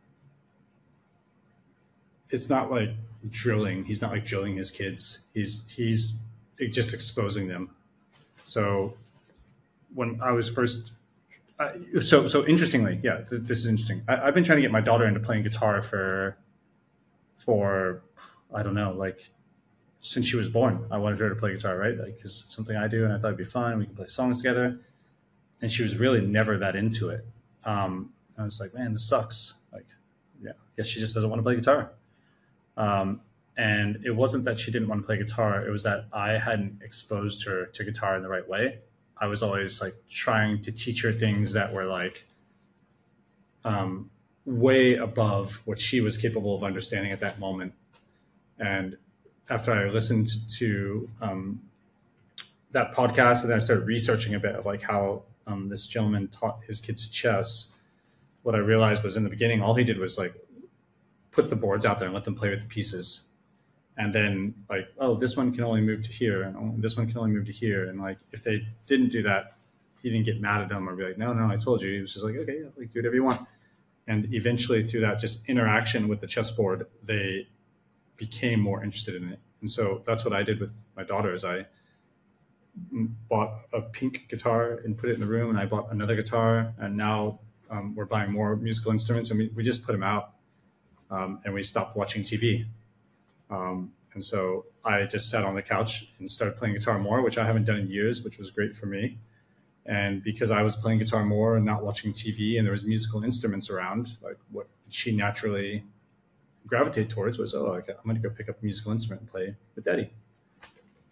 it's 2.31 2.49
not 2.49 2.71
like 2.71 2.91
drilling. 3.29 3.85
He's 3.85 4.01
not 4.01 4.13
like 4.13 4.25
drilling 4.25 4.57
his 4.57 4.71
kids. 4.71 5.21
He's 5.35 5.65
he's 5.75 6.19
just 6.71 6.95
exposing 6.95 7.49
them. 7.49 7.71
So 8.45 8.95
when 9.95 10.21
I 10.23 10.33
was 10.33 10.49
first, 10.49 10.93
uh, 11.59 11.71
so 12.03 12.27
so 12.27 12.47
interestingly, 12.47 13.01
yeah, 13.03 13.23
th- 13.23 13.43
this 13.43 13.59
is 13.59 13.69
interesting. 13.69 14.03
I, 14.09 14.17
have 14.17 14.35
been 14.35 14.45
trying 14.45 14.59
to 14.59 14.63
get 14.63 14.71
my 14.71 14.81
daughter 14.81 15.07
into 15.07 15.21
playing 15.21 15.43
guitar 15.43 15.81
for 15.81 16.37
for 17.45 18.03
I 18.55 18.63
don't 18.63 18.75
know, 18.75 18.93
like 18.93 19.31
since 20.01 20.27
she 20.27 20.37
was 20.37 20.49
born. 20.49 20.87
I 20.91 20.99
wanted 20.99 21.21
her 21.21 21.29
to 21.29 21.35
play 21.37 21.53
guitar, 21.53 21.77
right? 21.77 21.97
Like, 21.97 22.17
because 22.17 22.43
it's 22.45 22.55
something 22.55 22.77
I 22.77 22.89
do, 22.89 23.05
and 23.05 23.13
I 23.13 23.19
thought 23.19 23.29
it'd 23.29 23.39
be 23.39 23.45
fun. 23.45 23.79
We 23.79 23.87
can 23.87 23.95
play 23.95 24.07
songs 24.07 24.39
together 24.39 24.81
and 25.63 25.73
she 25.73 25.83
was 25.83 25.97
really 25.97 26.21
never 26.21 26.59
that 26.59 26.77
into 26.77 27.09
it. 27.09 27.25
Um, 27.65 28.11
I 28.37 28.45
was 28.45 28.61
like, 28.61 28.75
man, 28.75 28.93
this 28.93 29.09
sucks. 29.09 29.55
Like, 29.73 29.87
yeah, 30.43 30.51
I 30.51 30.71
guess 30.77 30.89
she 30.89 30.99
just 31.01 31.15
doesn't 31.15 31.31
want 31.31 31.39
to 31.39 31.45
play 31.45 31.55
guitar. 31.55 31.93
Um, 32.77 33.21
and 33.57 34.05
it 34.05 34.11
wasn't 34.11 34.45
that 34.45 34.59
she 34.59 34.71
didn't 34.71 34.89
want 34.89 35.03
to 35.03 35.07
play 35.07 35.19
guitar; 35.19 35.65
it 35.65 35.71
was 35.71 35.85
that 35.85 36.07
I 36.13 36.33
hadn't 36.33 36.83
exposed 36.83 37.45
her 37.47 37.67
to 37.67 37.85
guitar 37.85 38.17
in 38.17 38.23
the 38.23 38.29
right 38.29 38.47
way. 38.49 38.79
I 39.19 39.27
was 39.27 39.43
always 39.43 39.81
like 39.81 39.95
trying 40.11 40.63
to 40.63 40.73
teach 40.73 41.03
her 41.03 41.13
things 41.13 41.53
that 41.53 41.73
were 41.73 41.85
like 41.85 42.25
um, 43.65 44.11
way 44.45 44.97
above 44.97 45.63
what 45.65 45.81
she 45.81 46.01
was 46.01 46.17
capable 46.17 46.55
of 46.55 46.65
understanding 46.65 47.13
at 47.13 47.21
that 47.21 47.39
moment. 47.39 47.73
And 48.59 48.97
after 49.49 49.73
I 49.73 49.89
listened 49.89 50.29
to 50.59 51.09
um, 51.21 51.61
that 52.73 52.93
podcast, 52.95 53.43
and 53.43 53.51
then 53.51 53.57
I 53.57 53.61
started 53.61 53.87
researching 53.87 54.35
a 54.35 54.41
bit 54.41 54.55
of 54.55 54.67
like 54.67 54.83
how 54.83 55.23
um, 55.47 55.69
this 55.69 55.87
gentleman 55.87 56.29
taught 56.29 56.61
his 56.67 56.81
kids 56.81 57.09
chess, 57.09 57.75
what 58.43 58.55
I 58.55 58.59
realized 58.59 59.05
was 59.05 59.17
in 59.17 59.25
the 59.25 59.31
beginning, 59.31 59.63
all 59.63 59.75
he 59.75 59.85
did 59.85 59.99
was 59.99 60.19
like 60.19 60.35
put 61.31 61.51
the 61.51 61.57
boards 61.57 61.87
out 61.87 61.99
there 61.99 62.07
and 62.07 62.15
let 62.15 62.25
them 62.25 62.35
play 62.35 62.51
with 62.51 62.63
the 62.63 62.69
pieces. 62.69 63.29
And 63.97 64.13
then 64.13 64.55
like, 64.71 64.89
oh, 64.99 65.15
this 65.17 65.37
one 65.37 65.53
can 65.53 65.65
only 65.65 65.83
move 65.83 66.03
to 66.05 66.11
here, 66.11 66.43
and 66.43 66.57
oh, 66.57 66.75
this 66.79 66.97
one 66.97 67.07
can 67.07 67.19
only 67.19 67.31
move 67.31 67.47
to 67.47 67.53
here. 67.53 67.89
And 67.89 68.01
like, 68.01 68.19
if 68.33 68.43
they 68.43 68.67
didn't 68.87 69.11
do 69.11 69.23
that, 69.23 69.55
he 70.03 70.11
didn't 70.11 70.25
get 70.25 70.41
mad 70.41 70.63
at 70.63 70.69
them 70.69 70.89
or 70.89 70.97
be 70.97 71.05
like, 71.05 71.19
no, 71.19 71.33
no, 71.33 71.47
I 71.47 71.57
told 71.57 71.83
you. 71.83 71.93
He 71.93 72.01
was 72.01 72.13
just 72.13 72.25
like, 72.25 72.37
okay, 72.37 72.61
yeah, 72.63 72.69
like 72.77 72.91
do 72.91 72.99
whatever 72.99 73.15
you 73.15 73.25
want. 73.25 73.47
And 74.07 74.33
eventually, 74.35 74.83
through 74.83 75.01
that 75.01 75.21
just 75.21 75.49
interaction 75.49 76.09
with 76.09 76.21
the 76.21 76.27
chessboard, 76.27 76.87
they 77.03 77.49
became 78.17 78.61
more 78.61 78.83
interested 78.83 79.15
in 79.15 79.29
it. 79.29 79.39
And 79.61 79.71
so 79.71 80.03
that's 80.05 80.25
what 80.25 80.35
I 80.35 80.43
did 80.43 80.61
with 80.61 80.73
my 80.97 81.05
daughter. 81.05 81.33
Is 81.33 81.45
I 81.45 81.67
bought 83.29 83.63
a 83.73 83.83
pink 83.83 84.29
guitar 84.29 84.81
and 84.85 84.97
put 84.97 85.11
it 85.11 85.15
in 85.15 85.21
the 85.21 85.27
room, 85.27 85.51
and 85.51 85.59
I 85.59 85.67
bought 85.67 85.93
another 85.93 86.17
guitar, 86.17 86.73
and 86.79 86.97
now 86.97 87.41
um, 87.71 87.95
we're 87.95 88.07
buying 88.07 88.33
more 88.33 88.57
musical 88.57 88.93
instruments, 88.93 89.31
and 89.31 89.39
we, 89.39 89.49
we 89.55 89.63
just 89.63 89.85
put 89.85 89.93
them 89.93 90.03
out, 90.03 90.33
um, 91.11 91.41
and 91.45 91.55
we 91.55 91.63
stopped 91.63 91.97
watching 91.97 92.23
TV. 92.23 92.67
Um, 93.51 93.93
and 94.15 94.23
so 94.23 94.67
I 94.85 95.05
just 95.05 95.31
sat 95.31 95.45
on 95.45 95.55
the 95.55 95.63
couch 95.63 96.13
and 96.19 96.31
started 96.31 96.57
playing 96.57 96.75
guitar 96.75 96.99
more, 96.99 97.23
which 97.23 97.39
I 97.39 97.47
haven't 97.47 97.65
done 97.65 97.79
in 97.79 97.89
years, 97.89 98.23
which 98.25 98.39
was 98.39 98.51
great 98.51 98.77
for 98.77 98.87
me. 98.87 99.19
And 99.87 100.23
because 100.23 100.51
I 100.51 100.63
was 100.63 100.77
playing 100.77 100.99
guitar 100.99 101.25
more 101.25 101.57
and 101.57 101.67
not 101.67 101.83
watching 101.83 102.13
TV, 102.13 102.57
and 102.57 102.67
there 102.67 102.73
was 102.73 102.85
musical 102.85 103.25
instruments 103.25 103.69
around, 103.69 104.17
like 104.23 104.39
what 104.51 104.69
she 104.89 105.15
naturally 105.15 105.85
gravitated 106.67 107.11
towards 107.11 107.39
was, 107.39 107.55
oh, 107.55 107.75
I'm 107.75 107.83
going 108.05 108.17
to 108.17 108.23
go 108.23 108.31
pick 108.31 108.49
up 108.49 108.61
a 108.61 108.65
musical 108.65 108.93
instrument 108.93 109.23
and 109.23 109.31
play 109.31 109.57
with 109.75 109.85
Daddy. 109.85 110.11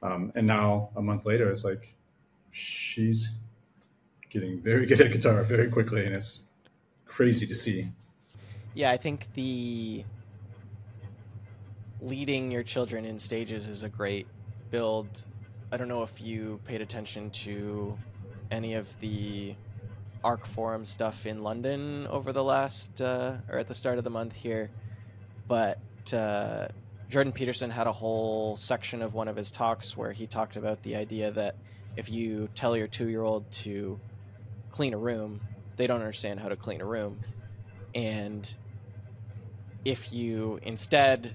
Um, 0.03 0.33
and 0.35 0.47
now 0.47 0.91
a 0.97 1.03
month 1.03 1.27
later, 1.27 1.51
it's 1.51 1.65
like 1.65 1.95
she's 2.53 3.33
getting 4.31 4.61
very 4.61 4.87
good 4.87 5.01
at 5.01 5.13
guitar 5.13 5.43
very 5.43 5.69
quickly, 5.69 6.07
and 6.07 6.15
it's 6.15 6.51
crazy 7.07 7.47
to 7.47 7.55
see. 7.55 7.91
Yeah, 8.75 8.91
I 8.91 8.97
think 8.97 9.27
the 9.35 10.05
leading 12.01 12.51
your 12.51 12.63
children 12.63 13.05
in 13.05 13.19
stages 13.19 13.69
is 13.69 13.83
a 13.83 13.89
great 13.89 14.27
build. 14.71 15.25
I 15.73 15.77
don't 15.77 15.89
know 15.89 16.03
if 16.03 16.21
you 16.21 16.61
paid 16.65 16.81
attention 16.81 17.31
to 17.31 17.99
any 18.51 18.75
of 18.75 18.89
the 19.01 19.55
ARC 20.23 20.47
Forum 20.47 20.85
stuff 20.85 21.27
in 21.27 21.43
London 21.43 22.07
over 22.09 22.33
the 22.33 22.45
last 22.45 23.01
uh, 23.01 23.37
or 23.49 23.59
at 23.59 23.69
the 23.69 23.75
start 23.75 23.99
of 23.99 24.05
the 24.05 24.11
month 24.11 24.35
here, 24.35 24.71
but 25.49 25.79
uh, 26.13 26.69
Jordan 27.09 27.33
Peterson 27.33 27.71
had 27.71 27.87
a 27.87 27.93
whole 27.93 28.57
section 28.57 29.03
of 29.03 29.15
one 29.15 29.29
of 29.29 29.37
his 29.37 29.51
talks 29.51 29.97
where 29.97 30.13
he 30.13 30.27
talked 30.27 30.57
about 30.57 30.83
the 30.83 30.97
idea 30.97 31.31
that 31.33 31.57
if 31.97 32.09
you 32.09 32.49
tell 32.55 32.77
your 32.77 32.87
two 32.87 33.09
year 33.09 33.23
old 33.23 33.51
to 33.51 33.99
clean 34.71 34.95
a 34.95 34.99
room, 34.99 35.41
they 35.77 35.87
don't 35.87 36.01
understand 36.01 36.39
how 36.39 36.49
to 36.49 36.57
clean 36.57 36.81
a 36.81 36.85
room. 36.85 37.19
And 37.95 38.55
if 39.85 40.13
you 40.13 40.61
instead 40.63 41.35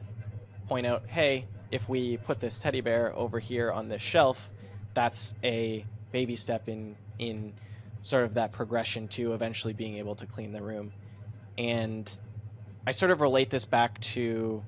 point 0.68 0.86
out, 0.86 1.04
hey, 1.08 1.46
if 1.72 1.90
we 1.90 2.18
put 2.18 2.40
this 2.40 2.60
teddy 2.60 2.82
bear 2.82 3.14
over 3.16 3.40
here 3.40 3.72
on 3.72 3.90
this 3.90 4.02
shelf, 4.02 4.50
that's 4.94 5.34
a 5.44 5.86
baby 6.12 6.36
step 6.36 6.70
in 6.70 6.96
in 7.20 7.54
sort 8.02 8.24
of 8.24 8.36
that 8.36 8.52
progression 8.52 9.08
to 9.08 9.34
eventually 9.34 9.74
being 9.74 9.98
able 9.98 10.16
to 10.16 10.26
clean 10.26 10.52
the 10.52 10.62
room. 10.62 10.92
And 11.58 12.10
I 12.86 12.92
sort 12.92 13.12
of 13.12 13.22
relate 13.22 13.50
this 13.50 13.66
back 13.66 14.00
to 14.02 14.64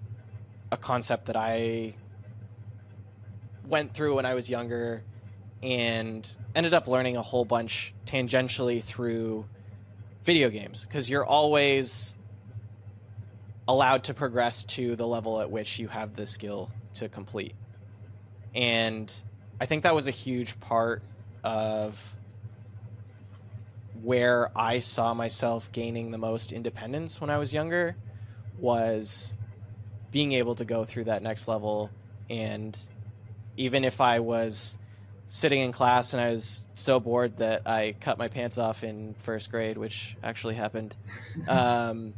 a 0.71 0.77
concept 0.77 1.27
that 1.27 1.35
I 1.35 1.93
went 3.67 3.93
through 3.93 4.15
when 4.15 4.25
I 4.25 4.33
was 4.33 4.49
younger 4.49 5.03
and 5.61 6.27
ended 6.55 6.73
up 6.73 6.87
learning 6.87 7.17
a 7.17 7.21
whole 7.21 7.45
bunch 7.45 7.93
tangentially 8.05 8.83
through 8.83 9.45
video 10.23 10.49
games 10.49 10.85
because 10.85 11.09
you're 11.09 11.25
always 11.25 12.15
allowed 13.67 14.05
to 14.05 14.13
progress 14.13 14.63
to 14.63 14.95
the 14.95 15.05
level 15.05 15.41
at 15.41 15.51
which 15.51 15.79
you 15.79 15.87
have 15.87 16.15
the 16.15 16.25
skill 16.25 16.69
to 16.93 17.09
complete. 17.09 17.53
And 18.55 19.13
I 19.59 19.65
think 19.65 19.83
that 19.83 19.93
was 19.93 20.07
a 20.07 20.11
huge 20.11 20.59
part 20.59 21.03
of 21.43 22.15
where 24.07 24.57
I 24.57 24.79
saw 24.79 25.13
myself 25.13 25.69
gaining 25.73 26.11
the 26.11 26.17
most 26.17 26.53
independence 26.53 27.19
when 27.19 27.29
I 27.29 27.37
was 27.39 27.51
younger 27.51 27.97
was 28.57 29.35
being 30.11 30.31
able 30.31 30.55
to 30.55 30.63
go 30.63 30.85
through 30.85 31.03
that 31.03 31.21
next 31.21 31.49
level 31.49 31.89
and 32.29 32.79
even 33.57 33.83
if 33.83 33.99
I 33.99 34.21
was 34.21 34.77
sitting 35.27 35.59
in 35.59 35.73
class 35.73 36.13
and 36.13 36.21
I 36.21 36.31
was 36.31 36.69
so 36.73 37.01
bored 37.01 37.35
that 37.39 37.63
I 37.67 37.95
cut 37.99 38.17
my 38.17 38.29
pants 38.29 38.57
off 38.57 38.85
in 38.85 39.13
first 39.19 39.51
grade, 39.51 39.77
which 39.77 40.15
actually 40.23 40.55
happened, 40.55 40.95
um, 41.49 42.13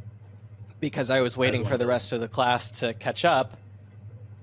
because 0.78 1.10
I 1.10 1.22
was 1.22 1.36
waiting 1.36 1.64
for 1.64 1.76
the 1.76 1.88
rest 1.88 2.12
of 2.12 2.20
the 2.20 2.28
class 2.28 2.70
to 2.82 2.94
catch 2.94 3.24
up. 3.24 3.56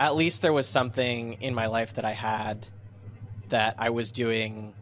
At 0.01 0.17
least 0.17 0.41
there 0.41 0.51
was 0.51 0.67
something 0.67 1.41
in 1.41 1.55
my 1.55 1.67
life 1.67 1.93
that 1.93 2.03
I 2.03 2.11
had 2.11 2.67
that 3.47 3.75
I 3.79 3.91
was 3.91 4.11
doing 4.11 4.73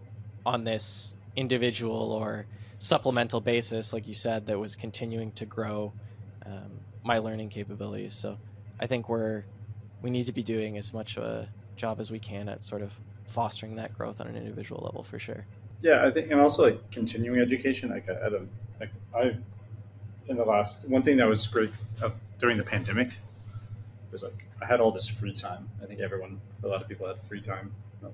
on 0.47 0.63
this 0.63 1.13
individual 1.35 2.11
or 2.11 2.47
supplemental 2.79 3.41
basis, 3.41 3.93
like 3.93 4.07
you 4.07 4.13
said, 4.13 4.45
that 4.47 4.59
was 4.59 4.75
continuing 4.75 5.31
to 5.33 5.45
grow 5.45 5.93
um, 6.45 6.71
my 7.03 7.17
learning 7.17 7.49
capabilities. 7.49 8.13
So 8.13 8.37
I 8.79 8.87
think 8.87 9.09
we're 9.09 9.43
we 10.01 10.09
need 10.09 10.25
to 10.25 10.33
be 10.33 10.43
doing 10.43 10.77
as 10.77 10.93
much 10.93 11.17
a 11.17 11.47
job 11.75 11.99
as 11.99 12.11
we 12.11 12.19
can 12.19 12.47
at 12.47 12.61
sort 12.63 12.81
of 12.81 12.93
fostering 13.27 13.75
that 13.75 13.97
growth 13.97 14.21
on 14.21 14.27
an 14.27 14.35
individual 14.35 14.83
level 14.83 15.03
for 15.03 15.17
sure. 15.17 15.45
Yeah, 15.81 16.05
I 16.05 16.11
think, 16.11 16.31
and 16.31 16.39
also 16.39 16.63
like 16.63 16.91
continuing 16.91 17.39
education. 17.39 17.89
Like 17.89 18.07
at 18.07 18.33
a, 18.33 18.41
like 18.79 18.91
I, 19.15 19.35
in 20.27 20.37
the 20.37 20.43
last 20.43 20.87
one 20.87 21.03
thing 21.03 21.17
that 21.17 21.27
was 21.27 21.45
great 21.47 21.71
uh, 22.03 22.09
during 22.39 22.57
the 22.57 22.63
pandemic 22.63 23.17
was 24.11 24.23
like 24.23 24.45
I 24.61 24.65
had 24.65 24.79
all 24.79 24.91
this 24.91 25.07
free 25.07 25.33
time. 25.33 25.69
I 25.81 25.85
think 25.85 25.99
everyone, 25.99 26.39
a 26.63 26.67
lot 26.67 26.81
of 26.81 26.87
people 26.87 27.07
had 27.07 27.21
free 27.23 27.41
time, 27.41 27.73
um, 28.03 28.13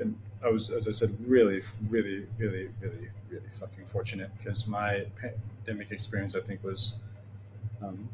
and 0.00 0.16
I 0.44 0.48
was, 0.48 0.70
as 0.70 0.88
I 0.88 0.90
said, 0.90 1.14
really, 1.26 1.62
really, 1.88 2.26
really, 2.38 2.68
really, 2.80 3.08
really 3.32 3.48
fucking 3.50 3.86
fortunate 3.86 4.30
because 4.38 4.66
my 4.66 5.06
pandemic 5.20 5.90
experience, 5.90 6.34
I 6.34 6.40
think, 6.40 6.62
was 6.62 6.94
um, 7.82 8.08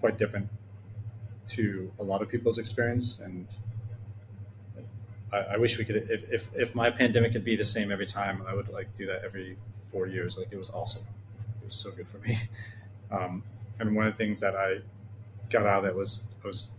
quite 0.00 0.18
different 0.18 0.48
to 1.48 1.90
a 1.98 2.02
lot 2.02 2.22
of 2.22 2.28
people's 2.28 2.58
experience, 2.58 3.18
and 3.18 3.46
I, 5.32 5.38
I, 5.38 5.56
wish 5.56 5.78
we 5.78 5.84
could. 5.84 5.96
If, 5.96 6.32
if 6.32 6.48
if 6.54 6.74
my 6.74 6.90
pandemic 6.90 7.32
could 7.32 7.44
be 7.44 7.56
the 7.56 7.64
same 7.64 7.90
every 7.90 8.06
time, 8.06 8.42
I 8.48 8.54
would 8.54 8.68
like 8.68 8.94
do 8.96 9.06
that 9.06 9.24
every 9.24 9.56
four 9.90 10.06
years. 10.06 10.38
Like 10.38 10.48
it 10.50 10.56
was 10.56 10.70
awesome. 10.70 11.02
It 11.62 11.66
was 11.66 11.76
so 11.76 11.90
good 11.90 12.08
for 12.08 12.18
me. 12.18 12.38
Um, 13.12 13.42
and 13.80 13.96
one 13.96 14.06
of 14.06 14.12
the 14.12 14.18
things 14.18 14.40
that 14.40 14.54
I 14.54 14.82
got 15.50 15.66
out 15.66 15.84
of 15.84 15.90
it 15.90 15.96
was 15.96 16.28
I 16.44 16.46
was 16.46 16.70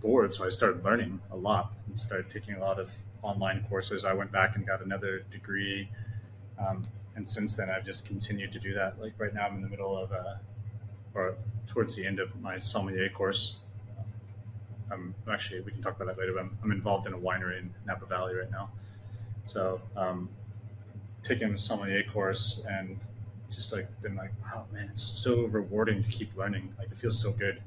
bored, 0.00 0.32
so 0.32 0.46
I 0.46 0.48
started 0.48 0.84
learning 0.84 1.18
a 1.32 1.36
lot 1.36 1.72
and 1.88 1.98
started 1.98 2.30
taking 2.30 2.54
a 2.54 2.60
lot 2.60 2.78
of 2.78 2.92
online 3.22 3.64
courses. 3.68 4.04
I 4.04 4.12
went 4.12 4.30
back 4.30 4.54
and 4.54 4.64
got 4.66 4.84
another 4.84 5.24
degree, 5.32 5.88
um, 6.58 6.82
and 7.16 7.28
since 7.28 7.56
then 7.56 7.70
I've 7.70 7.84
just 7.84 8.06
continued 8.06 8.52
to 8.52 8.60
do 8.60 8.74
that. 8.74 9.00
Like 9.00 9.14
right 9.18 9.34
now, 9.34 9.46
I'm 9.46 9.56
in 9.56 9.62
the 9.62 9.68
middle 9.68 9.96
of 9.96 10.12
a, 10.12 10.40
or 11.14 11.34
towards 11.66 11.96
the 11.96 12.06
end 12.06 12.20
of 12.20 12.40
my 12.40 12.58
sommelier 12.58 13.08
course, 13.08 13.56
I'm 14.90 15.14
actually 15.28 15.60
we 15.60 15.72
can 15.72 15.82
talk 15.82 15.96
about 15.96 16.06
that 16.06 16.18
later. 16.18 16.32
But 16.34 16.42
I'm, 16.42 16.58
I'm 16.62 16.72
involved 16.72 17.06
in 17.06 17.12
a 17.14 17.18
winery 17.18 17.58
in 17.58 17.74
Napa 17.86 18.06
Valley 18.06 18.34
right 18.34 18.50
now, 18.50 18.70
so 19.44 19.80
um, 19.96 20.28
taking 21.22 21.52
a 21.52 21.58
sommelier 21.58 22.04
course 22.04 22.64
and 22.68 22.98
just 23.50 23.72
like 23.72 23.88
been 24.02 24.14
like, 24.14 24.30
wow, 24.44 24.66
man, 24.72 24.88
it's 24.92 25.02
so 25.02 25.44
rewarding 25.46 26.02
to 26.02 26.10
keep 26.10 26.36
learning. 26.36 26.72
Like 26.78 26.90
it 26.92 26.98
feels 26.98 27.18
so 27.18 27.32
good. 27.32 27.62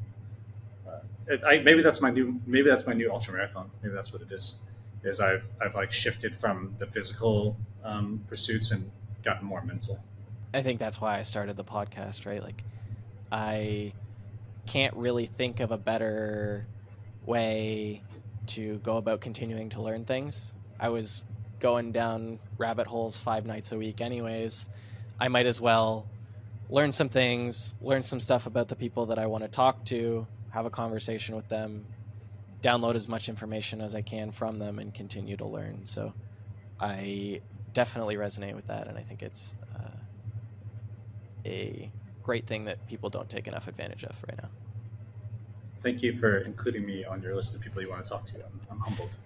Uh, 0.87 0.99
it, 1.27 1.43
I, 1.43 1.59
maybe 1.59 1.81
that's 1.81 2.01
my 2.01 2.11
new 2.11 2.39
maybe 2.45 2.69
that's 2.69 2.85
my 2.85 2.93
new 2.93 3.11
ultra 3.11 3.33
marathon. 3.33 3.69
Maybe 3.81 3.95
that's 3.95 4.13
what 4.13 4.21
it 4.21 4.31
is. 4.31 4.59
Is 5.03 5.19
I've 5.19 5.43
I've 5.61 5.75
like 5.75 5.91
shifted 5.91 6.35
from 6.35 6.75
the 6.77 6.85
physical 6.85 7.57
um, 7.83 8.23
pursuits 8.27 8.71
and 8.71 8.91
gotten 9.23 9.45
more 9.47 9.61
mental. 9.61 9.99
I 10.53 10.61
think 10.61 10.79
that's 10.79 10.99
why 10.99 11.19
I 11.19 11.23
started 11.23 11.57
the 11.57 11.63
podcast. 11.63 12.25
Right, 12.25 12.43
like 12.43 12.63
I 13.31 13.93
can't 14.65 14.95
really 14.95 15.25
think 15.25 15.59
of 15.59 15.71
a 15.71 15.77
better 15.77 16.65
way 17.25 18.01
to 18.47 18.77
go 18.79 18.97
about 18.97 19.21
continuing 19.21 19.69
to 19.69 19.81
learn 19.81 20.05
things. 20.05 20.53
I 20.79 20.89
was 20.89 21.23
going 21.59 21.91
down 21.91 22.39
rabbit 22.57 22.87
holes 22.87 23.17
five 23.17 23.45
nights 23.45 23.71
a 23.71 23.77
week, 23.77 24.01
anyways. 24.01 24.69
I 25.19 25.27
might 25.27 25.45
as 25.45 25.59
well 25.59 26.07
learn 26.69 26.91
some 26.91 27.09
things, 27.09 27.73
learn 27.81 28.03
some 28.03 28.19
stuff 28.19 28.45
about 28.45 28.67
the 28.67 28.75
people 28.75 29.07
that 29.07 29.19
I 29.19 29.25
want 29.25 29.43
to 29.43 29.49
talk 29.49 29.83
to, 29.85 30.25
have 30.51 30.65
a 30.65 30.69
conversation 30.69 31.35
with 31.35 31.47
them, 31.49 31.85
download 32.61 32.95
as 32.95 33.07
much 33.07 33.29
information 33.29 33.81
as 33.81 33.93
I 33.93 34.01
can 34.01 34.31
from 34.31 34.57
them, 34.57 34.79
and 34.79 34.93
continue 34.93 35.37
to 35.37 35.45
learn. 35.45 35.85
So 35.85 36.13
I 36.79 37.41
definitely 37.79 38.15
resonate 38.15 38.55
with 38.55 38.67
that, 38.67 38.87
and 38.87 38.97
I 38.97 39.01
think 39.01 39.23
it's 39.23 39.55
uh, 39.75 39.89
a 41.45 41.91
great 42.23 42.45
thing 42.45 42.65
that 42.65 42.85
people 42.87 43.09
don't 43.09 43.29
take 43.29 43.47
enough 43.47 43.67
advantage 43.67 44.03
of 44.03 44.15
right 44.27 44.37
now 44.41 44.49
thank 45.79 46.03
you 46.03 46.15
for 46.15 46.39
including 46.39 46.85
me 46.85 47.05
on 47.05 47.21
your 47.21 47.35
list 47.35 47.55
of 47.55 47.61
people 47.61 47.81
you 47.81 47.89
want 47.89 48.03
to 48.03 48.09
talk 48.09 48.25
to. 48.25 48.35
I'm, 48.35 48.59
I'm 48.71 48.79
humbled. 48.79 49.17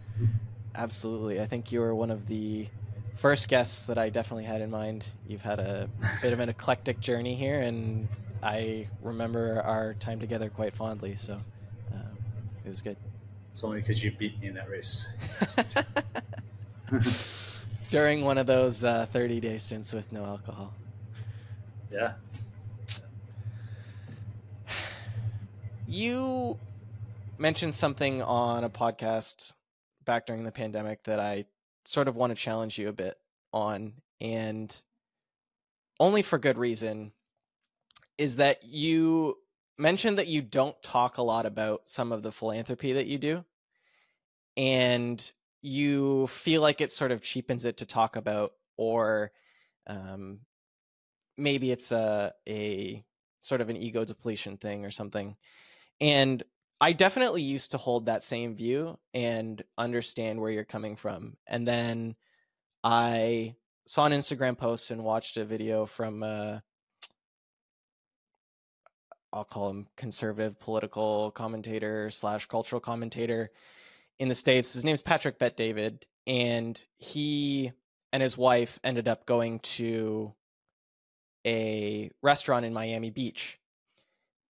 Absolutely. 0.76 1.42
I 1.42 1.46
think 1.46 1.72
you 1.72 1.80
were 1.80 1.94
one 1.96 2.12
of 2.12 2.28
the 2.28 2.68
first 3.16 3.48
guests 3.48 3.86
that 3.88 3.98
I 3.98 4.10
definitely 4.10 4.44
had 4.44 4.62
in 4.62 4.70
mind. 4.70 5.06
You've 5.28 5.42
had 5.42 5.60
a 5.60 5.90
bit 6.22 6.34
of 6.34 6.40
an 6.40 6.50
eclectic 6.50 7.00
journey 7.00 7.36
here, 7.36 7.62
and 7.62 8.08
I 8.42 8.88
remember 9.02 9.62
our 9.62 9.94
time 9.96 10.20
together 10.20 10.50
quite 10.50 10.76
fondly. 10.76 11.16
So 11.16 11.34
um, 11.94 12.18
it 12.66 12.70
was 12.70 12.82
good. 12.82 12.98
It's 13.52 13.64
only 13.64 13.82
because 13.82 14.04
you 14.04 14.12
beat 14.12 14.40
me 14.40 14.48
in 14.48 14.54
that 14.56 14.70
race. 14.70 15.12
During 17.94 18.24
one 18.24 18.40
of 18.40 18.48
those 18.48 18.84
uh, 18.84 19.06
30 19.12 19.40
day 19.40 19.60
stints 19.60 19.94
with 19.94 20.12
no 20.12 20.26
alcohol. 20.26 20.74
Yeah. 21.92 22.14
You 25.88 26.58
mentioned 27.38 27.76
something 27.76 28.24
on 28.24 28.64
a 28.64 28.70
podcast 28.72 29.54
back 30.06 30.26
during 30.26 30.44
the 30.44 30.52
pandemic 30.52 31.04
that 31.04 31.20
I 31.20 31.46
sort 31.86 32.08
of 32.08 32.16
want 32.16 32.32
to 32.32 32.36
challenge 32.36 32.80
you 32.80 32.90
a 32.90 32.94
bit 32.94 33.16
on, 33.54 33.94
and 34.20 34.76
only 36.00 36.24
for 36.24 36.40
good 36.40 36.58
reason, 36.58 37.12
is 38.18 38.38
that 38.38 38.64
you 38.64 39.38
mentioned 39.78 40.18
that 40.18 40.26
you 40.26 40.42
don't 40.42 40.82
talk 40.82 41.20
a 41.20 41.22
lot 41.22 41.46
about 41.46 41.82
some 41.86 42.12
of 42.12 42.24
the 42.24 42.32
philanthropy 42.32 42.94
that 42.94 43.06
you 43.06 43.20
do. 43.20 43.46
And 44.58 45.32
you 45.64 46.28
feel 46.28 46.62
like 46.62 46.82
it 46.82 46.92
sort 46.92 47.12
of 47.12 47.22
cheapens 47.22 47.66
it 47.66 47.78
to 47.78 47.86
talk 47.86 48.18
about, 48.18 48.52
or 48.78 49.32
um, 49.88 50.42
maybe 51.38 51.72
it's 51.72 51.92
a, 51.92 52.34
a 52.48 53.04
sort 53.42 53.62
of 53.62 53.70
an 53.70 53.78
ego 53.78 54.06
depletion 54.06 54.58
thing 54.58 54.86
or 54.86 54.92
something. 54.92 55.36
And 56.02 56.44
I 56.82 56.92
definitely 56.92 57.44
used 57.44 57.72
to 57.72 57.78
hold 57.78 58.06
that 58.06 58.24
same 58.24 58.56
view 58.56 59.00
and 59.14 59.64
understand 59.78 60.40
where 60.42 60.52
you're 60.52 60.66
coming 60.66 60.98
from. 60.98 61.38
And 61.48 61.66
then 61.66 62.16
I 62.84 63.56
saw 63.88 64.06
an 64.06 64.12
Instagram 64.12 64.58
post 64.58 64.92
and 64.92 65.04
watched 65.04 65.38
a 65.38 65.46
video 65.46 65.86
from 65.86 66.24
uh 66.24 66.60
I'll 69.32 69.46
call 69.46 69.70
him 69.70 69.88
conservative 69.98 70.60
political 70.60 71.32
commentator 71.32 72.12
slash 72.12 72.46
cultural 72.46 72.80
commentator 72.80 73.50
in 74.20 74.30
the 74.30 74.36
States. 74.36 74.74
His 74.74 74.84
name's 74.84 75.02
Patrick 75.02 75.40
Bet 75.40 75.58
David. 75.58 76.06
And 76.26 76.84
he 77.00 77.72
and 78.12 78.24
his 78.24 78.38
wife 78.38 78.80
ended 78.84 79.08
up 79.08 79.26
going 79.26 79.60
to 79.60 80.34
a 81.46 82.10
restaurant 82.22 82.66
in 82.66 82.74
Miami 82.74 83.10
Beach. 83.10 83.60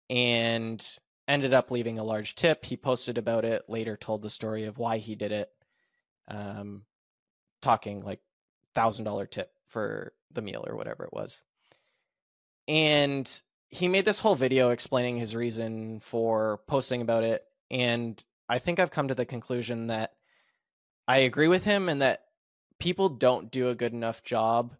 And 0.09 0.85
ended 1.27 1.53
up 1.53 1.71
leaving 1.71 1.99
a 1.99 2.03
large 2.03 2.35
tip. 2.35 2.65
He 2.65 2.77
posted 2.77 3.17
about 3.17 3.45
it 3.45 3.63
later, 3.67 3.97
told 3.97 4.21
the 4.21 4.29
story 4.29 4.65
of 4.65 4.77
why 4.77 4.97
he 4.97 5.15
did 5.15 5.31
it, 5.31 5.49
um, 6.27 6.83
talking 7.61 7.99
like 8.03 8.19
thousand 8.73 9.05
dollar 9.05 9.25
tip 9.25 9.51
for 9.69 10.13
the 10.31 10.41
meal 10.41 10.65
or 10.67 10.75
whatever 10.75 11.03
it 11.05 11.13
was. 11.13 11.43
And 12.67 13.29
he 13.69 13.87
made 13.87 14.05
this 14.05 14.19
whole 14.19 14.35
video 14.35 14.69
explaining 14.69 15.17
his 15.17 15.35
reason 15.35 15.99
for 15.99 16.59
posting 16.67 17.01
about 17.01 17.23
it 17.23 17.43
and 17.71 18.21
i 18.49 18.59
think 18.59 18.79
i've 18.79 18.91
come 18.91 19.07
to 19.07 19.15
the 19.15 19.25
conclusion 19.25 19.87
that 19.87 20.13
i 21.07 21.19
agree 21.19 21.47
with 21.47 21.63
him 21.63 21.89
and 21.89 22.01
that 22.01 22.25
people 22.79 23.09
don't 23.09 23.51
do 23.51 23.69
a 23.69 23.75
good 23.75 23.93
enough 23.93 24.23
job 24.23 24.73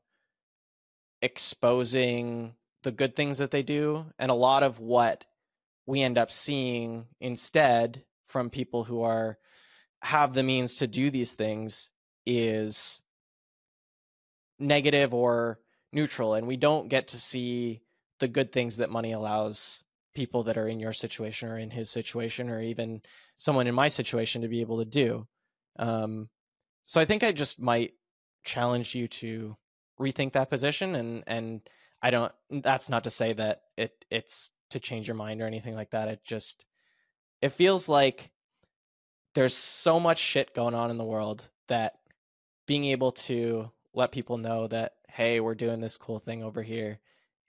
exposing 1.21 2.53
the 2.83 2.91
good 2.91 3.15
things 3.15 3.37
that 3.37 3.51
they 3.51 3.63
do 3.63 4.05
and 4.19 4.29
a 4.29 4.35
lot 4.35 4.63
of 4.63 4.79
what 4.79 5.25
we 5.85 6.01
end 6.01 6.17
up 6.17 6.31
seeing 6.31 7.05
instead 7.19 8.03
from 8.27 8.49
people 8.49 8.83
who 8.83 9.01
are 9.01 9.37
have 10.01 10.33
the 10.33 10.43
means 10.43 10.75
to 10.75 10.87
do 10.87 11.09
these 11.09 11.33
things 11.33 11.91
is 12.25 13.01
negative 14.59 15.13
or 15.13 15.59
neutral 15.91 16.33
and 16.33 16.47
we 16.47 16.57
don't 16.57 16.89
get 16.89 17.09
to 17.09 17.17
see 17.17 17.81
the 18.19 18.27
good 18.27 18.51
things 18.51 18.77
that 18.77 18.89
money 18.89 19.11
allows 19.11 19.82
people 20.13 20.43
that 20.43 20.57
are 20.57 20.67
in 20.67 20.79
your 20.79 20.93
situation 20.93 21.49
or 21.49 21.57
in 21.57 21.69
his 21.69 21.89
situation 21.89 22.49
or 22.49 22.61
even 22.61 23.01
someone 23.37 23.67
in 23.67 23.75
my 23.75 23.87
situation 23.87 24.41
to 24.41 24.47
be 24.47 24.61
able 24.61 24.79
to 24.79 24.85
do 24.85 25.27
um, 25.79 26.29
so 26.85 26.99
i 27.01 27.05
think 27.05 27.23
i 27.23 27.31
just 27.31 27.59
might 27.59 27.93
challenge 28.43 28.93
you 28.93 29.07
to 29.07 29.55
rethink 29.99 30.33
that 30.33 30.49
position 30.49 30.95
and 30.95 31.23
and 31.27 31.61
i 32.01 32.09
don't 32.09 32.31
that's 32.61 32.89
not 32.89 33.03
to 33.03 33.09
say 33.09 33.33
that 33.33 33.61
it 33.77 34.05
it's 34.09 34.49
to 34.69 34.79
change 34.79 35.07
your 35.07 35.15
mind 35.15 35.41
or 35.41 35.45
anything 35.45 35.75
like 35.75 35.91
that 35.91 36.07
it 36.07 36.19
just 36.23 36.65
it 37.41 37.49
feels 37.49 37.87
like 37.87 38.31
there's 39.35 39.53
so 39.53 39.99
much 39.99 40.19
shit 40.19 40.53
going 40.53 40.75
on 40.75 40.91
in 40.91 40.97
the 40.97 41.03
world 41.03 41.47
that 41.67 41.93
being 42.67 42.85
able 42.85 43.11
to 43.11 43.69
let 43.93 44.11
people 44.11 44.37
know 44.37 44.67
that 44.67 44.93
hey 45.09 45.39
we're 45.39 45.55
doing 45.55 45.79
this 45.79 45.97
cool 45.97 46.19
thing 46.19 46.43
over 46.43 46.61
here 46.61 46.99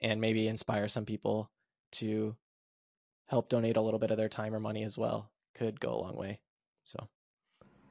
and 0.01 0.21
maybe 0.21 0.47
inspire 0.47 0.87
some 0.87 1.05
people 1.05 1.49
to 1.91 2.35
help 3.27 3.49
donate 3.49 3.77
a 3.77 3.81
little 3.81 3.99
bit 3.99 4.11
of 4.11 4.17
their 4.17 4.29
time 4.29 4.53
or 4.53 4.59
money 4.59 4.83
as 4.83 4.97
well 4.97 5.29
could 5.55 5.79
go 5.79 5.93
a 5.93 6.01
long 6.01 6.15
way 6.15 6.39
so. 6.83 7.07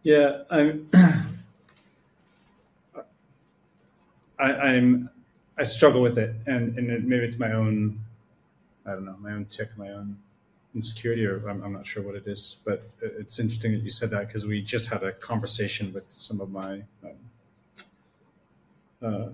Yeah 0.02 0.42
i'm 0.50 0.88
I, 4.38 4.52
i'm 4.52 5.10
i 5.58 5.64
struggle 5.64 6.02
with 6.02 6.18
it 6.18 6.34
and 6.46 6.78
and 6.78 6.90
it, 6.90 7.04
maybe 7.04 7.24
it's 7.24 7.38
my 7.38 7.52
own 7.52 8.00
i 8.86 8.90
don't 8.90 9.04
know 9.04 9.16
my 9.20 9.32
own 9.32 9.46
tick 9.46 9.70
my 9.76 9.90
own 9.90 10.18
insecurity 10.74 11.24
or 11.24 11.48
I'm, 11.48 11.62
I'm 11.62 11.72
not 11.72 11.86
sure 11.86 12.02
what 12.02 12.16
it 12.16 12.26
is 12.26 12.56
but 12.64 12.90
it's 13.00 13.38
interesting 13.38 13.72
that 13.72 13.82
you 13.82 13.90
said 13.90 14.10
that 14.10 14.26
because 14.26 14.44
we 14.44 14.60
just 14.60 14.90
had 14.90 15.02
a 15.02 15.12
conversation 15.12 15.92
with 15.92 16.04
some 16.04 16.40
of 16.40 16.50
my 16.50 16.82
um, 17.04 17.12
uh, 19.04 19.28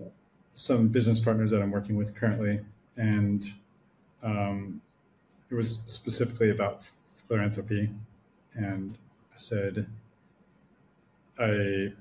some 0.55 0.89
business 0.89 1.19
partners 1.19 1.51
that 1.51 1.63
I'm 1.63 1.71
working 1.71 1.97
with 1.97 2.15
currently, 2.15 2.61
and 2.97 3.47
um, 4.23 4.83
it 5.51 5.55
was 5.55 5.83
specifically 5.87 6.51
about 6.51 6.85
philanthropy. 7.27 7.91
And 8.55 8.97
I 9.33 9.37
said, 9.37 9.87
I 11.39 11.93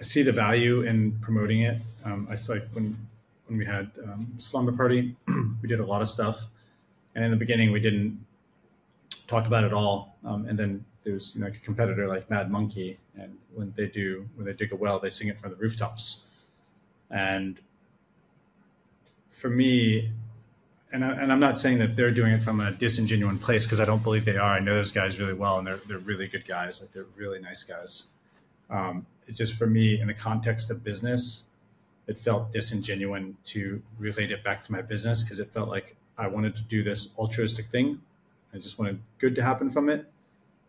I 0.00 0.02
see 0.02 0.22
the 0.22 0.32
value 0.32 0.82
in 0.82 1.18
promoting 1.20 1.62
it. 1.62 1.82
Um, 2.04 2.28
I 2.30 2.36
saw 2.36 2.52
like 2.52 2.68
when 2.72 2.96
when 3.46 3.58
we 3.58 3.64
had 3.64 3.90
um, 4.04 4.32
slumber 4.36 4.72
party, 4.72 5.16
we 5.62 5.68
did 5.68 5.80
a 5.80 5.84
lot 5.86 6.02
of 6.02 6.08
stuff, 6.08 6.46
and 7.14 7.24
in 7.24 7.30
the 7.30 7.36
beginning 7.36 7.72
we 7.72 7.80
didn't 7.80 8.24
talk 9.26 9.46
about 9.46 9.64
it 9.64 9.72
all. 9.72 10.16
Um, 10.24 10.46
and 10.46 10.58
then 10.58 10.84
there's 11.02 11.34
you 11.34 11.40
know 11.40 11.46
like 11.46 11.56
a 11.56 11.60
competitor 11.60 12.06
like 12.06 12.30
Mad 12.30 12.50
Monkey, 12.50 12.98
and 13.18 13.36
when 13.54 13.72
they 13.76 13.86
do 13.86 14.28
when 14.36 14.46
they 14.46 14.52
dig 14.52 14.72
a 14.72 14.76
well, 14.76 15.00
they 15.00 15.10
sing 15.10 15.28
it 15.28 15.40
from 15.40 15.50
the 15.50 15.56
rooftops. 15.56 16.26
And 17.10 17.58
for 19.30 19.48
me, 19.50 20.12
and, 20.92 21.04
I, 21.04 21.12
and 21.12 21.32
I'm 21.32 21.40
not 21.40 21.58
saying 21.58 21.78
that 21.78 21.96
they're 21.96 22.10
doing 22.10 22.32
it 22.32 22.42
from 22.42 22.60
a 22.60 22.70
disingenuous 22.72 23.38
place 23.38 23.66
because 23.66 23.80
I 23.80 23.84
don't 23.84 24.02
believe 24.02 24.24
they 24.24 24.36
are. 24.36 24.54
I 24.54 24.60
know 24.60 24.74
those 24.74 24.92
guys 24.92 25.20
really 25.20 25.34
well, 25.34 25.58
and 25.58 25.66
they're 25.66 25.80
they're 25.86 25.98
really 25.98 26.28
good 26.28 26.46
guys. 26.46 26.80
Like 26.80 26.92
they're 26.92 27.06
really 27.16 27.40
nice 27.40 27.62
guys. 27.62 28.08
Um, 28.70 29.06
it 29.26 29.32
just 29.32 29.54
for 29.54 29.66
me, 29.66 30.00
in 30.00 30.06
the 30.06 30.14
context 30.14 30.70
of 30.70 30.82
business, 30.82 31.48
it 32.06 32.18
felt 32.18 32.52
disingenuous 32.52 33.34
to 33.44 33.82
relate 33.98 34.30
it 34.30 34.42
back 34.42 34.64
to 34.64 34.72
my 34.72 34.80
business 34.80 35.22
because 35.22 35.38
it 35.38 35.50
felt 35.52 35.68
like 35.68 35.96
I 36.16 36.26
wanted 36.26 36.56
to 36.56 36.62
do 36.62 36.82
this 36.82 37.12
altruistic 37.18 37.66
thing. 37.66 38.00
I 38.54 38.58
just 38.58 38.78
wanted 38.78 39.00
good 39.18 39.34
to 39.36 39.42
happen 39.42 39.70
from 39.70 39.90
it. 39.90 40.10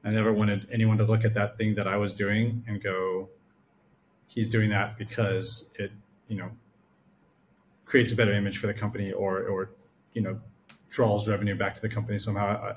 I 0.04 0.12
never 0.12 0.34
wanted 0.34 0.68
anyone 0.72 0.98
to 0.98 1.06
look 1.06 1.24
at 1.24 1.34
that 1.34 1.58
thing 1.58 1.76
that 1.76 1.88
I 1.88 1.96
was 1.96 2.14
doing 2.14 2.64
and 2.68 2.84
go, 2.84 3.30
"He's 4.28 4.50
doing 4.50 4.70
that 4.72 4.98
because 4.98 5.72
it 5.80 5.92
you 6.28 6.38
know 6.38 6.50
creates 7.86 8.12
a 8.12 8.16
better 8.16 8.34
image 8.34 8.58
for 8.58 8.68
the 8.68 8.74
company 8.74 9.14
or 9.14 9.44
or 9.48 9.70
you 10.14 10.22
know 10.22 10.40
draws 10.90 11.28
revenue 11.28 11.56
back 11.56 11.76
to 11.76 11.82
the 11.82 11.90
company 11.90 12.18
somehow. 12.18 12.48
I, 12.48 12.76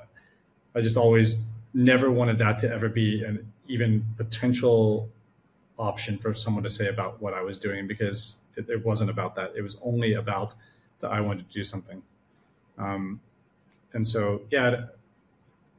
I 0.77 0.81
just 0.81 0.97
always 0.97 1.45
never 1.73 2.11
wanted 2.11 2.37
that 2.39 2.59
to 2.59 2.71
ever 2.71 2.89
be 2.89 3.23
an 3.23 3.51
even 3.67 4.05
potential 4.17 5.09
option 5.79 6.17
for 6.17 6.33
someone 6.33 6.63
to 6.63 6.69
say 6.69 6.87
about 6.87 7.21
what 7.21 7.33
I 7.33 7.41
was 7.41 7.57
doing 7.57 7.87
because 7.87 8.39
it, 8.55 8.69
it 8.69 8.85
wasn't 8.85 9.09
about 9.09 9.35
that. 9.35 9.53
It 9.55 9.61
was 9.61 9.79
only 9.83 10.13
about 10.13 10.53
that 10.99 11.11
I 11.11 11.21
wanted 11.21 11.49
to 11.49 11.53
do 11.53 11.63
something. 11.63 12.01
Um, 12.77 13.19
and 13.93 14.07
so, 14.07 14.41
yeah, 14.51 14.85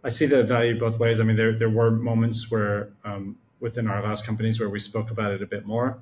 I 0.03 0.09
see 0.09 0.27
the 0.27 0.43
value 0.43 0.79
both 0.79 0.99
ways. 0.99 1.21
I 1.21 1.25
mean, 1.25 1.37
there, 1.37 1.57
there 1.57 1.71
were 1.71 1.91
moments 1.91 2.51
where 2.51 2.91
um, 3.05 3.37
within 3.61 3.89
our 3.89 4.03
last 4.03 4.27
companies 4.27 4.61
where 4.61 4.69
we 4.69 4.79
spoke 4.79 5.11
about 5.11 5.33
it 5.33 5.43
a 5.43 5.47
bit 5.47 5.65
more. 5.67 5.99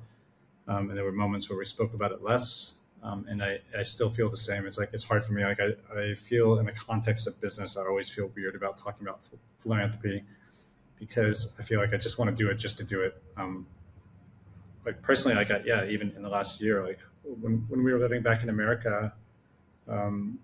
Um, 0.67 0.89
and 0.89 0.97
there 0.97 1.05
were 1.05 1.11
moments 1.11 1.49
where 1.49 1.57
we 1.57 1.65
spoke 1.65 1.93
about 1.93 2.11
it 2.11 2.23
less. 2.23 2.75
Um, 3.03 3.25
and 3.29 3.43
I, 3.43 3.59
I 3.77 3.81
still 3.81 4.09
feel 4.09 4.29
the 4.29 4.37
same. 4.37 4.65
It's 4.65 4.77
like 4.77 4.89
it's 4.93 5.03
hard 5.03 5.25
for 5.25 5.33
me. 5.33 5.43
Like 5.43 5.59
I, 5.59 5.99
I 5.99 6.15
feel 6.15 6.57
in 6.59 6.65
the 6.65 6.71
context 6.71 7.27
of 7.27 7.39
business, 7.41 7.75
I 7.77 7.81
always 7.81 8.09
feel 8.09 8.31
weird 8.35 8.55
about 8.55 8.77
talking 8.77 9.05
about 9.05 9.27
philanthropy 9.59 10.23
because 10.97 11.53
I 11.59 11.63
feel 11.63 11.79
like 11.79 11.93
I 11.93 11.97
just 11.97 12.17
want 12.17 12.31
to 12.31 12.35
do 12.35 12.49
it 12.49 12.55
just 12.55 12.77
to 12.77 12.83
do 12.83 13.01
it. 13.01 13.21
Um, 13.35 13.67
like 14.85 15.01
personally, 15.01 15.35
like 15.35 15.51
I, 15.51 15.61
yeah, 15.65 15.85
even 15.85 16.11
in 16.15 16.21
the 16.21 16.29
last 16.29 16.61
year, 16.61 16.85
like 16.85 16.99
when 17.23 17.65
when 17.67 17.83
we 17.83 17.91
were 17.91 17.99
living 17.99 18.21
back 18.21 18.41
in 18.41 18.49
America, 18.49 19.13
um, 19.87 20.39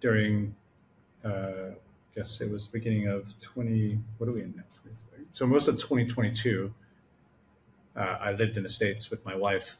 during 0.00 0.54
uh, 1.24 1.72
I 1.72 2.14
guess 2.14 2.40
it 2.42 2.50
was 2.50 2.66
beginning 2.66 3.08
of 3.08 3.38
twenty. 3.40 3.98
What 4.18 4.28
are 4.28 4.32
we 4.32 4.42
in 4.42 4.54
now? 4.56 4.64
So 5.32 5.46
most 5.46 5.68
of 5.68 5.76
2022 5.76 6.74
uh, 7.96 8.00
I 8.20 8.32
lived 8.32 8.56
in 8.56 8.62
the 8.62 8.68
States 8.68 9.10
with 9.10 9.24
my 9.24 9.34
wife. 9.34 9.76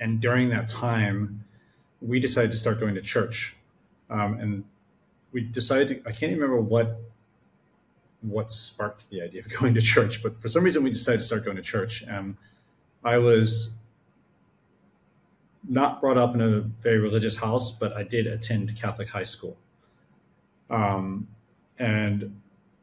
And 0.00 0.20
during 0.20 0.50
that 0.50 0.68
time, 0.68 1.44
we 2.00 2.20
decided 2.20 2.50
to 2.50 2.56
start 2.56 2.80
going 2.80 2.94
to 2.94 3.02
church. 3.02 3.56
Um, 4.10 4.38
and 4.38 4.64
we 5.32 5.42
decided, 5.42 5.88
to, 5.88 6.08
I 6.08 6.12
can't 6.12 6.30
even 6.32 6.40
remember 6.40 6.60
what 6.60 7.00
what 8.22 8.50
sparked 8.52 9.08
the 9.10 9.22
idea 9.22 9.40
of 9.40 9.48
going 9.60 9.74
to 9.74 9.80
church, 9.80 10.22
but 10.22 10.40
for 10.40 10.48
some 10.48 10.64
reason 10.64 10.82
we 10.82 10.90
decided 10.90 11.18
to 11.18 11.24
start 11.24 11.44
going 11.44 11.56
to 11.56 11.62
church. 11.62 12.06
Um, 12.08 12.36
I 13.04 13.18
was 13.18 13.70
not 15.68 16.00
brought 16.00 16.16
up 16.16 16.34
in 16.34 16.40
a 16.40 16.60
very 16.60 16.98
religious 16.98 17.36
house, 17.36 17.70
but 17.70 17.92
I 17.92 18.02
did 18.02 18.26
attend 18.26 18.74
Catholic 18.76 19.08
high 19.08 19.24
school. 19.24 19.56
Um, 20.70 21.28
and 21.78 22.40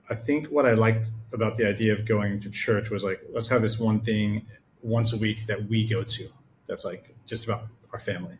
I 0.09 0.15
think 0.15 0.47
what 0.47 0.65
I 0.65 0.73
liked 0.73 1.09
about 1.31 1.57
the 1.57 1.65
idea 1.65 1.93
of 1.93 2.05
going 2.05 2.39
to 2.41 2.49
church 2.49 2.89
was 2.89 3.03
like, 3.03 3.21
let's 3.33 3.47
have 3.47 3.61
this 3.61 3.79
one 3.79 4.01
thing 4.01 4.45
once 4.81 5.13
a 5.13 5.17
week 5.17 5.45
that 5.47 5.67
we 5.67 5.85
go 5.85 6.03
to. 6.03 6.29
That's 6.67 6.85
like 6.85 7.15
just 7.25 7.45
about 7.45 7.67
our 7.91 7.99
family. 7.99 8.37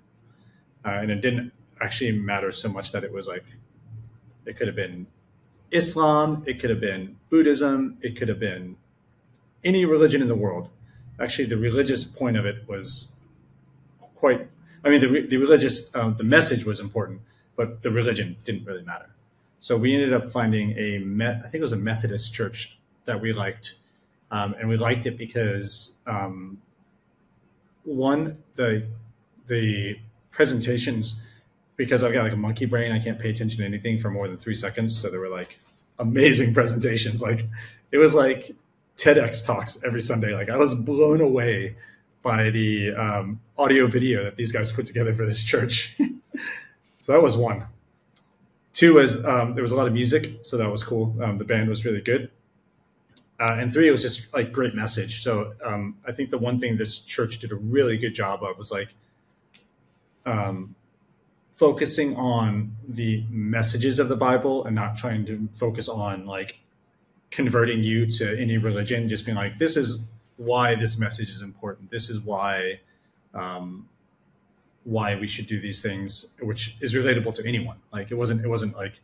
Uh, 0.85 0.99
and 1.01 1.11
it 1.11 1.21
didn't 1.21 1.51
actually 1.81 2.11
matter 2.11 2.51
so 2.51 2.69
much 2.69 2.91
that 2.91 3.03
it 3.03 3.11
was 3.11 3.27
like, 3.27 3.45
it 4.45 4.57
could 4.57 4.67
have 4.67 4.75
been 4.75 5.07
Islam, 5.71 6.43
it 6.45 6.59
could 6.59 6.69
have 6.69 6.81
been 6.81 7.17
Buddhism, 7.29 7.97
it 8.01 8.17
could 8.17 8.27
have 8.27 8.39
been 8.39 8.75
any 9.63 9.85
religion 9.85 10.21
in 10.21 10.27
the 10.27 10.35
world. 10.35 10.69
Actually, 11.19 11.45
the 11.45 11.57
religious 11.57 12.03
point 12.03 12.37
of 12.37 12.45
it 12.45 12.67
was 12.67 13.15
quite, 14.15 14.47
I 14.83 14.89
mean, 14.89 14.99
the, 14.99 15.21
the 15.21 15.37
religious, 15.37 15.93
um, 15.95 16.15
the 16.17 16.23
message 16.23 16.65
was 16.65 16.79
important, 16.79 17.21
but 17.55 17.81
the 17.81 17.91
religion 17.91 18.35
didn't 18.45 18.65
really 18.65 18.83
matter. 18.83 19.09
So 19.59 19.77
we 19.77 19.93
ended 19.93 20.13
up 20.13 20.31
finding 20.31 20.71
a, 20.71 20.97
I 21.23 21.43
think 21.43 21.55
it 21.55 21.61
was 21.61 21.71
a 21.71 21.77
Methodist 21.77 22.33
church 22.33 22.77
that 23.05 23.21
we 23.21 23.31
liked. 23.31 23.75
Um, 24.29 24.55
and 24.59 24.67
we 24.67 24.77
liked 24.77 25.05
it 25.05 25.17
because 25.17 25.99
um, 26.07 26.57
one, 27.83 28.37
the, 28.55 28.87
the 29.47 29.97
presentations, 30.31 31.21
because 31.75 32.03
I've 32.03 32.13
got 32.13 32.23
like 32.23 32.33
a 32.33 32.37
monkey 32.37 32.65
brain, 32.65 32.91
I 32.91 32.99
can't 32.99 33.19
pay 33.19 33.29
attention 33.29 33.59
to 33.59 33.65
anything 33.65 33.97
for 33.97 34.09
more 34.09 34.27
than 34.27 34.37
three 34.37 34.55
seconds. 34.55 34.95
So 34.95 35.09
they 35.09 35.17
were 35.17 35.29
like 35.29 35.59
amazing 35.99 36.53
presentations. 36.55 37.21
Like 37.21 37.47
it 37.91 37.97
was 37.97 38.15
like 38.15 38.55
TEDx 38.97 39.45
talks 39.45 39.83
every 39.83 40.01
Sunday. 40.01 40.33
Like 40.33 40.49
I 40.49 40.57
was 40.57 40.75
blown 40.75 41.21
away 41.21 41.75
by 42.21 42.49
the 42.49 42.93
um, 42.95 43.41
audio 43.57 43.87
video 43.87 44.23
that 44.23 44.37
these 44.37 44.51
guys 44.51 44.71
put 44.71 44.85
together 44.85 45.13
for 45.13 45.25
this 45.25 45.43
church. 45.43 45.97
so 46.99 47.11
that 47.11 47.21
was 47.21 47.35
one. 47.35 47.65
Two 48.71 48.95
was 48.95 49.23
um, 49.25 49.53
there 49.53 49.61
was 49.61 49.71
a 49.71 49.75
lot 49.75 49.87
of 49.87 49.93
music, 49.93 50.39
so 50.41 50.57
that 50.57 50.69
was 50.69 50.83
cool. 50.83 51.15
Um, 51.21 51.37
the 51.37 51.43
band 51.43 51.69
was 51.69 51.85
really 51.85 52.01
good. 52.01 52.31
Uh, 53.43 53.57
and 53.59 53.73
three, 53.73 53.89
it 53.89 53.91
was 53.91 54.01
just 54.01 54.33
like 54.33 54.53
great 54.53 54.73
message. 54.73 55.21
So 55.21 55.53
um, 55.65 55.97
I 56.07 56.13
think 56.13 56.29
the 56.29 56.37
one 56.37 56.59
thing 56.59 56.77
this 56.77 56.99
church 56.99 57.39
did 57.39 57.51
a 57.51 57.55
really 57.55 57.97
good 57.97 58.15
job 58.15 58.41
of 58.41 58.57
was 58.57 58.71
like, 58.71 58.95
um, 60.25 60.75
focusing 61.57 62.15
on 62.15 62.75
the 62.87 63.25
messages 63.29 63.99
of 63.99 64.07
the 64.07 64.15
Bible 64.15 64.63
and 64.65 64.73
not 64.73 64.95
trying 64.95 65.25
to 65.25 65.49
focus 65.53 65.89
on 65.89 66.25
like 66.25 66.59
converting 67.31 67.83
you 67.83 68.05
to 68.05 68.39
any 68.39 68.57
religion, 68.57 69.09
just 69.09 69.25
being 69.25 69.35
like, 69.35 69.57
this 69.57 69.75
is 69.75 70.07
why 70.37 70.75
this 70.75 70.97
message 70.97 71.29
is 71.29 71.41
important. 71.41 71.91
This 71.91 72.09
is 72.09 72.21
why 72.21 72.79
um, 73.33 73.89
why 74.85 75.15
we 75.15 75.27
should 75.27 75.47
do 75.47 75.59
these 75.59 75.81
things, 75.81 76.33
which 76.39 76.77
is 76.79 76.93
relatable 76.93 77.33
to 77.35 77.45
anyone. 77.45 77.77
Like 77.91 78.09
it 78.09 78.15
wasn't 78.15 78.45
it 78.45 78.47
wasn't 78.47 78.77
like 78.77 79.01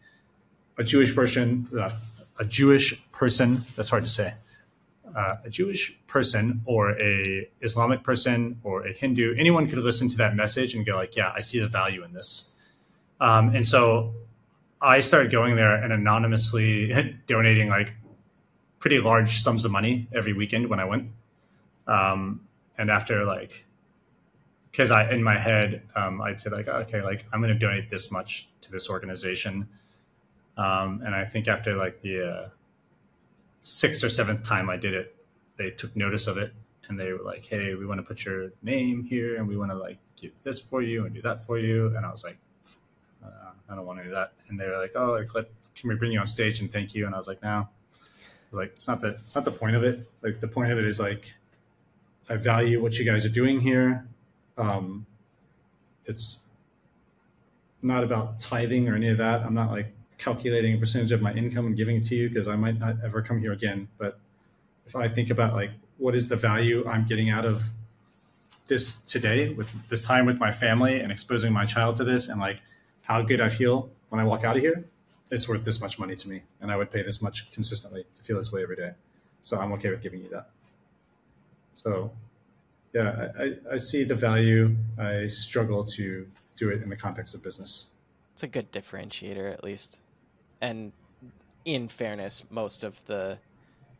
a 0.77 0.83
Jewish 0.83 1.13
person, 1.13 1.67
uh, 1.77 1.91
a 2.39 2.45
Jewish 2.45 3.09
person. 3.11 3.63
That's 3.75 3.89
hard 3.89 4.03
to 4.03 4.09
say. 4.09 4.33
Uh, 5.15 5.37
a 5.43 5.49
Jewish 5.49 5.97
person 6.07 6.61
or 6.65 6.91
a 7.01 7.49
Islamic 7.61 8.03
person 8.03 8.59
or 8.63 8.85
a 8.85 8.93
Hindu, 8.93 9.35
anyone 9.37 9.67
could 9.67 9.79
listen 9.79 10.07
to 10.09 10.17
that 10.17 10.35
message 10.35 10.75
and 10.75 10.85
go 10.85 10.95
like, 10.95 11.15
"Yeah, 11.15 11.31
I 11.35 11.39
see 11.39 11.59
the 11.59 11.67
value 11.67 12.03
in 12.03 12.13
this." 12.13 12.51
Um, 13.19 13.49
and 13.55 13.65
so 13.65 14.13
I 14.81 15.01
started 15.01 15.31
going 15.31 15.55
there 15.55 15.75
and 15.75 15.91
anonymously 15.91 17.17
donating 17.27 17.69
like 17.69 17.95
pretty 18.79 18.99
large 18.99 19.39
sums 19.39 19.65
of 19.65 19.71
money 19.71 20.07
every 20.13 20.33
weekend 20.33 20.67
when 20.69 20.79
I 20.79 20.85
went. 20.85 21.09
Um, 21.87 22.41
and 22.77 22.89
after 22.89 23.25
like 23.25 23.65
because 24.71 24.91
I 24.91 25.11
in 25.11 25.23
my 25.23 25.37
head 25.37 25.81
um, 25.95 26.21
I'd 26.21 26.39
say 26.39 26.49
like 26.49 26.67
okay 26.67 27.01
like 27.01 27.25
I'm 27.33 27.41
going 27.41 27.53
to 27.53 27.59
donate 27.59 27.89
this 27.89 28.11
much 28.11 28.47
to 28.61 28.71
this 28.71 28.89
organization, 28.89 29.67
um, 30.59 31.01
and 31.05 31.15
I 31.15 31.23
think 31.23 31.47
after 31.47 31.75
like 31.75 32.01
the 32.01 32.29
uh, 32.29 32.49
sixth 33.63 34.03
or 34.03 34.09
seventh 34.09 34.43
time 34.43 34.69
I 34.69 34.75
did 34.75 34.93
it, 34.93 35.15
they 35.55 35.71
took 35.71 35.95
notice 35.95 36.27
of 36.27 36.37
it 36.37 36.53
and 36.89 36.99
they 36.99 37.13
were 37.13 37.23
like, 37.23 37.45
hey, 37.45 37.75
we 37.75 37.85
want 37.85 37.99
to 37.99 38.03
put 38.03 38.25
your 38.25 38.51
name 38.61 39.03
here 39.03 39.37
and 39.37 39.47
we 39.47 39.55
want 39.55 39.71
to 39.71 39.77
like 39.77 39.99
do 40.17 40.29
this 40.43 40.59
for 40.59 40.81
you 40.81 41.05
and 41.05 41.15
do 41.15 41.21
that 41.21 41.45
for 41.45 41.57
you, 41.57 41.95
and 41.95 42.05
I 42.05 42.11
was 42.11 42.25
like, 42.25 42.37
uh, 43.23 43.51
I 43.69 43.75
don't 43.75 43.85
want 43.85 43.99
to 43.99 44.05
do 44.05 44.11
that, 44.11 44.33
and 44.49 44.59
they 44.59 44.67
were 44.67 44.77
like, 44.77 44.91
oh, 44.95 45.13
like, 45.13 45.33
let, 45.33 45.49
can 45.75 45.87
we 45.87 45.95
bring 45.95 46.11
you 46.11 46.19
on 46.19 46.25
stage 46.25 46.59
and 46.59 46.69
thank 46.69 46.93
you, 46.93 47.05
and 47.05 47.15
I 47.15 47.17
was 47.17 47.27
like, 47.27 47.41
no. 47.41 47.49
I 47.49 48.51
was 48.51 48.57
like, 48.57 48.71
it's 48.73 48.87
not 48.87 48.99
the 48.99 49.09
it's 49.09 49.35
not 49.35 49.45
the 49.45 49.51
point 49.51 49.75
of 49.75 49.83
it. 49.83 50.09
Like 50.23 50.41
the 50.41 50.47
point 50.47 50.71
of 50.71 50.79
it 50.79 50.85
is 50.85 50.99
like 50.99 51.33
I 52.27 52.35
value 52.35 52.81
what 52.81 52.97
you 52.97 53.05
guys 53.05 53.25
are 53.25 53.29
doing 53.29 53.59
here. 53.61 54.07
Um, 54.57 55.05
it's 56.05 56.41
not 57.81 58.03
about 58.03 58.39
tithing 58.39 58.89
or 58.89 58.95
any 58.95 59.09
of 59.09 59.19
that. 59.19 59.41
I'm 59.41 59.53
not 59.53 59.71
like 59.71 59.93
calculating 60.19 60.75
a 60.75 60.77
percentage 60.77 61.11
of 61.11 61.21
my 61.21 61.33
income 61.33 61.65
and 61.65 61.75
giving 61.75 61.95
it 61.95 62.03
to 62.03 62.15
you 62.15 62.29
because 62.29 62.47
I 62.47 62.55
might 62.55 62.79
not 62.79 62.97
ever 63.03 63.21
come 63.23 63.39
here 63.39 63.53
again. 63.53 63.87
But 63.97 64.19
if 64.85 64.95
I 64.95 65.07
think 65.07 65.31
about 65.31 65.55
like 65.55 65.71
what 65.97 66.13
is 66.13 66.29
the 66.29 66.35
value 66.35 66.87
I'm 66.87 67.05
getting 67.05 67.29
out 67.29 67.45
of 67.45 67.63
this 68.67 68.97
today 69.01 69.49
with 69.49 69.69
this 69.89 70.03
time 70.03 70.25
with 70.25 70.39
my 70.39 70.51
family 70.51 70.99
and 70.99 71.11
exposing 71.11 71.51
my 71.51 71.65
child 71.65 71.95
to 71.97 72.03
this 72.03 72.29
and 72.29 72.39
like 72.39 72.61
how 73.05 73.21
good 73.23 73.41
I 73.41 73.49
feel 73.49 73.89
when 74.09 74.21
I 74.21 74.23
walk 74.23 74.43
out 74.43 74.55
of 74.55 74.61
here, 74.61 74.85
it's 75.31 75.47
worth 75.47 75.63
this 75.63 75.81
much 75.81 75.97
money 75.97 76.15
to 76.15 76.29
me. 76.29 76.43
And 76.61 76.71
I 76.71 76.77
would 76.77 76.91
pay 76.91 77.01
this 77.01 77.21
much 77.21 77.51
consistently 77.51 78.05
to 78.15 78.23
feel 78.23 78.37
this 78.37 78.51
way 78.51 78.61
every 78.61 78.75
day. 78.75 78.91
So 79.43 79.59
I'm 79.59 79.71
okay 79.73 79.89
with 79.89 80.03
giving 80.03 80.21
you 80.21 80.29
that. 80.29 80.49
So 81.75 82.11
yeah, 82.93 83.29
I, 83.39 83.53
I 83.73 83.77
see 83.77 84.03
the 84.03 84.15
value. 84.15 84.75
I 84.99 85.27
struggle 85.27 85.85
to 85.85 86.27
do 86.57 86.69
it 86.69 86.83
in 86.83 86.89
the 86.89 86.95
context 86.95 87.35
of 87.35 87.43
business. 87.43 87.91
It's 88.33 88.43
a 88.43 88.47
good 88.47 88.71
differentiator, 88.71 89.51
at 89.51 89.63
least. 89.63 89.99
And 90.61 90.91
in 91.65 91.87
fairness, 91.87 92.43
most 92.49 92.83
of 92.83 93.03
the 93.05 93.37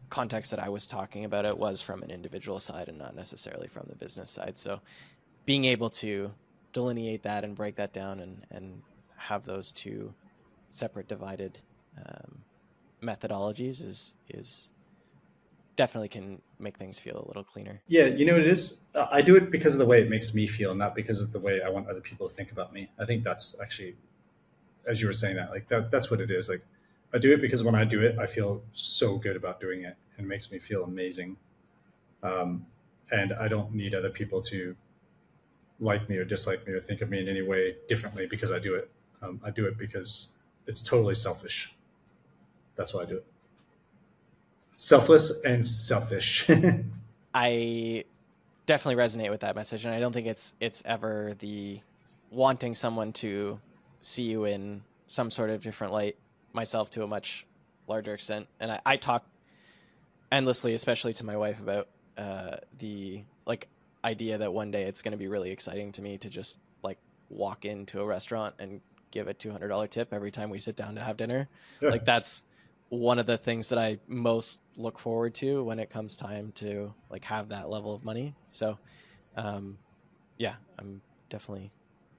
context 0.09 0.51
that 0.51 0.59
I 0.59 0.69
was 0.69 0.87
talking 0.87 1.25
about 1.25 1.45
it 1.45 1.57
was 1.57 1.81
from 1.81 2.01
an 2.01 2.09
individual 2.09 2.59
side 2.59 2.89
and 2.89 2.97
not 2.97 3.15
necessarily 3.15 3.67
from 3.67 3.85
the 3.89 3.95
business 3.95 4.29
side. 4.31 4.57
So 4.57 4.81
being 5.45 5.65
able 5.65 5.89
to 5.91 6.31
delineate 6.73 7.23
that 7.23 7.43
and 7.43 7.55
break 7.55 7.75
that 7.75 7.93
down 7.93 8.19
and, 8.19 8.45
and 8.51 8.81
have 9.17 9.45
those 9.45 9.71
two 9.71 10.13
separate 10.71 11.07
divided 11.07 11.59
um, 11.97 12.39
methodologies 13.01 13.83
is 13.83 14.15
is 14.29 14.71
definitely 15.75 16.09
can 16.09 16.41
make 16.59 16.77
things 16.77 16.99
feel 16.99 17.23
a 17.23 17.27
little 17.27 17.43
cleaner. 17.43 17.81
Yeah, 17.87 18.05
you 18.05 18.25
know 18.25 18.35
it 18.35 18.45
is? 18.45 18.81
I 18.93 19.21
do 19.21 19.37
it 19.37 19.49
because 19.49 19.73
of 19.75 19.79
the 19.79 19.85
way 19.85 20.01
it 20.01 20.09
makes 20.09 20.35
me 20.35 20.45
feel, 20.45 20.75
not 20.75 20.93
because 20.93 21.21
of 21.21 21.31
the 21.31 21.39
way 21.39 21.61
I 21.65 21.69
want 21.69 21.87
other 21.87 22.01
people 22.01 22.27
to 22.27 22.35
think 22.35 22.51
about 22.51 22.73
me. 22.73 22.89
I 22.99 23.05
think 23.05 23.23
that's 23.23 23.59
actually, 23.61 23.95
as 24.87 25.01
you 25.01 25.07
were 25.07 25.13
saying 25.13 25.35
that, 25.35 25.51
like 25.51 25.67
that, 25.67 25.91
that's 25.91 26.09
what 26.09 26.21
it 26.21 26.31
is. 26.31 26.49
Like 26.49 26.61
I 27.13 27.17
do 27.17 27.33
it 27.33 27.41
because 27.41 27.63
when 27.63 27.75
I 27.75 27.83
do 27.83 28.01
it, 28.01 28.17
I 28.19 28.25
feel 28.25 28.61
so 28.73 29.17
good 29.17 29.35
about 29.35 29.59
doing 29.59 29.83
it 29.83 29.95
and 30.17 30.25
it 30.25 30.29
makes 30.29 30.51
me 30.51 30.59
feel 30.59 30.83
amazing. 30.83 31.37
Um, 32.23 32.65
and 33.11 33.33
I 33.33 33.47
don't 33.47 33.73
need 33.73 33.95
other 33.95 34.09
people 34.09 34.41
to 34.43 34.75
like 35.79 36.09
me 36.09 36.17
or 36.17 36.25
dislike 36.25 36.67
me 36.67 36.73
or 36.73 36.81
think 36.81 37.01
of 37.01 37.09
me 37.09 37.19
in 37.19 37.29
any 37.29 37.41
way 37.41 37.75
differently 37.87 38.27
because 38.27 38.51
I 38.51 38.59
do 38.59 38.75
it. 38.75 38.91
Um, 39.21 39.39
I 39.43 39.51
do 39.51 39.65
it 39.65 39.77
because 39.77 40.33
it's 40.67 40.81
totally 40.81 41.15
selfish. 41.15 41.75
That's 42.75 42.93
why 42.93 43.01
I 43.01 43.05
do 43.05 43.17
it 43.17 43.25
selfless 44.79 45.41
and 45.41 45.65
selfish. 45.65 46.49
I 47.35 48.03
definitely 48.65 49.01
resonate 49.01 49.29
with 49.29 49.41
that 49.41 49.55
message, 49.55 49.85
and 49.85 49.93
I 49.93 49.99
don't 49.99 50.11
think 50.11 50.25
it's 50.25 50.53
it's 50.59 50.81
ever 50.85 51.33
the 51.37 51.79
wanting 52.31 52.73
someone 52.73 53.13
to 53.13 53.59
see 54.01 54.23
you 54.23 54.45
in 54.45 54.81
some 55.05 55.31
sort 55.31 55.49
of 55.49 55.61
different 55.61 55.93
light. 55.93 56.17
Myself 56.53 56.89
to 56.91 57.03
a 57.03 57.07
much 57.07 57.45
larger 57.87 58.13
extent, 58.13 58.47
and 58.59 58.71
I, 58.71 58.81
I 58.85 58.97
talk 58.97 59.25
endlessly, 60.31 60.73
especially 60.73 61.13
to 61.13 61.25
my 61.25 61.37
wife, 61.37 61.59
about 61.59 61.87
uh, 62.17 62.57
the 62.79 63.23
like 63.45 63.67
idea 64.03 64.37
that 64.37 64.51
one 64.51 64.71
day 64.71 64.83
it's 64.83 65.01
going 65.01 65.11
to 65.11 65.17
be 65.17 65.27
really 65.27 65.51
exciting 65.51 65.91
to 65.91 66.01
me 66.01 66.17
to 66.17 66.29
just 66.29 66.59
like 66.81 66.97
walk 67.29 67.65
into 67.65 68.01
a 68.01 68.05
restaurant 68.05 68.55
and 68.59 68.81
give 69.11 69.27
a 69.27 69.33
two 69.33 69.51
hundred 69.51 69.67
dollar 69.67 69.87
tip 69.87 70.13
every 70.13 70.31
time 70.31 70.49
we 70.49 70.59
sit 70.59 70.75
down 70.75 70.95
to 70.95 71.01
have 71.01 71.17
dinner. 71.17 71.45
Like 71.81 72.05
that's 72.05 72.43
one 72.89 73.19
of 73.19 73.27
the 73.27 73.37
things 73.37 73.69
that 73.69 73.77
I 73.77 73.99
most 74.07 74.61
look 74.75 74.97
forward 74.97 75.35
to 75.35 75.63
when 75.63 75.79
it 75.79 75.89
comes 75.89 76.15
time 76.15 76.51
to 76.55 76.93
like 77.09 77.23
have 77.25 77.49
that 77.49 77.69
level 77.69 77.93
of 77.93 78.03
money. 78.03 78.33
So, 78.49 78.77
um, 79.35 79.77
yeah, 80.37 80.55
I'm 80.79 81.01
definitely 81.29 81.71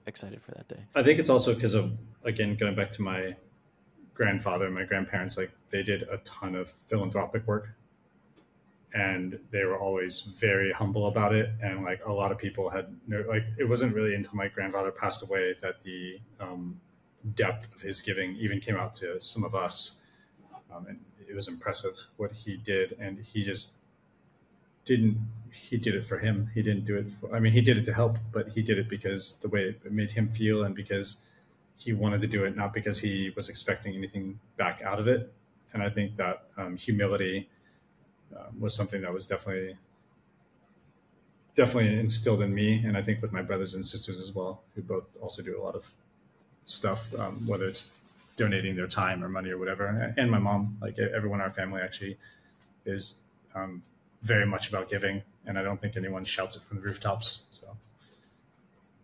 excited 0.07 0.43
for 0.43 0.53
that 0.53 0.69
day. 0.69 0.83
I 0.95 1.03
think 1.03 1.19
it's 1.19 1.31
also 1.31 1.55
because 1.55 1.75
of 1.75 1.93
again 2.25 2.57
going 2.57 2.75
back 2.75 2.93
to 2.93 3.03
my 3.03 3.37
grandfather 4.15 4.67
and 4.67 4.75
my 4.75 4.85
grandparents. 4.85 5.37
Like 5.37 5.51
they 5.71 5.83
did 5.83 6.03
a 6.05 6.19
ton 6.19 6.55
of 6.55 6.73
philanthropic 6.89 7.47
work, 7.47 7.71
and 8.95 9.39
they 9.51 9.65
were 9.65 9.79
always 9.79 10.21
very 10.23 10.73
humble 10.73 11.07
about 11.07 11.35
it. 11.35 11.51
And 11.63 11.85
like 11.85 12.05
a 12.07 12.13
lot 12.13 12.33
of 12.33 12.39
people 12.39 12.71
had 12.71 12.95
no, 13.07 13.25
like 13.29 13.45
it 13.59 13.69
wasn't 13.69 13.95
really 13.95 14.15
until 14.15 14.35
my 14.35 14.49
grandfather 14.49 14.91
passed 14.91 15.23
away 15.23 15.55
that 15.63 15.83
the 15.83 16.19
um, 16.41 16.81
depth 17.35 17.75
of 17.75 17.83
his 17.83 18.01
giving 18.01 18.37
even 18.37 18.61
came 18.61 18.77
out 18.77 18.95
to 18.97 19.21
some 19.23 19.45
of 19.45 19.55
us 19.55 20.01
um, 20.75 20.87
and 20.87 21.01
it 21.29 21.35
was 21.35 21.49
impressive 21.49 22.07
what 22.17 22.33
he 22.33 22.57
did. 22.57 22.97
And 23.01 23.19
he 23.19 23.45
just 23.45 23.77
didn't. 24.85 25.19
He 25.53 25.77
did 25.77 25.95
it 25.95 26.05
for 26.05 26.19
him. 26.19 26.51
He 26.55 26.63
didn't 26.63 26.87
do 26.87 26.97
it 26.97 27.09
for. 27.09 27.35
I 27.35 27.41
mean, 27.41 27.53
he 27.53 27.61
did 27.61 27.79
it 27.79 27.85
to 27.87 27.93
help, 27.93 28.19
but 28.33 28.49
he 28.49 28.63
did 28.63 28.79
it 28.79 28.89
because 28.89 29.37
the 29.37 29.49
way 29.49 29.65
it 29.65 29.93
made 29.93 30.11
him 30.11 30.29
feel, 30.31 30.65
and 30.65 30.75
because 30.75 31.21
he 31.77 31.93
wanted 31.93 32.21
to 32.21 32.27
do 32.27 32.45
it, 32.45 32.57
not 32.57 32.73
because 32.73 32.99
he 32.99 33.33
was 33.37 33.49
expecting 33.49 33.95
anything 33.95 34.39
back 34.57 34.83
out 34.83 34.99
of 34.99 35.09
it. 35.09 35.33
And 35.73 35.83
I 35.83 35.89
think 35.89 36.17
that 36.17 36.45
um, 36.57 36.77
humility 36.77 37.49
um, 38.37 38.61
was 38.61 38.75
something 38.75 39.03
that 39.03 39.13
was 39.13 39.27
definitely 39.27 39.77
definitely 41.55 41.99
instilled 41.99 42.43
in 42.43 42.55
me, 42.55 42.83
and 42.85 42.97
I 42.97 43.03
think 43.03 43.21
with 43.23 43.33
my 43.33 43.43
brothers 43.43 43.75
and 43.75 43.85
sisters 43.85 44.19
as 44.19 44.33
well, 44.35 44.63
who 44.75 44.83
both 44.83 45.05
also 45.21 45.43
do 45.43 45.61
a 45.61 45.63
lot 45.63 45.75
of 45.75 45.91
stuff, 46.67 47.13
um, 47.19 47.47
whether 47.47 47.67
it's 47.67 47.91
donating 48.37 48.77
their 48.77 48.87
time 48.87 49.23
or 49.23 49.29
money 49.29 49.51
or 49.51 49.59
whatever. 49.59 50.15
And 50.17 50.31
my 50.31 50.39
mom, 50.39 50.79
like 50.81 50.99
everyone 50.99 51.41
in 51.41 51.45
our 51.45 51.51
family, 51.51 51.83
actually 51.83 52.17
is 52.87 53.21
um, 53.55 53.83
very 54.23 54.47
much 54.47 54.69
about 54.69 54.89
giving, 54.89 55.23
and 55.47 55.59
I 55.59 55.62
don't 55.62 55.80
think 55.80 55.97
anyone 55.97 56.24
shouts 56.24 56.57
it 56.57 56.62
from 56.62 56.78
the 56.78 56.82
rooftops. 56.82 57.47
So, 57.51 57.66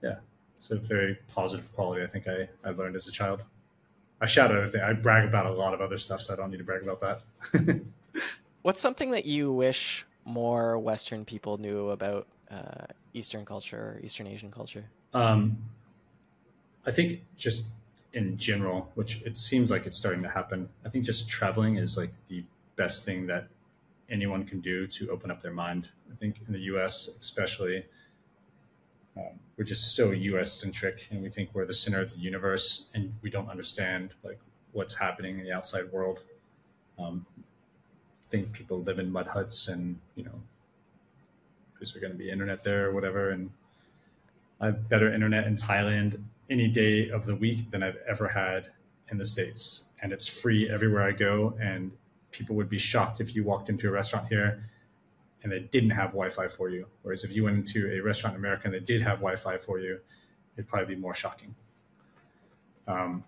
yeah, 0.03 0.17
it's 0.57 0.71
a 0.71 0.77
very 0.77 1.19
positive 1.29 1.73
quality. 1.75 2.03
I 2.03 2.07
think 2.07 2.27
I, 2.29 2.49
I 2.65 2.71
learned 2.71 2.97
as 2.97 3.09
a 3.09 3.13
child. 3.13 3.43
I 4.21 4.27
shout 4.27 4.51
other 4.51 4.67
things. 4.67 4.83
I 4.83 4.93
brag 4.93 5.29
about 5.29 5.47
a 5.47 5.53
lot 5.53 5.75
of 5.75 5.81
other 5.81 5.99
stuff, 5.99 6.21
so 6.23 6.33
I 6.33 6.37
don't 6.37 6.51
need 6.51 6.59
to 6.59 6.65
brag 6.65 6.83
about 6.83 7.01
that. 7.01 7.81
What's 8.63 8.81
something 8.81 9.11
that 9.11 9.27
you 9.27 9.53
wish 9.53 10.07
more 10.25 10.79
Western 10.79 11.25
people 11.25 11.59
knew 11.59 11.91
about 11.91 12.27
uh, 12.51 12.87
Eastern 13.13 13.45
culture 13.45 13.97
or 13.97 14.01
Eastern 14.03 14.27
Asian 14.27 14.51
culture? 14.51 14.85
Um, 15.13 15.57
I 16.87 16.91
think 16.91 17.21
just 17.37 17.67
in 18.13 18.39
general, 18.39 18.91
which 18.95 19.21
it 19.23 19.37
seems 19.37 19.71
like 19.71 19.87
it's 19.87 19.99
starting 19.99 20.23
to 20.23 20.29
happen. 20.29 20.69
I 20.85 20.89
think 20.89 21.05
just 21.05 21.29
traveling 21.29 21.77
is 21.77 21.97
like 21.97 22.11
the 22.29 22.43
best 22.77 23.05
thing 23.05 23.27
that 23.27 23.49
anyone 24.11 24.45
can 24.45 24.61
do 24.61 24.87
to 24.87 25.11
open 25.11 25.31
up 25.31 25.41
their 25.43 25.53
mind. 25.53 25.91
I 26.13 26.17
think 26.17 26.41
in 26.47 26.53
the 26.53 26.61
US, 26.75 27.17
especially, 27.21 27.85
um, 29.17 29.41
we're 29.57 29.65
just 29.65 29.95
so 29.95 30.11
US 30.11 30.53
centric 30.53 31.09
and 31.11 31.23
we 31.23 31.31
think 31.31 31.51
we're 31.53 31.67
the 31.67 31.75
center 31.75 32.01
of 32.01 32.11
the 32.11 32.19
universe 32.19 32.89
and 32.95 33.15
we 33.23 33.31
don't 33.31 33.49
understand 33.49 34.11
like 34.23 34.39
what's 34.73 34.95
happening 34.95 35.39
in 35.39 35.45
the 35.45 35.53
outside 35.53 35.91
world. 35.93 36.21
Um, 36.99 37.27
think 38.29 38.53
people 38.53 38.83
live 38.83 38.99
in 38.99 39.11
mud 39.11 39.27
huts 39.27 39.69
and, 39.69 39.99
you 40.15 40.25
know, 40.25 40.41
is 41.81 41.93
there 41.93 42.01
going 42.01 42.13
to 42.13 42.19
be 42.19 42.31
internet 42.31 42.63
there 42.63 42.87
or 42.87 42.93
whatever? 42.93 43.31
And 43.31 43.51
I 44.61 44.67
have 44.67 44.89
better 44.89 45.13
internet 45.13 45.47
in 45.47 45.57
Thailand 45.57 46.21
any 46.51 46.69
day 46.69 47.11
of 47.11 47.27
the 47.27 47.35
week 47.35 47.71
than 47.71 47.83
I've 47.83 47.99
ever 48.09 48.29
had 48.29 48.69
in 49.11 49.19
the 49.19 49.25
States. 49.25 49.91
And 50.03 50.13
it's 50.13 50.27
free 50.27 50.69
everywhere 50.69 51.03
I 51.03 51.13
go. 51.13 51.57
And 51.61 51.93
people 52.31 52.57
would 52.57 52.69
be 52.69 52.79
shocked 52.79 53.21
if 53.21 53.35
you 53.35 53.45
walked 53.45 53.69
into 53.69 53.89
a 53.89 53.91
restaurant 53.91 54.29
here 54.29 54.69
and 55.43 55.53
they 55.53 55.61
didn't 55.61 55.91
have 55.91 56.11
Wi 56.11 56.29
Fi 56.29 56.49
for 56.49 56.69
you. 56.69 56.87
Whereas 57.03 57.25
if 57.25 57.33
you 57.33 57.45
went 57.45 57.57
into 57.57 57.89
a 57.93 58.01
restaurant 58.01 58.35
in 58.35 58.41
America 58.41 58.63
and 58.65 58.75
they 58.75 58.81
did 58.81 59.01
have 59.03 59.19
Wi 59.19 59.37
Fi 59.37 59.59
for 59.59 59.79
you, 59.79 60.01
it'd 60.57 60.69
probably 60.69 60.95
be 60.95 61.01
more 61.01 61.15
shocking. 61.15 61.55
Um, 62.89 63.25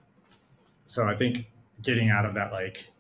so 0.86 1.07
I 1.07 1.14
think 1.14 1.46
getting 1.82 2.11
out 2.11 2.24
of 2.24 2.34
that, 2.34 2.53
like, 2.53 2.90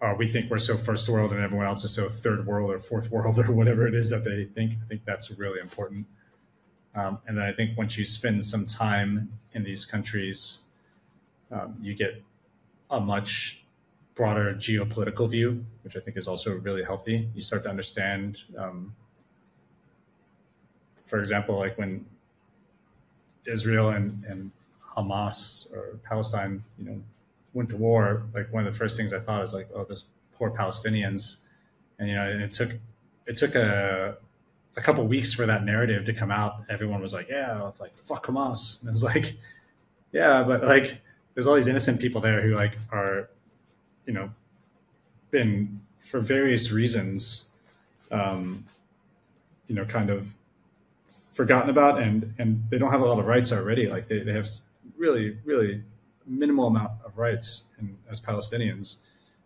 oh, 0.00 0.14
we 0.14 0.26
think 0.26 0.50
we're 0.50 0.58
so 0.58 0.76
first 0.76 1.08
world 1.08 1.32
and 1.32 1.40
everyone 1.40 1.66
else 1.66 1.84
is 1.84 1.94
so 1.94 2.08
third 2.08 2.46
world 2.46 2.70
or 2.70 2.78
fourth 2.78 3.10
world 3.10 3.38
or 3.48 3.52
whatever 3.52 3.86
it 3.86 3.94
is 3.94 4.10
that 4.10 4.24
they 4.24 4.44
think, 4.44 4.74
I 4.82 4.86
think 4.86 5.04
that's 5.04 5.30
really 5.38 5.60
important. 5.60 6.06
Um, 6.94 7.18
and 7.26 7.36
then 7.36 7.44
I 7.44 7.52
think 7.52 7.76
once 7.76 7.98
you 7.98 8.04
spend 8.04 8.44
some 8.46 8.66
time 8.66 9.38
in 9.52 9.64
these 9.64 9.84
countries, 9.84 10.62
um, 11.50 11.76
you 11.82 11.94
get 11.94 12.22
a 12.90 13.00
much 13.00 13.63
broader 14.14 14.54
geopolitical 14.54 15.28
view, 15.28 15.64
which 15.82 15.96
I 15.96 16.00
think 16.00 16.16
is 16.16 16.28
also 16.28 16.56
really 16.58 16.84
healthy. 16.84 17.28
You 17.34 17.42
start 17.42 17.64
to 17.64 17.70
understand, 17.70 18.42
um, 18.56 18.94
for 21.06 21.18
example, 21.18 21.58
like 21.58 21.76
when 21.76 22.06
Israel 23.46 23.90
and, 23.90 24.24
and 24.24 24.50
Hamas 24.96 25.72
or 25.72 25.98
Palestine, 26.04 26.62
you 26.78 26.84
know, 26.84 27.02
went 27.52 27.68
to 27.70 27.76
war, 27.76 28.24
like 28.34 28.52
one 28.52 28.66
of 28.66 28.72
the 28.72 28.78
first 28.78 28.96
things 28.96 29.12
I 29.12 29.18
thought 29.18 29.42
is 29.44 29.52
like, 29.52 29.68
oh, 29.74 29.84
those 29.84 30.06
poor 30.34 30.50
Palestinians, 30.50 31.40
and 31.98 32.08
you 32.08 32.14
know, 32.14 32.28
and 32.28 32.42
it 32.42 32.52
took 32.52 32.72
it 33.26 33.36
took 33.36 33.54
a 33.54 34.16
a 34.76 34.80
couple 34.80 35.06
weeks 35.06 35.32
for 35.32 35.46
that 35.46 35.64
narrative 35.64 36.04
to 36.04 36.12
come 36.12 36.30
out. 36.30 36.64
Everyone 36.68 37.00
was 37.00 37.14
like, 37.14 37.28
yeah, 37.28 37.70
like 37.80 37.96
fuck 37.96 38.26
Hamas, 38.26 38.80
and 38.80 38.88
it 38.88 38.92
was 38.92 39.04
like, 39.04 39.36
yeah, 40.12 40.42
but 40.42 40.64
like 40.64 41.00
there's 41.34 41.46
all 41.46 41.54
these 41.54 41.68
innocent 41.68 42.00
people 42.00 42.20
there 42.20 42.40
who 42.40 42.54
like 42.54 42.78
are, 42.92 43.28
you 44.06 44.12
know, 44.12 44.30
been 45.30 45.80
for 46.00 46.20
various 46.20 46.70
reasons, 46.70 47.50
um, 48.10 48.64
you 49.68 49.74
know, 49.74 49.84
kind 49.84 50.10
of 50.10 50.34
forgotten 51.32 51.68
about 51.68 52.00
and 52.00 52.32
and 52.38 52.62
they 52.70 52.78
don't 52.78 52.92
have 52.92 53.00
a 53.00 53.04
lot 53.04 53.18
of 53.18 53.26
rights 53.26 53.52
already. 53.52 53.88
Like 53.88 54.08
they, 54.08 54.20
they 54.20 54.32
have 54.32 54.48
really 54.96 55.36
really 55.44 55.82
minimal 56.26 56.68
amount 56.68 56.92
of 57.04 57.18
rights 57.18 57.70
in, 57.78 57.96
as 58.10 58.20
palestinians. 58.20 58.98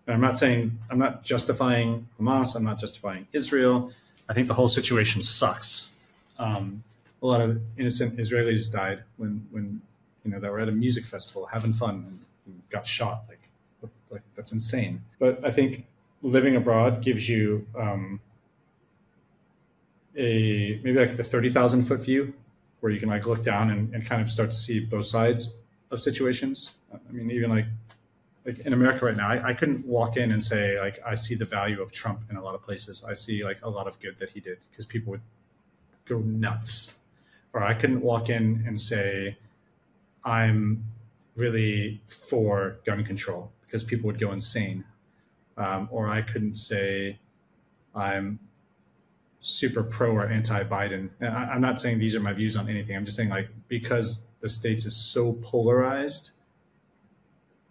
And 0.06 0.14
i'm 0.14 0.20
not 0.20 0.38
saying 0.38 0.78
i'm 0.90 0.98
not 0.98 1.24
justifying 1.24 2.08
hamas 2.20 2.54
i'm 2.56 2.64
not 2.64 2.78
justifying 2.78 3.26
israel. 3.32 3.92
I 4.30 4.34
think 4.34 4.46
the 4.46 4.54
whole 4.54 4.68
situation 4.68 5.22
sucks. 5.22 5.94
Um, 6.38 6.84
a 7.22 7.26
lot 7.26 7.40
of 7.40 7.60
innocent 7.78 8.16
israelis 8.18 8.70
died 8.70 9.02
when 9.16 9.46
when 9.50 9.80
you 10.24 10.30
know 10.30 10.38
they 10.38 10.48
were 10.48 10.60
at 10.60 10.68
a 10.68 10.72
music 10.72 11.04
festival 11.04 11.46
having 11.46 11.72
fun 11.72 11.94
and, 12.06 12.20
and 12.46 12.62
got 12.70 12.86
shot 12.86 13.24
like 13.28 13.37
like 14.10 14.22
that's 14.36 14.52
insane 14.52 15.02
but 15.18 15.44
i 15.44 15.50
think 15.50 15.84
living 16.22 16.56
abroad 16.56 17.02
gives 17.02 17.28
you 17.28 17.66
um, 17.78 18.20
a 20.16 20.80
maybe 20.82 20.98
like 20.98 21.16
the 21.16 21.24
30,000 21.24 21.84
foot 21.84 22.00
view 22.00 22.34
where 22.80 22.92
you 22.92 23.00
can 23.00 23.08
like 23.08 23.26
look 23.26 23.42
down 23.42 23.70
and, 23.70 23.94
and 23.94 24.04
kind 24.04 24.20
of 24.20 24.30
start 24.30 24.50
to 24.50 24.56
see 24.56 24.80
both 24.80 25.06
sides 25.06 25.56
of 25.90 26.00
situations. 26.00 26.74
I 26.92 27.12
mean, 27.12 27.30
even 27.30 27.50
like 27.50 27.66
like 28.44 28.60
in 28.60 28.72
America 28.72 29.04
right 29.04 29.16
now, 29.16 29.28
I, 29.28 29.48
I 29.48 29.52
couldn't 29.52 29.84
walk 29.84 30.16
in 30.16 30.32
and 30.32 30.42
say 30.42 30.80
like 30.80 30.98
I 31.04 31.14
see 31.14 31.34
the 31.34 31.44
value 31.44 31.82
of 31.82 31.92
Trump 31.92 32.22
in 32.30 32.36
a 32.36 32.42
lot 32.42 32.54
of 32.54 32.62
places. 32.62 33.04
I 33.04 33.14
see 33.14 33.44
like 33.44 33.62
a 33.62 33.68
lot 33.68 33.86
of 33.86 33.98
good 34.00 34.18
that 34.18 34.30
he 34.30 34.40
did 34.40 34.58
because 34.70 34.86
people 34.86 35.10
would 35.12 35.20
go 36.04 36.18
nuts. 36.20 36.98
Or 37.52 37.62
I 37.62 37.74
couldn't 37.74 38.00
walk 38.00 38.28
in 38.28 38.62
and 38.66 38.80
say 38.80 39.36
I'm 40.24 40.84
really 41.36 42.00
for 42.08 42.78
gun 42.84 43.04
control 43.04 43.52
because 43.68 43.84
people 43.84 44.06
would 44.06 44.18
go 44.18 44.32
insane. 44.32 44.84
Um, 45.58 45.88
or 45.90 46.08
I 46.08 46.22
couldn't 46.22 46.54
say 46.54 47.18
I'm 47.94 48.38
super 49.40 49.82
pro 49.82 50.12
or 50.12 50.26
anti 50.26 50.64
Biden. 50.64 51.10
I, 51.20 51.54
am 51.54 51.60
not 51.60 51.78
saying 51.78 51.98
these 51.98 52.14
are 52.16 52.20
my 52.20 52.32
views 52.32 52.56
on 52.56 52.68
anything. 52.68 52.96
I'm 52.96 53.04
just 53.04 53.16
saying 53.16 53.28
like 53.28 53.50
because 53.68 54.24
the 54.40 54.48
states 54.48 54.86
is 54.86 54.96
so 54.96 55.34
polarized, 55.34 56.30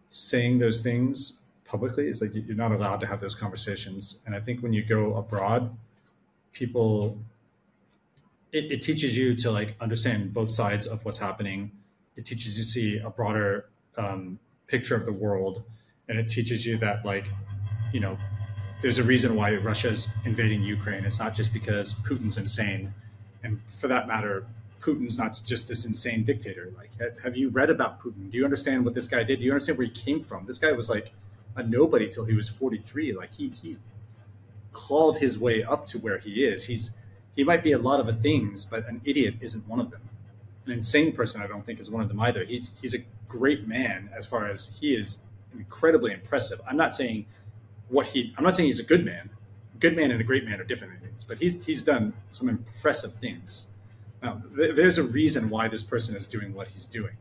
saying 0.09 0.59
those 0.59 0.81
things 0.81 1.39
publicly 1.65 2.07
is 2.07 2.21
like 2.21 2.31
you're 2.33 2.55
not 2.55 2.71
allowed 2.71 2.99
to 3.01 3.07
have 3.07 3.19
those 3.19 3.35
conversations. 3.35 4.21
And 4.25 4.35
I 4.35 4.39
think 4.39 4.61
when 4.61 4.73
you 4.73 4.83
go 4.83 5.15
abroad, 5.15 5.75
people 6.53 7.17
it, 8.51 8.71
it 8.71 8.81
teaches 8.81 9.17
you 9.17 9.35
to 9.35 9.51
like 9.51 9.75
understand 9.81 10.33
both 10.33 10.51
sides 10.51 10.87
of 10.87 11.03
what's 11.03 11.17
happening. 11.17 11.71
It 12.15 12.25
teaches 12.25 12.57
you 12.57 12.63
to 12.63 12.69
see 12.69 12.97
a 12.99 13.09
broader 13.09 13.69
um, 13.97 14.39
picture 14.67 14.95
of 14.95 15.05
the 15.05 15.13
world, 15.13 15.63
and 16.09 16.17
it 16.17 16.29
teaches 16.29 16.65
you 16.65 16.77
that 16.77 17.05
like 17.05 17.29
you 17.93 17.99
know 17.99 18.17
there's 18.81 18.99
a 18.99 19.03
reason 19.03 19.35
why 19.35 19.55
Russia's 19.55 20.07
invading 20.25 20.61
Ukraine. 20.61 21.03
It's 21.03 21.19
not 21.19 21.33
just 21.33 21.51
because 21.51 21.93
Putin's 21.95 22.37
insane, 22.37 22.93
and 23.43 23.59
for 23.67 23.87
that 23.87 24.07
matter, 24.07 24.45
Putin's 24.81 25.17
not 25.17 25.41
just 25.43 25.67
this 25.67 25.85
insane 25.85 26.23
dictator. 26.23 26.71
Like, 26.77 26.91
have 27.21 27.35
you 27.35 27.49
read 27.49 27.69
about 27.69 27.99
Putin? 28.01 28.29
Do 28.31 28.37
you 28.37 28.43
understand 28.43 28.85
what 28.85 28.93
this 28.93 29.07
guy 29.07 29.23
did? 29.23 29.39
Do 29.39 29.45
you 29.45 29.51
understand 29.51 29.77
where 29.77 29.87
he 29.87 29.93
came 29.93 30.21
from? 30.21 30.45
This 30.45 30.59
guy 30.59 30.71
was 30.71 30.89
like 30.89 31.13
a 31.55 31.63
nobody 31.63 32.07
till 32.07 32.25
he 32.25 32.35
was 32.35 32.47
43. 32.47 33.13
Like 33.13 33.33
he 33.33 33.49
he 33.49 33.77
clawed 34.71 35.17
his 35.17 35.39
way 35.39 35.63
up 35.63 35.87
to 35.87 35.97
where 35.97 36.19
he 36.19 36.45
is. 36.45 36.65
He's 36.65 36.91
he 37.35 37.43
might 37.43 37.63
be 37.63 37.71
a 37.71 37.79
lot 37.79 37.99
of 37.99 38.19
things, 38.19 38.65
but 38.65 38.87
an 38.87 39.01
idiot 39.03 39.35
isn't 39.41 39.67
one 39.67 39.79
of 39.79 39.91
them. 39.91 40.01
An 40.65 40.71
insane 40.71 41.11
person, 41.11 41.41
I 41.41 41.47
don't 41.47 41.65
think, 41.65 41.79
is 41.79 41.89
one 41.89 42.01
of 42.01 42.09
them 42.09 42.19
either. 42.21 42.43
He's 42.43 42.75
he's 42.81 42.93
a 42.93 42.99
great 43.27 43.67
man 43.67 44.09
as 44.15 44.25
far 44.25 44.45
as 44.47 44.77
he 44.79 44.93
is 44.93 45.17
incredibly 45.57 46.11
impressive. 46.11 46.61
I'm 46.67 46.77
not 46.77 46.93
saying 46.93 47.25
what 47.89 48.07
he 48.07 48.33
I'm 48.37 48.43
not 48.43 48.55
saying 48.55 48.67
he's 48.67 48.79
a 48.79 48.83
good 48.83 49.05
man. 49.05 49.29
Good 49.79 49.95
man 49.95 50.11
and 50.11 50.19
a 50.19 50.23
great 50.23 50.45
man 50.45 50.59
are 50.59 50.63
different 50.63 51.01
things, 51.01 51.23
but 51.23 51.37
he's 51.37 51.63
he's 51.65 51.83
done 51.83 52.13
some 52.31 52.49
impressive 52.49 53.13
things. 53.13 53.67
Now, 54.21 54.41
th- 54.55 54.75
there's 54.75 54.97
a 54.97 55.03
reason 55.03 55.49
why 55.49 55.67
this 55.67 55.83
person 55.83 56.15
is 56.15 56.25
doing 56.25 56.53
what 56.53 56.69
he's 56.69 56.87
doing. 56.87 57.15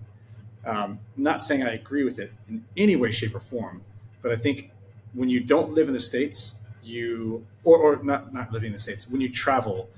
Um, 0.64 0.98
not 1.16 1.44
saying 1.44 1.62
I 1.62 1.74
agree 1.74 2.02
with 2.02 2.18
it 2.18 2.32
in 2.48 2.64
any 2.76 2.96
way, 2.96 3.12
shape, 3.12 3.34
or 3.34 3.40
form, 3.40 3.82
but 4.22 4.32
I 4.32 4.36
think 4.36 4.70
when 5.12 5.28
you 5.28 5.40
don't 5.40 5.72
live 5.74 5.88
in 5.88 5.94
the 5.94 6.00
states, 6.00 6.60
you 6.82 7.46
or, 7.64 7.78
or 7.78 8.02
not 8.02 8.32
not 8.32 8.52
living 8.52 8.68
in 8.68 8.72
the 8.72 8.78
states, 8.78 9.08
when 9.08 9.20
you 9.20 9.28
travel, 9.28 9.88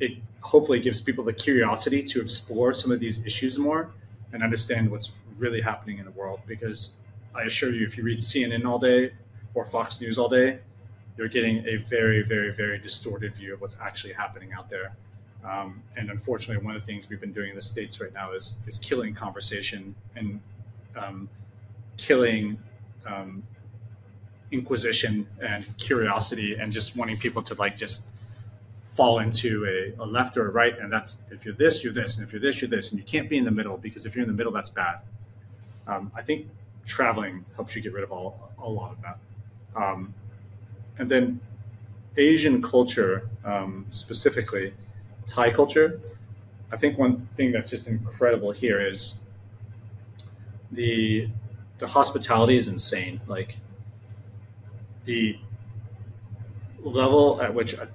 it 0.00 0.12
hopefully 0.40 0.80
gives 0.80 1.00
people 1.00 1.24
the 1.24 1.32
curiosity 1.32 2.02
to 2.02 2.20
explore 2.20 2.72
some 2.72 2.90
of 2.90 3.00
these 3.00 3.24
issues 3.24 3.58
more 3.58 3.90
and 4.32 4.42
understand 4.42 4.90
what's 4.90 5.12
really 5.38 5.60
happening 5.60 5.98
in 5.98 6.04
the 6.04 6.10
world. 6.10 6.40
Because 6.46 6.94
I 7.34 7.42
assure 7.42 7.72
you, 7.72 7.84
if 7.84 7.96
you 7.96 8.04
read 8.04 8.18
CNN 8.18 8.64
all 8.64 8.78
day 8.78 9.12
or 9.54 9.64
Fox 9.64 10.00
News 10.00 10.18
all 10.18 10.28
day, 10.28 10.60
you're 11.16 11.28
getting 11.28 11.66
a 11.66 11.76
very, 11.76 12.22
very, 12.22 12.52
very 12.52 12.78
distorted 12.78 13.34
view 13.34 13.54
of 13.54 13.60
what's 13.60 13.76
actually 13.80 14.14
happening 14.14 14.52
out 14.52 14.70
there. 14.70 14.96
Um, 15.44 15.82
and 15.96 16.10
unfortunately, 16.10 16.64
one 16.64 16.74
of 16.74 16.80
the 16.80 16.86
things 16.86 17.08
we've 17.08 17.20
been 17.20 17.32
doing 17.32 17.50
in 17.50 17.56
the 17.56 17.62
states 17.62 18.00
right 18.00 18.12
now 18.12 18.32
is 18.32 18.58
is 18.66 18.78
killing 18.78 19.14
conversation 19.14 19.94
and 20.16 20.40
um, 20.96 21.28
killing 21.96 22.58
um, 23.06 23.42
inquisition 24.50 25.26
and 25.40 25.66
curiosity, 25.78 26.56
and 26.56 26.72
just 26.72 26.96
wanting 26.96 27.16
people 27.16 27.42
to 27.42 27.54
like 27.54 27.76
just 27.76 28.06
fall 28.88 29.20
into 29.20 29.64
a, 29.64 30.02
a, 30.02 30.04
left 30.04 30.36
or 30.36 30.48
a 30.48 30.50
right. 30.50 30.78
And 30.78 30.92
that's 30.92 31.24
if 31.30 31.44
you're 31.44 31.54
this, 31.54 31.82
you're 31.82 31.92
this, 31.92 32.18
and 32.18 32.26
if 32.26 32.32
you're 32.32 32.40
this, 32.40 32.60
you're 32.60 32.68
this, 32.68 32.90
and 32.90 32.98
you 32.98 33.04
can't 33.04 33.30
be 33.30 33.38
in 33.38 33.44
the 33.44 33.50
middle 33.50 33.78
because 33.78 34.04
if 34.04 34.14
you're 34.14 34.22
in 34.22 34.28
the 34.28 34.36
middle, 34.36 34.52
that's 34.52 34.70
bad. 34.70 35.00
Um, 35.86 36.12
I 36.14 36.22
think 36.22 36.48
traveling 36.86 37.44
helps 37.54 37.76
you 37.76 37.82
get 37.82 37.92
rid 37.92 38.04
of 38.04 38.12
all 38.12 38.50
a 38.58 38.68
lot 38.68 38.92
of 38.92 39.02
that. 39.02 39.18
Um, 39.76 40.14
and 40.98 41.10
then 41.10 41.40
Asian 42.16 42.60
culture, 42.60 43.28
um, 43.44 43.86
specifically 43.90 44.74
Thai 45.26 45.50
culture, 45.50 46.00
I 46.72 46.76
think 46.76 46.98
one 46.98 47.28
thing 47.36 47.52
that's 47.52 47.70
just 47.70 47.88
incredible 47.88 48.52
here 48.52 48.80
is 48.80 49.20
the 50.70 51.28
the 51.78 51.86
hospitality 51.86 52.56
is 52.56 52.68
insane. 52.68 53.20
Like 53.26 53.58
the 55.04 55.38
level 56.82 57.40
at 57.40 57.54
which 57.54 57.72
a, 57.74 57.88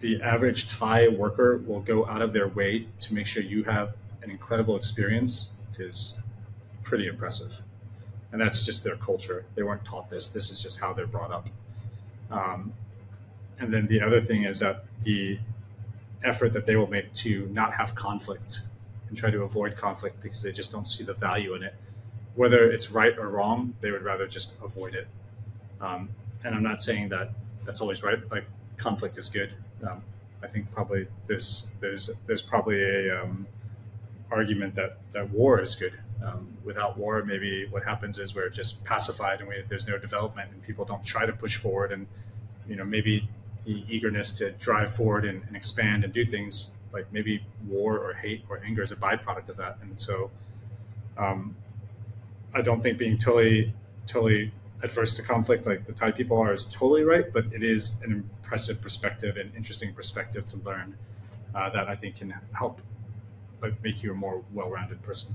the 0.00 0.20
average 0.22 0.68
Thai 0.68 1.08
worker 1.08 1.58
will 1.58 1.80
go 1.80 2.06
out 2.06 2.22
of 2.22 2.32
their 2.32 2.48
way 2.48 2.86
to 3.00 3.14
make 3.14 3.26
sure 3.26 3.42
you 3.42 3.64
have 3.64 3.94
an 4.22 4.30
incredible 4.30 4.76
experience 4.76 5.52
is 5.78 6.18
pretty 6.82 7.06
impressive 7.06 7.62
and 8.32 8.40
that's 8.40 8.64
just 8.64 8.84
their 8.84 8.96
culture. 8.96 9.44
They 9.54 9.62
weren't 9.62 9.84
taught 9.84 10.10
this. 10.10 10.28
This 10.28 10.50
is 10.50 10.60
just 10.60 10.80
how 10.80 10.92
they're 10.92 11.06
brought 11.06 11.30
up. 11.30 11.48
Um, 12.30 12.72
and 13.58 13.72
then 13.72 13.86
the 13.86 14.00
other 14.00 14.20
thing 14.20 14.44
is 14.44 14.60
that 14.60 14.84
the 15.02 15.38
effort 16.22 16.52
that 16.52 16.66
they 16.66 16.76
will 16.76 16.86
make 16.88 17.12
to 17.14 17.46
not 17.52 17.74
have 17.74 17.94
conflict 17.94 18.60
and 19.08 19.16
try 19.16 19.30
to 19.30 19.42
avoid 19.42 19.76
conflict 19.76 20.20
because 20.22 20.42
they 20.42 20.52
just 20.52 20.72
don't 20.72 20.88
see 20.88 21.04
the 21.04 21.14
value 21.14 21.54
in 21.54 21.62
it, 21.62 21.74
whether 22.34 22.70
it's 22.70 22.90
right 22.90 23.16
or 23.18 23.28
wrong, 23.28 23.74
they 23.80 23.90
would 23.90 24.02
rather 24.02 24.26
just 24.26 24.54
avoid 24.62 24.94
it. 24.94 25.08
Um, 25.80 26.10
and 26.44 26.54
I'm 26.54 26.62
not 26.62 26.82
saying 26.82 27.08
that 27.10 27.30
that's 27.64 27.80
always 27.80 28.02
right. 28.02 28.18
Like 28.30 28.44
conflict 28.76 29.16
is 29.18 29.28
good. 29.28 29.52
Um, 29.82 30.02
I 30.42 30.46
think 30.46 30.72
probably 30.72 31.06
there's 31.26 31.72
there's 31.80 32.10
there's 32.26 32.42
probably 32.42 32.82
a 32.82 33.22
um, 33.22 33.46
argument 34.30 34.74
that 34.76 34.98
that 35.12 35.30
war 35.30 35.60
is 35.60 35.74
good. 35.74 35.94
Um, 36.24 36.48
without 36.64 36.98
war, 36.98 37.22
maybe 37.24 37.66
what 37.70 37.84
happens 37.84 38.18
is 38.18 38.34
we're 38.34 38.48
just 38.48 38.84
pacified 38.84 39.38
and 39.40 39.48
we, 39.48 39.62
there's 39.68 39.86
no 39.86 39.98
development, 39.98 40.50
and 40.52 40.62
people 40.62 40.84
don't 40.84 41.04
try 41.04 41.26
to 41.26 41.32
push 41.32 41.56
forward. 41.56 41.92
And 41.92 42.06
you 42.68 42.76
know, 42.76 42.84
maybe 42.84 43.28
the 43.64 43.84
eagerness 43.88 44.32
to 44.32 44.50
drive 44.52 44.94
forward 44.94 45.24
and, 45.24 45.42
and 45.46 45.56
expand 45.56 46.04
and 46.04 46.12
do 46.12 46.24
things 46.24 46.72
like 46.92 47.06
maybe 47.12 47.44
war 47.66 47.98
or 47.98 48.14
hate 48.14 48.44
or 48.48 48.60
anger 48.64 48.82
is 48.82 48.92
a 48.92 48.96
byproduct 48.96 49.48
of 49.48 49.56
that. 49.56 49.78
And 49.80 50.00
so, 50.00 50.30
um, 51.16 51.56
I 52.54 52.62
don't 52.62 52.82
think 52.82 52.98
being 52.98 53.18
totally 53.18 53.72
totally 54.06 54.52
adverse 54.82 55.14
to 55.14 55.22
conflict 55.22 55.66
like 55.66 55.84
the 55.84 55.92
Thai 55.92 56.12
people 56.12 56.38
are 56.38 56.52
is 56.52 56.64
totally 56.64 57.02
right, 57.02 57.32
but 57.32 57.46
it 57.52 57.62
is 57.62 57.96
an 58.02 58.12
impressive 58.12 58.80
perspective 58.80 59.36
and 59.36 59.54
interesting 59.54 59.92
perspective 59.92 60.46
to 60.46 60.56
learn 60.58 60.96
uh, 61.54 61.68
that 61.70 61.88
I 61.88 61.96
think 61.96 62.16
can 62.16 62.34
help 62.52 62.80
make 63.82 64.02
you 64.02 64.12
a 64.12 64.14
more 64.14 64.42
well-rounded 64.52 65.02
person. 65.02 65.34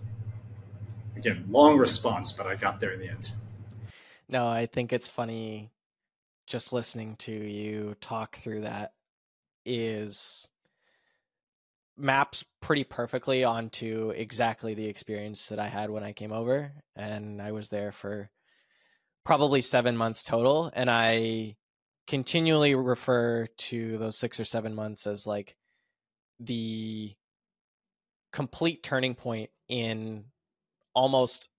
Again, 1.16 1.45
long 1.49 1.78
response, 1.78 2.32
but 2.32 2.47
I 2.47 2.55
got 2.55 2.80
there 2.80 2.91
in 2.91 2.99
the 2.99 3.09
end. 3.09 3.32
No, 4.28 4.47
I 4.47 4.66
think 4.66 4.93
it's 4.93 5.09
funny 5.09 5.72
just 6.47 6.74
listening 6.74 7.16
to 7.18 7.32
you 7.32 7.95
talk 8.01 8.38
through 8.38 8.61
that 8.61 8.93
is 9.66 10.49
maps 11.95 12.43
pretty 12.61 12.84
perfectly 12.84 13.43
onto 13.43 14.09
exactly 14.16 14.74
the 14.74 14.88
experience 14.88 15.47
that 15.49 15.59
I 15.59 15.68
had 15.68 15.89
when 15.89 16.03
I 16.03 16.11
came 16.11 16.32
over 16.32 16.72
and 16.95 17.41
I 17.41 17.51
was 17.51 17.70
there 17.70 17.91
for 17.91 18.30
probably 19.24 19.61
7 19.61 19.95
months 19.95 20.24
total 20.24 20.72
and 20.74 20.89
I 20.89 21.55
continually 22.07 22.76
refer 22.76 23.45
to 23.45 23.97
those 23.97 24.18
6 24.18 24.39
or 24.39 24.45
7 24.45 24.74
months 24.74 25.07
as 25.07 25.26
like 25.28 25.55
the 26.39 27.14
complete 28.32 28.84
turning 28.84 29.16
point 29.16 29.51
in 29.70 30.26
almost 30.93 31.49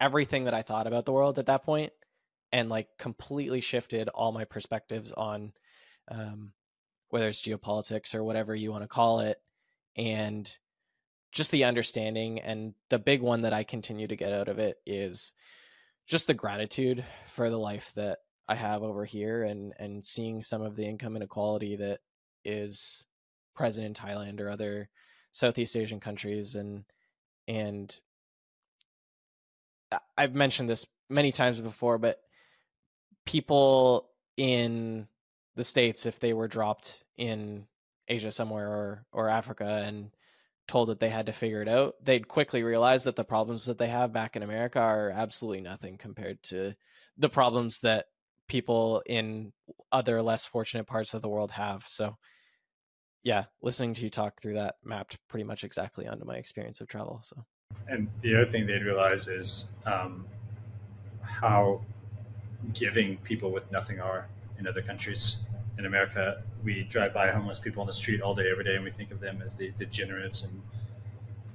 everything 0.00 0.44
that 0.44 0.54
I 0.54 0.62
thought 0.62 0.86
about 0.86 1.04
the 1.04 1.12
world 1.12 1.38
at 1.38 1.46
that 1.46 1.64
point 1.64 1.92
and 2.52 2.68
like 2.68 2.88
completely 2.98 3.60
shifted 3.60 4.08
all 4.08 4.32
my 4.32 4.44
perspectives 4.44 5.12
on 5.12 5.52
um, 6.10 6.52
whether 7.10 7.28
it's 7.28 7.42
geopolitics 7.42 8.14
or 8.14 8.24
whatever 8.24 8.54
you 8.54 8.70
want 8.70 8.84
to 8.84 8.88
call 8.88 9.20
it 9.20 9.38
and 9.96 10.56
just 11.32 11.50
the 11.50 11.64
understanding 11.64 12.40
and 12.40 12.74
the 12.88 12.98
big 12.98 13.20
one 13.20 13.42
that 13.42 13.52
I 13.52 13.64
continue 13.64 14.06
to 14.06 14.16
get 14.16 14.32
out 14.32 14.48
of 14.48 14.58
it 14.58 14.78
is 14.86 15.32
just 16.06 16.26
the 16.26 16.34
gratitude 16.34 17.04
for 17.26 17.50
the 17.50 17.58
life 17.58 17.92
that 17.96 18.18
I 18.48 18.54
have 18.54 18.82
over 18.82 19.04
here 19.04 19.42
and 19.42 19.74
and 19.78 20.02
seeing 20.02 20.40
some 20.40 20.62
of 20.62 20.74
the 20.74 20.86
income 20.86 21.16
inequality 21.16 21.76
that 21.76 22.00
is 22.44 23.04
present 23.54 23.86
in 23.86 23.92
Thailand 23.92 24.40
or 24.40 24.48
other 24.48 24.88
Southeast 25.32 25.76
Asian 25.76 26.00
countries 26.00 26.54
and 26.54 26.84
and 27.46 27.94
I've 30.16 30.34
mentioned 30.34 30.68
this 30.68 30.86
many 31.08 31.32
times 31.32 31.60
before 31.60 31.98
but 31.98 32.20
people 33.24 34.10
in 34.36 35.08
the 35.56 35.64
states 35.64 36.06
if 36.06 36.20
they 36.20 36.32
were 36.32 36.48
dropped 36.48 37.04
in 37.16 37.66
Asia 38.08 38.30
somewhere 38.30 38.68
or 38.68 39.06
or 39.12 39.28
Africa 39.28 39.82
and 39.86 40.10
told 40.66 40.90
that 40.90 41.00
they 41.00 41.08
had 41.08 41.26
to 41.26 41.32
figure 41.32 41.62
it 41.62 41.68
out, 41.68 41.94
they'd 42.02 42.28
quickly 42.28 42.62
realize 42.62 43.04
that 43.04 43.16
the 43.16 43.24
problems 43.24 43.66
that 43.66 43.78
they 43.78 43.88
have 43.88 44.12
back 44.12 44.36
in 44.36 44.42
America 44.42 44.78
are 44.78 45.10
absolutely 45.10 45.62
nothing 45.62 45.96
compared 45.96 46.42
to 46.42 46.74
the 47.16 47.28
problems 47.28 47.80
that 47.80 48.06
people 48.48 49.02
in 49.06 49.52
other 49.90 50.22
less 50.22 50.46
fortunate 50.46 50.86
parts 50.86 51.14
of 51.14 51.22
the 51.22 51.28
world 51.28 51.50
have. 51.50 51.84
So 51.88 52.16
yeah, 53.24 53.44
listening 53.62 53.94
to 53.94 54.02
you 54.02 54.10
talk 54.10 54.40
through 54.40 54.54
that 54.54 54.76
mapped 54.84 55.18
pretty 55.28 55.44
much 55.44 55.64
exactly 55.64 56.06
onto 56.06 56.24
my 56.24 56.36
experience 56.36 56.80
of 56.80 56.88
travel. 56.88 57.20
So 57.22 57.44
and 57.88 58.08
the 58.20 58.34
other 58.34 58.44
thing 58.44 58.66
they'd 58.66 58.84
realize 58.84 59.28
is 59.28 59.72
um, 59.86 60.26
how 61.22 61.80
giving 62.74 63.16
people 63.18 63.50
with 63.50 63.70
nothing 63.72 64.00
are 64.00 64.28
in 64.58 64.66
other 64.66 64.82
countries 64.82 65.44
in 65.78 65.86
America, 65.86 66.42
we 66.64 66.82
drive 66.84 67.14
by 67.14 67.30
homeless 67.30 67.58
people 67.58 67.80
on 67.80 67.86
the 67.86 67.92
street 67.92 68.20
all 68.20 68.34
day, 68.34 68.50
every 68.50 68.64
day, 68.64 68.74
and 68.74 68.84
we 68.84 68.90
think 68.90 69.10
of 69.10 69.20
them 69.20 69.42
as 69.44 69.54
the 69.54 69.70
degenerates 69.78 70.44
and 70.44 70.60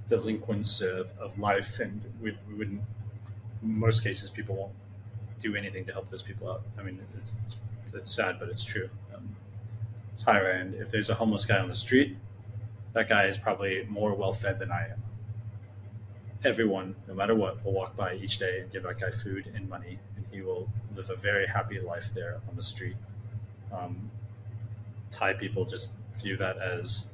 delinquents 0.09 0.81
of, 0.81 1.11
of 1.19 1.37
life. 1.37 1.79
And 1.79 2.01
we, 2.21 2.35
we 2.47 2.55
wouldn't, 2.55 2.81
in 3.61 3.79
most 3.79 4.03
cases, 4.03 4.29
people 4.29 4.55
won't 4.55 4.73
do 5.41 5.55
anything 5.55 5.85
to 5.85 5.91
help 5.91 6.09
those 6.09 6.23
people 6.23 6.49
out. 6.49 6.63
I 6.79 6.83
mean, 6.83 6.99
it's, 7.19 7.33
it's 7.93 8.15
sad, 8.15 8.39
but 8.39 8.49
it's 8.49 8.63
true. 8.63 8.89
Um, 9.13 9.35
Thailand, 10.17 10.81
if 10.81 10.89
there's 10.89 11.09
a 11.09 11.15
homeless 11.15 11.45
guy 11.45 11.59
on 11.59 11.67
the 11.67 11.75
street, 11.75 12.15
that 12.93 13.09
guy 13.09 13.25
is 13.25 13.37
probably 13.37 13.85
more 13.89 14.13
well 14.15 14.33
fed 14.33 14.57
than 14.57 14.71
I 14.71 14.85
am. 14.85 15.03
Everyone, 16.43 16.95
no 17.07 17.13
matter 17.13 17.35
what, 17.35 17.63
will 17.63 17.73
walk 17.73 17.95
by 17.95 18.15
each 18.15 18.37
day 18.37 18.59
and 18.59 18.71
give 18.71 18.83
that 18.83 18.99
guy 18.99 19.11
food 19.11 19.51
and 19.55 19.69
money, 19.69 19.99
and 20.15 20.25
he 20.31 20.41
will 20.41 20.69
live 20.95 21.09
a 21.09 21.15
very 21.15 21.47
happy 21.47 21.79
life 21.79 22.13
there 22.13 22.41
on 22.49 22.55
the 22.55 22.61
street 22.61 22.95
um, 23.73 24.11
Thai 25.11 25.33
people 25.33 25.65
just 25.65 25.95
view 26.21 26.37
that 26.37 26.57
as 26.57 27.11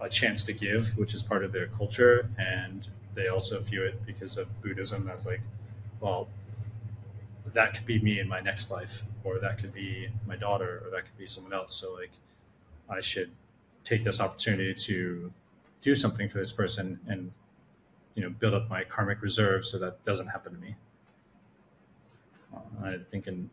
a 0.00 0.08
chance 0.08 0.44
to 0.44 0.52
give, 0.52 0.96
which 0.96 1.14
is 1.14 1.22
part 1.22 1.44
of 1.44 1.52
their 1.52 1.66
culture, 1.66 2.28
and 2.38 2.86
they 3.14 3.28
also 3.28 3.60
view 3.60 3.82
it 3.82 4.04
because 4.06 4.36
of 4.36 4.62
Buddhism 4.62 5.10
as 5.14 5.26
like, 5.26 5.40
well, 6.00 6.28
that 7.52 7.74
could 7.74 7.86
be 7.86 7.98
me 7.98 8.20
in 8.20 8.28
my 8.28 8.40
next 8.40 8.70
life, 8.70 9.02
or 9.24 9.38
that 9.40 9.58
could 9.58 9.72
be 9.72 10.08
my 10.26 10.36
daughter, 10.36 10.82
or 10.84 10.90
that 10.90 11.04
could 11.04 11.18
be 11.18 11.26
someone 11.26 11.52
else. 11.52 11.74
So 11.74 11.94
like, 11.94 12.12
I 12.88 13.00
should 13.00 13.30
take 13.84 14.04
this 14.04 14.20
opportunity 14.20 14.74
to 14.74 15.32
do 15.82 15.94
something 15.94 16.28
for 16.28 16.38
this 16.38 16.52
person 16.52 17.00
and 17.08 17.32
you 18.18 18.24
know 18.24 18.30
build 18.30 18.52
up 18.52 18.68
my 18.68 18.82
karmic 18.82 19.22
reserve 19.22 19.64
so 19.64 19.78
that 19.78 20.02
doesn't 20.02 20.26
happen 20.26 20.52
to 20.52 20.58
me. 20.58 20.74
Uh, 22.52 22.88
I 22.88 22.96
think 23.12 23.28
in 23.28 23.48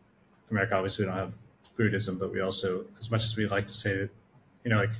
America, 0.50 0.74
obviously, 0.74 1.04
we 1.04 1.10
don't 1.10 1.18
have 1.18 1.34
Buddhism, 1.76 2.18
but 2.18 2.32
we 2.32 2.40
also, 2.40 2.84
as 2.98 3.08
much 3.08 3.22
as 3.22 3.36
we 3.36 3.46
like 3.46 3.68
to 3.68 3.72
say 3.72 3.96
that, 3.96 4.10
you 4.64 4.70
know, 4.70 4.78
like, 4.78 4.94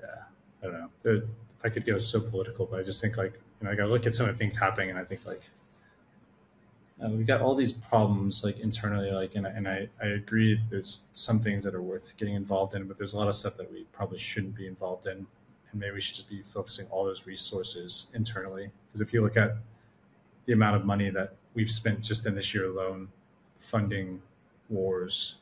yeah, 0.00 0.22
I 0.62 0.66
don't 0.66 0.80
know. 1.04 1.22
I 1.62 1.68
could 1.68 1.84
go 1.84 1.98
so 1.98 2.20
political, 2.20 2.64
but 2.64 2.80
I 2.80 2.82
just 2.82 3.02
think 3.02 3.18
like, 3.18 3.34
you 3.34 3.66
know, 3.66 3.70
I 3.70 3.74
got 3.74 3.84
to 3.84 3.90
look 3.90 4.06
at 4.06 4.14
some 4.14 4.26
of 4.26 4.34
the 4.34 4.38
things 4.38 4.56
happening, 4.56 4.88
and 4.88 4.98
I 4.98 5.04
think 5.04 5.26
like, 5.26 5.42
uh, 7.04 7.10
we 7.10 7.24
got 7.24 7.42
all 7.42 7.54
these 7.54 7.72
problems 7.72 8.44
like 8.44 8.60
internally, 8.60 9.10
like, 9.10 9.34
and, 9.34 9.46
and 9.46 9.68
I, 9.68 9.88
I 10.02 10.06
agree. 10.06 10.58
There's 10.70 11.00
some 11.12 11.38
things 11.38 11.64
that 11.64 11.74
are 11.74 11.82
worth 11.82 12.16
getting 12.16 12.34
involved 12.34 12.74
in, 12.74 12.86
but 12.88 12.96
there's 12.96 13.12
a 13.12 13.18
lot 13.18 13.28
of 13.28 13.36
stuff 13.36 13.58
that 13.58 13.70
we 13.70 13.84
probably 13.92 14.18
shouldn't 14.18 14.54
be 14.54 14.66
involved 14.66 15.06
in, 15.06 15.26
and 15.72 15.80
maybe 15.80 15.92
we 15.94 16.00
should 16.00 16.14
just 16.14 16.28
be 16.28 16.42
focusing 16.42 16.86
all 16.90 17.04
those 17.04 17.26
resources 17.26 18.10
internally. 18.14 18.70
Because 18.86 19.06
if 19.06 19.12
you 19.12 19.22
look 19.22 19.36
at 19.36 19.56
the 20.46 20.52
amount 20.52 20.76
of 20.76 20.84
money 20.84 21.10
that 21.10 21.34
we've 21.54 21.70
spent 21.70 22.00
just 22.00 22.26
in 22.26 22.34
this 22.34 22.54
year 22.54 22.66
alone 22.66 23.08
funding 23.58 24.20
wars. 24.68 25.36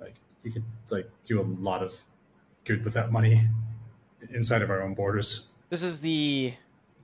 Like 0.00 0.14
you 0.42 0.52
could 0.52 0.64
like 0.90 1.08
do 1.24 1.40
a 1.40 1.46
lot 1.60 1.82
of 1.82 1.94
good 2.64 2.84
with 2.84 2.94
that 2.94 3.12
money 3.12 3.48
inside 4.30 4.62
of 4.62 4.70
our 4.70 4.82
own 4.82 4.94
borders. 4.94 5.50
This 5.70 5.82
is 5.82 6.00
the 6.00 6.52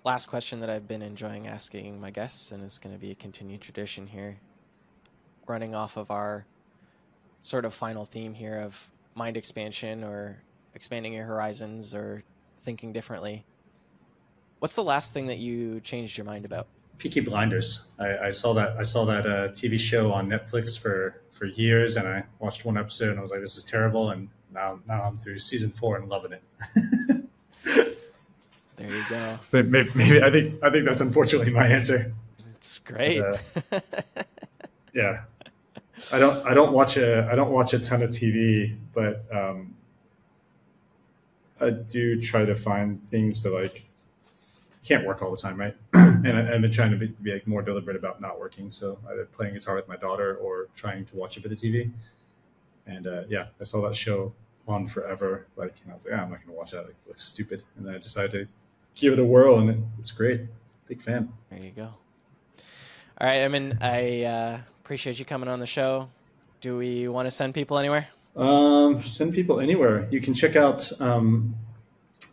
last 0.04 0.26
question 0.26 0.60
that 0.60 0.70
I've 0.70 0.86
been 0.88 1.02
enjoying 1.02 1.46
asking 1.46 2.00
my 2.00 2.10
guests, 2.10 2.52
and 2.52 2.62
it's 2.62 2.78
going 2.78 2.94
to 2.94 3.00
be 3.00 3.10
a 3.10 3.14
continued 3.14 3.60
tradition 3.60 4.06
here, 4.06 4.36
running 5.46 5.74
off 5.74 5.96
of 5.96 6.10
our 6.10 6.44
sort 7.40 7.64
of 7.64 7.74
final 7.74 8.04
theme 8.04 8.34
here 8.34 8.60
of 8.60 8.90
mind 9.14 9.36
expansion 9.36 10.04
or 10.04 10.40
expanding 10.74 11.12
your 11.12 11.24
horizons 11.24 11.94
or 11.94 12.22
thinking 12.62 12.92
differently. 12.92 13.44
What's 14.60 14.74
the 14.74 14.84
last 14.84 15.12
thing 15.12 15.26
that 15.26 15.38
you 15.38 15.80
changed 15.80 16.16
your 16.16 16.24
mind 16.24 16.44
about? 16.44 16.66
Peaky 16.98 17.20
Blinders. 17.20 17.86
I, 17.98 18.18
I 18.18 18.30
saw 18.30 18.52
that 18.54 18.76
I 18.78 18.84
saw 18.84 19.04
that 19.06 19.26
uh, 19.26 19.48
TV 19.48 19.78
show 19.78 20.12
on 20.12 20.28
Netflix 20.28 20.78
for 20.78 21.20
for 21.32 21.46
years, 21.46 21.96
and 21.96 22.06
I 22.06 22.22
watched 22.38 22.64
one 22.64 22.78
episode 22.78 23.10
and 23.10 23.18
I 23.18 23.22
was 23.22 23.32
like, 23.32 23.40
"This 23.40 23.56
is 23.56 23.64
terrible." 23.64 24.10
And 24.10 24.28
now 24.54 24.78
now 24.86 25.02
I'm 25.02 25.16
through 25.16 25.40
season 25.40 25.70
four 25.70 25.96
and 25.96 26.08
loving 26.08 26.32
it. 26.32 26.42
there 28.76 28.88
you 28.88 29.02
go. 29.10 29.38
But 29.50 29.66
maybe, 29.66 29.90
maybe, 29.96 30.22
I 30.22 30.30
think 30.30 30.62
I 30.62 30.70
think 30.70 30.84
that's 30.84 31.00
unfortunately 31.00 31.52
my 31.52 31.66
answer. 31.66 32.14
It's 32.38 32.78
great. 32.78 33.20
But, 33.20 33.42
uh, 33.72 33.80
yeah, 34.94 35.22
I 36.12 36.18
don't 36.20 36.46
I 36.46 36.54
don't 36.54 36.72
watch 36.72 36.96
a 36.96 37.28
I 37.30 37.34
don't 37.34 37.50
watch 37.50 37.74
a 37.74 37.80
ton 37.80 38.02
of 38.02 38.10
TV, 38.10 38.76
but 38.94 39.24
um, 39.32 39.74
I 41.62 41.70
do 41.70 42.20
try 42.20 42.44
to 42.44 42.54
find 42.54 43.06
things 43.08 43.40
to 43.42 43.50
like 43.50 43.84
can't 44.84 45.06
work 45.06 45.22
all 45.22 45.30
the 45.30 45.36
time, 45.36 45.58
right? 45.58 45.76
and 45.92 46.26
I, 46.26 46.42
have 46.42 46.60
been 46.60 46.72
trying 46.72 46.90
to 46.90 46.96
be, 46.96 47.06
be, 47.22 47.32
like 47.32 47.46
more 47.46 47.62
deliberate 47.62 47.96
about 47.96 48.20
not 48.20 48.40
working. 48.40 48.70
So 48.70 48.98
either 49.10 49.26
playing 49.26 49.54
guitar 49.54 49.76
with 49.76 49.86
my 49.86 49.96
daughter 49.96 50.36
or 50.36 50.68
trying 50.74 51.04
to 51.06 51.16
watch 51.16 51.36
a 51.36 51.40
bit 51.40 51.52
of 51.52 51.58
TV. 51.58 51.90
And 52.86 53.06
uh, 53.06 53.22
yeah, 53.28 53.46
I 53.60 53.64
saw 53.64 53.80
that 53.82 53.94
show 53.94 54.32
on 54.66 54.86
forever. 54.86 55.46
Like, 55.56 55.74
I 55.88 55.94
was 55.94 56.04
like, 56.04 56.14
ah, 56.14 56.22
I'm 56.22 56.30
not 56.30 56.38
going 56.38 56.48
to 56.48 56.58
watch 56.58 56.72
that. 56.72 56.86
It 56.86 56.96
looks 57.06 57.24
stupid. 57.24 57.62
And 57.76 57.86
then 57.86 57.94
I 57.94 57.98
decided 57.98 58.32
to 58.32 58.48
give 59.00 59.12
it 59.12 59.18
a 59.20 59.24
whirl, 59.24 59.60
and 59.60 59.70
it, 59.70 59.78
it's 60.00 60.10
great. 60.10 60.42
Big 60.88 61.00
fan. 61.00 61.32
There 61.50 61.60
you 61.60 61.70
go. 61.70 61.94
All 63.20 63.28
right, 63.28 63.44
I 63.44 63.48
mean, 63.48 63.78
I 63.80 64.24
uh, 64.24 64.58
appreciate 64.80 65.18
you 65.18 65.24
coming 65.24 65.48
on 65.48 65.60
the 65.60 65.66
show. 65.66 66.08
Do 66.60 66.76
we 66.76 67.06
want 67.06 67.26
to 67.26 67.30
send 67.30 67.54
people 67.54 67.78
anywhere? 67.78 68.08
Um, 68.36 69.02
send 69.02 69.34
people 69.34 69.60
anywhere. 69.60 70.08
You 70.10 70.20
can 70.20 70.32
check 70.32 70.56
out 70.56 70.90
um, 71.00 71.54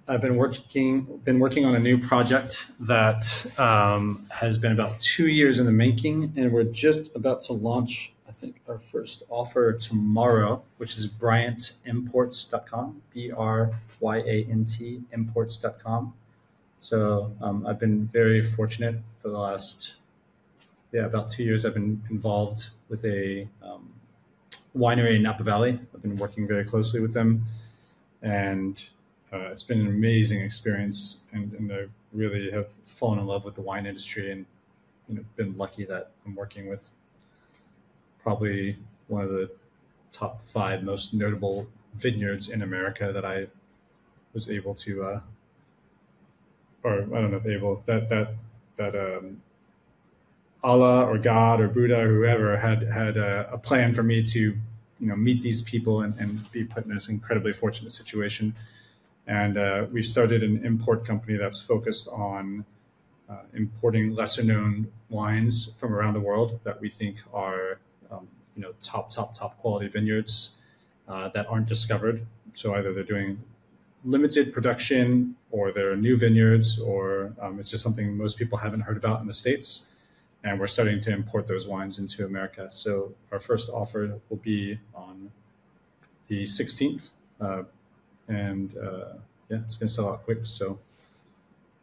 I've 0.09 0.21
been 0.21 0.37
working 0.37 1.21
been 1.23 1.37
working 1.37 1.65
on 1.65 1.75
a 1.75 1.79
new 1.79 1.95
project 1.95 2.71
that 2.79 3.45
um, 3.59 4.25
has 4.31 4.57
been 4.57 4.71
about 4.71 4.99
two 4.99 5.27
years 5.27 5.59
in 5.59 5.67
the 5.67 5.71
making, 5.71 6.33
and 6.35 6.51
we're 6.51 6.63
just 6.63 7.15
about 7.15 7.43
to 7.43 7.53
launch. 7.53 8.13
I 8.27 8.31
think 8.31 8.59
our 8.67 8.79
first 8.79 9.21
offer 9.29 9.71
tomorrow, 9.73 10.63
which 10.77 10.95
is 10.95 11.05
BryantImports.com, 11.05 13.03
B 13.13 13.31
R 13.31 13.71
Y 13.99 14.17
A 14.17 14.47
N 14.49 14.65
T 14.65 15.01
Imports.com. 15.13 16.15
So 16.79 17.31
um, 17.39 17.67
I've 17.67 17.79
been 17.79 18.07
very 18.07 18.41
fortunate 18.41 18.95
for 19.19 19.29
the 19.29 19.37
last 19.37 19.97
yeah 20.91 21.05
about 21.05 21.29
two 21.29 21.43
years. 21.43 21.65
I've 21.65 21.75
been 21.75 22.01
involved 22.09 22.69
with 22.89 23.05
a 23.05 23.47
um, 23.61 23.93
winery 24.75 25.15
in 25.15 25.23
Napa 25.23 25.43
Valley. 25.43 25.79
I've 25.93 26.01
been 26.01 26.17
working 26.17 26.47
very 26.47 26.63
closely 26.63 26.99
with 26.99 27.13
them, 27.13 27.43
and 28.21 28.81
uh, 29.33 29.49
it's 29.51 29.63
been 29.63 29.81
an 29.81 29.87
amazing 29.87 30.41
experience. 30.41 31.21
And, 31.31 31.53
and 31.53 31.71
I 31.71 31.85
really 32.13 32.51
have 32.51 32.67
fallen 32.85 33.19
in 33.19 33.25
love 33.25 33.45
with 33.45 33.55
the 33.55 33.61
wine 33.61 33.85
industry, 33.85 34.31
and 34.31 34.45
you 35.07 35.15
know, 35.15 35.23
been 35.35 35.57
lucky 35.57 35.85
that 35.85 36.11
I'm 36.25 36.35
working 36.35 36.69
with 36.69 36.89
probably 38.21 38.77
one 39.07 39.23
of 39.23 39.29
the 39.29 39.49
top 40.11 40.41
five 40.41 40.83
most 40.83 41.13
notable 41.13 41.67
vineyards 41.95 42.49
in 42.49 42.61
America 42.61 43.11
that 43.11 43.25
I 43.25 43.47
was 44.33 44.49
able 44.49 44.75
to, 44.75 45.03
uh, 45.03 45.21
or 46.83 46.93
I 46.93 47.21
don't 47.21 47.31
know 47.31 47.37
if 47.37 47.45
able 47.45 47.83
that 47.85 48.09
that 48.09 48.35
that 48.77 48.95
um, 48.95 49.41
Allah 50.63 51.05
or 51.05 51.17
God 51.17 51.61
or 51.61 51.67
Buddha 51.67 52.01
or 52.01 52.07
whoever 52.07 52.57
had 52.57 52.83
had 52.83 53.17
a, 53.17 53.49
a, 53.53 53.57
plan 53.57 53.93
for 53.93 54.03
me 54.03 54.21
to, 54.23 54.39
you 54.39 55.07
know, 55.07 55.15
meet 55.15 55.41
these 55.41 55.61
people 55.61 56.01
and, 56.01 56.13
and 56.19 56.51
be 56.51 56.65
put 56.65 56.83
in 56.85 56.91
this 56.91 57.07
incredibly 57.07 57.53
fortunate 57.53 57.91
situation. 57.91 58.53
And 59.25 59.57
uh, 59.57 59.85
we've 59.91 60.07
started 60.07 60.43
an 60.43 60.65
import 60.65 61.05
company 61.05 61.37
that's 61.37 61.61
focused 61.61 62.09
on 62.09 62.65
uh, 63.29 63.43
importing 63.53 64.15
lesser 64.15 64.43
known 64.43 64.91
wines 65.09 65.73
from 65.77 65.93
around 65.93 66.15
the 66.15 66.19
world 66.19 66.59
that 66.63 66.81
we 66.81 66.89
think 66.89 67.17
are, 67.33 67.79
um, 68.11 68.27
you 68.55 68.61
know, 68.61 68.73
top, 68.81 69.11
top, 69.11 69.37
top 69.37 69.57
quality 69.59 69.87
vineyards 69.87 70.57
uh, 71.07 71.29
that 71.29 71.47
aren't 71.47 71.67
discovered. 71.67 72.25
So 72.53 72.73
either 72.73 72.91
they're 72.91 73.03
doing 73.03 73.41
limited 74.03 74.51
production 74.51 75.35
or 75.51 75.71
they're 75.71 75.95
new 75.95 76.17
vineyards 76.17 76.79
or 76.79 77.33
um, 77.39 77.59
it's 77.59 77.69
just 77.69 77.83
something 77.83 78.17
most 78.17 78.37
people 78.37 78.57
haven't 78.57 78.81
heard 78.81 78.97
about 78.97 79.21
in 79.21 79.27
the 79.27 79.33
States 79.33 79.89
and 80.43 80.59
we're 80.59 80.67
starting 80.67 81.01
to 81.01 81.11
import 81.11 81.47
those 81.47 81.67
wines 81.67 81.99
into 81.99 82.25
America. 82.25 82.67
So 82.71 83.13
our 83.31 83.39
first 83.39 83.69
offer 83.69 84.19
will 84.29 84.37
be 84.37 84.79
on 84.95 85.31
the 86.27 86.43
16th, 86.43 87.11
uh, 87.41 87.63
and 88.27 88.75
uh, 88.77 89.15
yeah, 89.49 89.59
it's 89.65 89.75
going 89.75 89.87
to 89.87 89.93
sell 89.93 90.09
out 90.09 90.23
quick. 90.23 90.39
So 90.43 90.79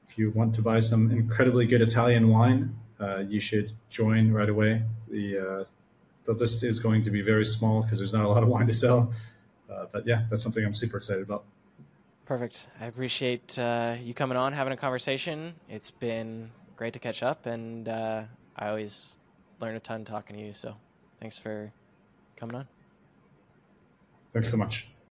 if 0.09 0.17
you 0.17 0.31
want 0.31 0.55
to 0.55 0.63
buy 0.63 0.81
some 0.81 1.11
incredibly 1.11 1.67
good 1.67 1.83
Italian 1.83 2.29
wine, 2.29 2.77
uh, 3.01 3.19
you 3.19 3.41
should 3.41 3.73
join 3.91 4.33
right 4.33 4.49
away. 4.49 4.83
The 5.09 5.39
uh, 5.39 5.65
the 6.25 6.33
list 6.33 6.65
is 6.65 6.79
going 6.79 7.03
to 7.03 7.11
be 7.11 7.23
very 7.23 7.45
small 7.45 7.83
because 7.83 7.99
there's 7.99 8.13
not 8.13 8.25
a 8.25 8.29
lot 8.29 8.43
of 8.43 8.49
wine 8.49 8.67
to 8.67 8.73
sell. 8.73 9.13
Uh, 9.71 9.87
but 9.93 10.07
yeah, 10.07 10.25
that's 10.31 10.43
something 10.43 10.65
I'm 10.65 10.75
super 10.75 10.97
excited 10.97 11.23
about. 11.23 11.45
Perfect. 12.25 12.69
I 12.81 12.87
appreciate 12.87 13.59
uh, 13.59 13.97
you 14.03 14.15
coming 14.15 14.37
on, 14.37 14.53
having 14.53 14.73
a 14.73 14.77
conversation. 14.77 15.55
It's 15.69 15.91
been 15.91 16.51
great 16.77 16.93
to 16.95 16.99
catch 16.99 17.23
up, 17.23 17.47
and 17.47 17.89
I 18.59 18.69
always 18.69 19.17
learn 19.61 19.77
a 19.77 19.81
ton 19.81 20.05
talking 20.05 20.37
to 20.37 20.43
you. 20.43 20.53
So 20.53 20.77
thanks 21.21 21.39
for 21.39 21.73
coming 22.37 22.57
on. 22.57 22.69
Thanks 24.33 24.51
so 24.51 24.57
much. 24.57 24.89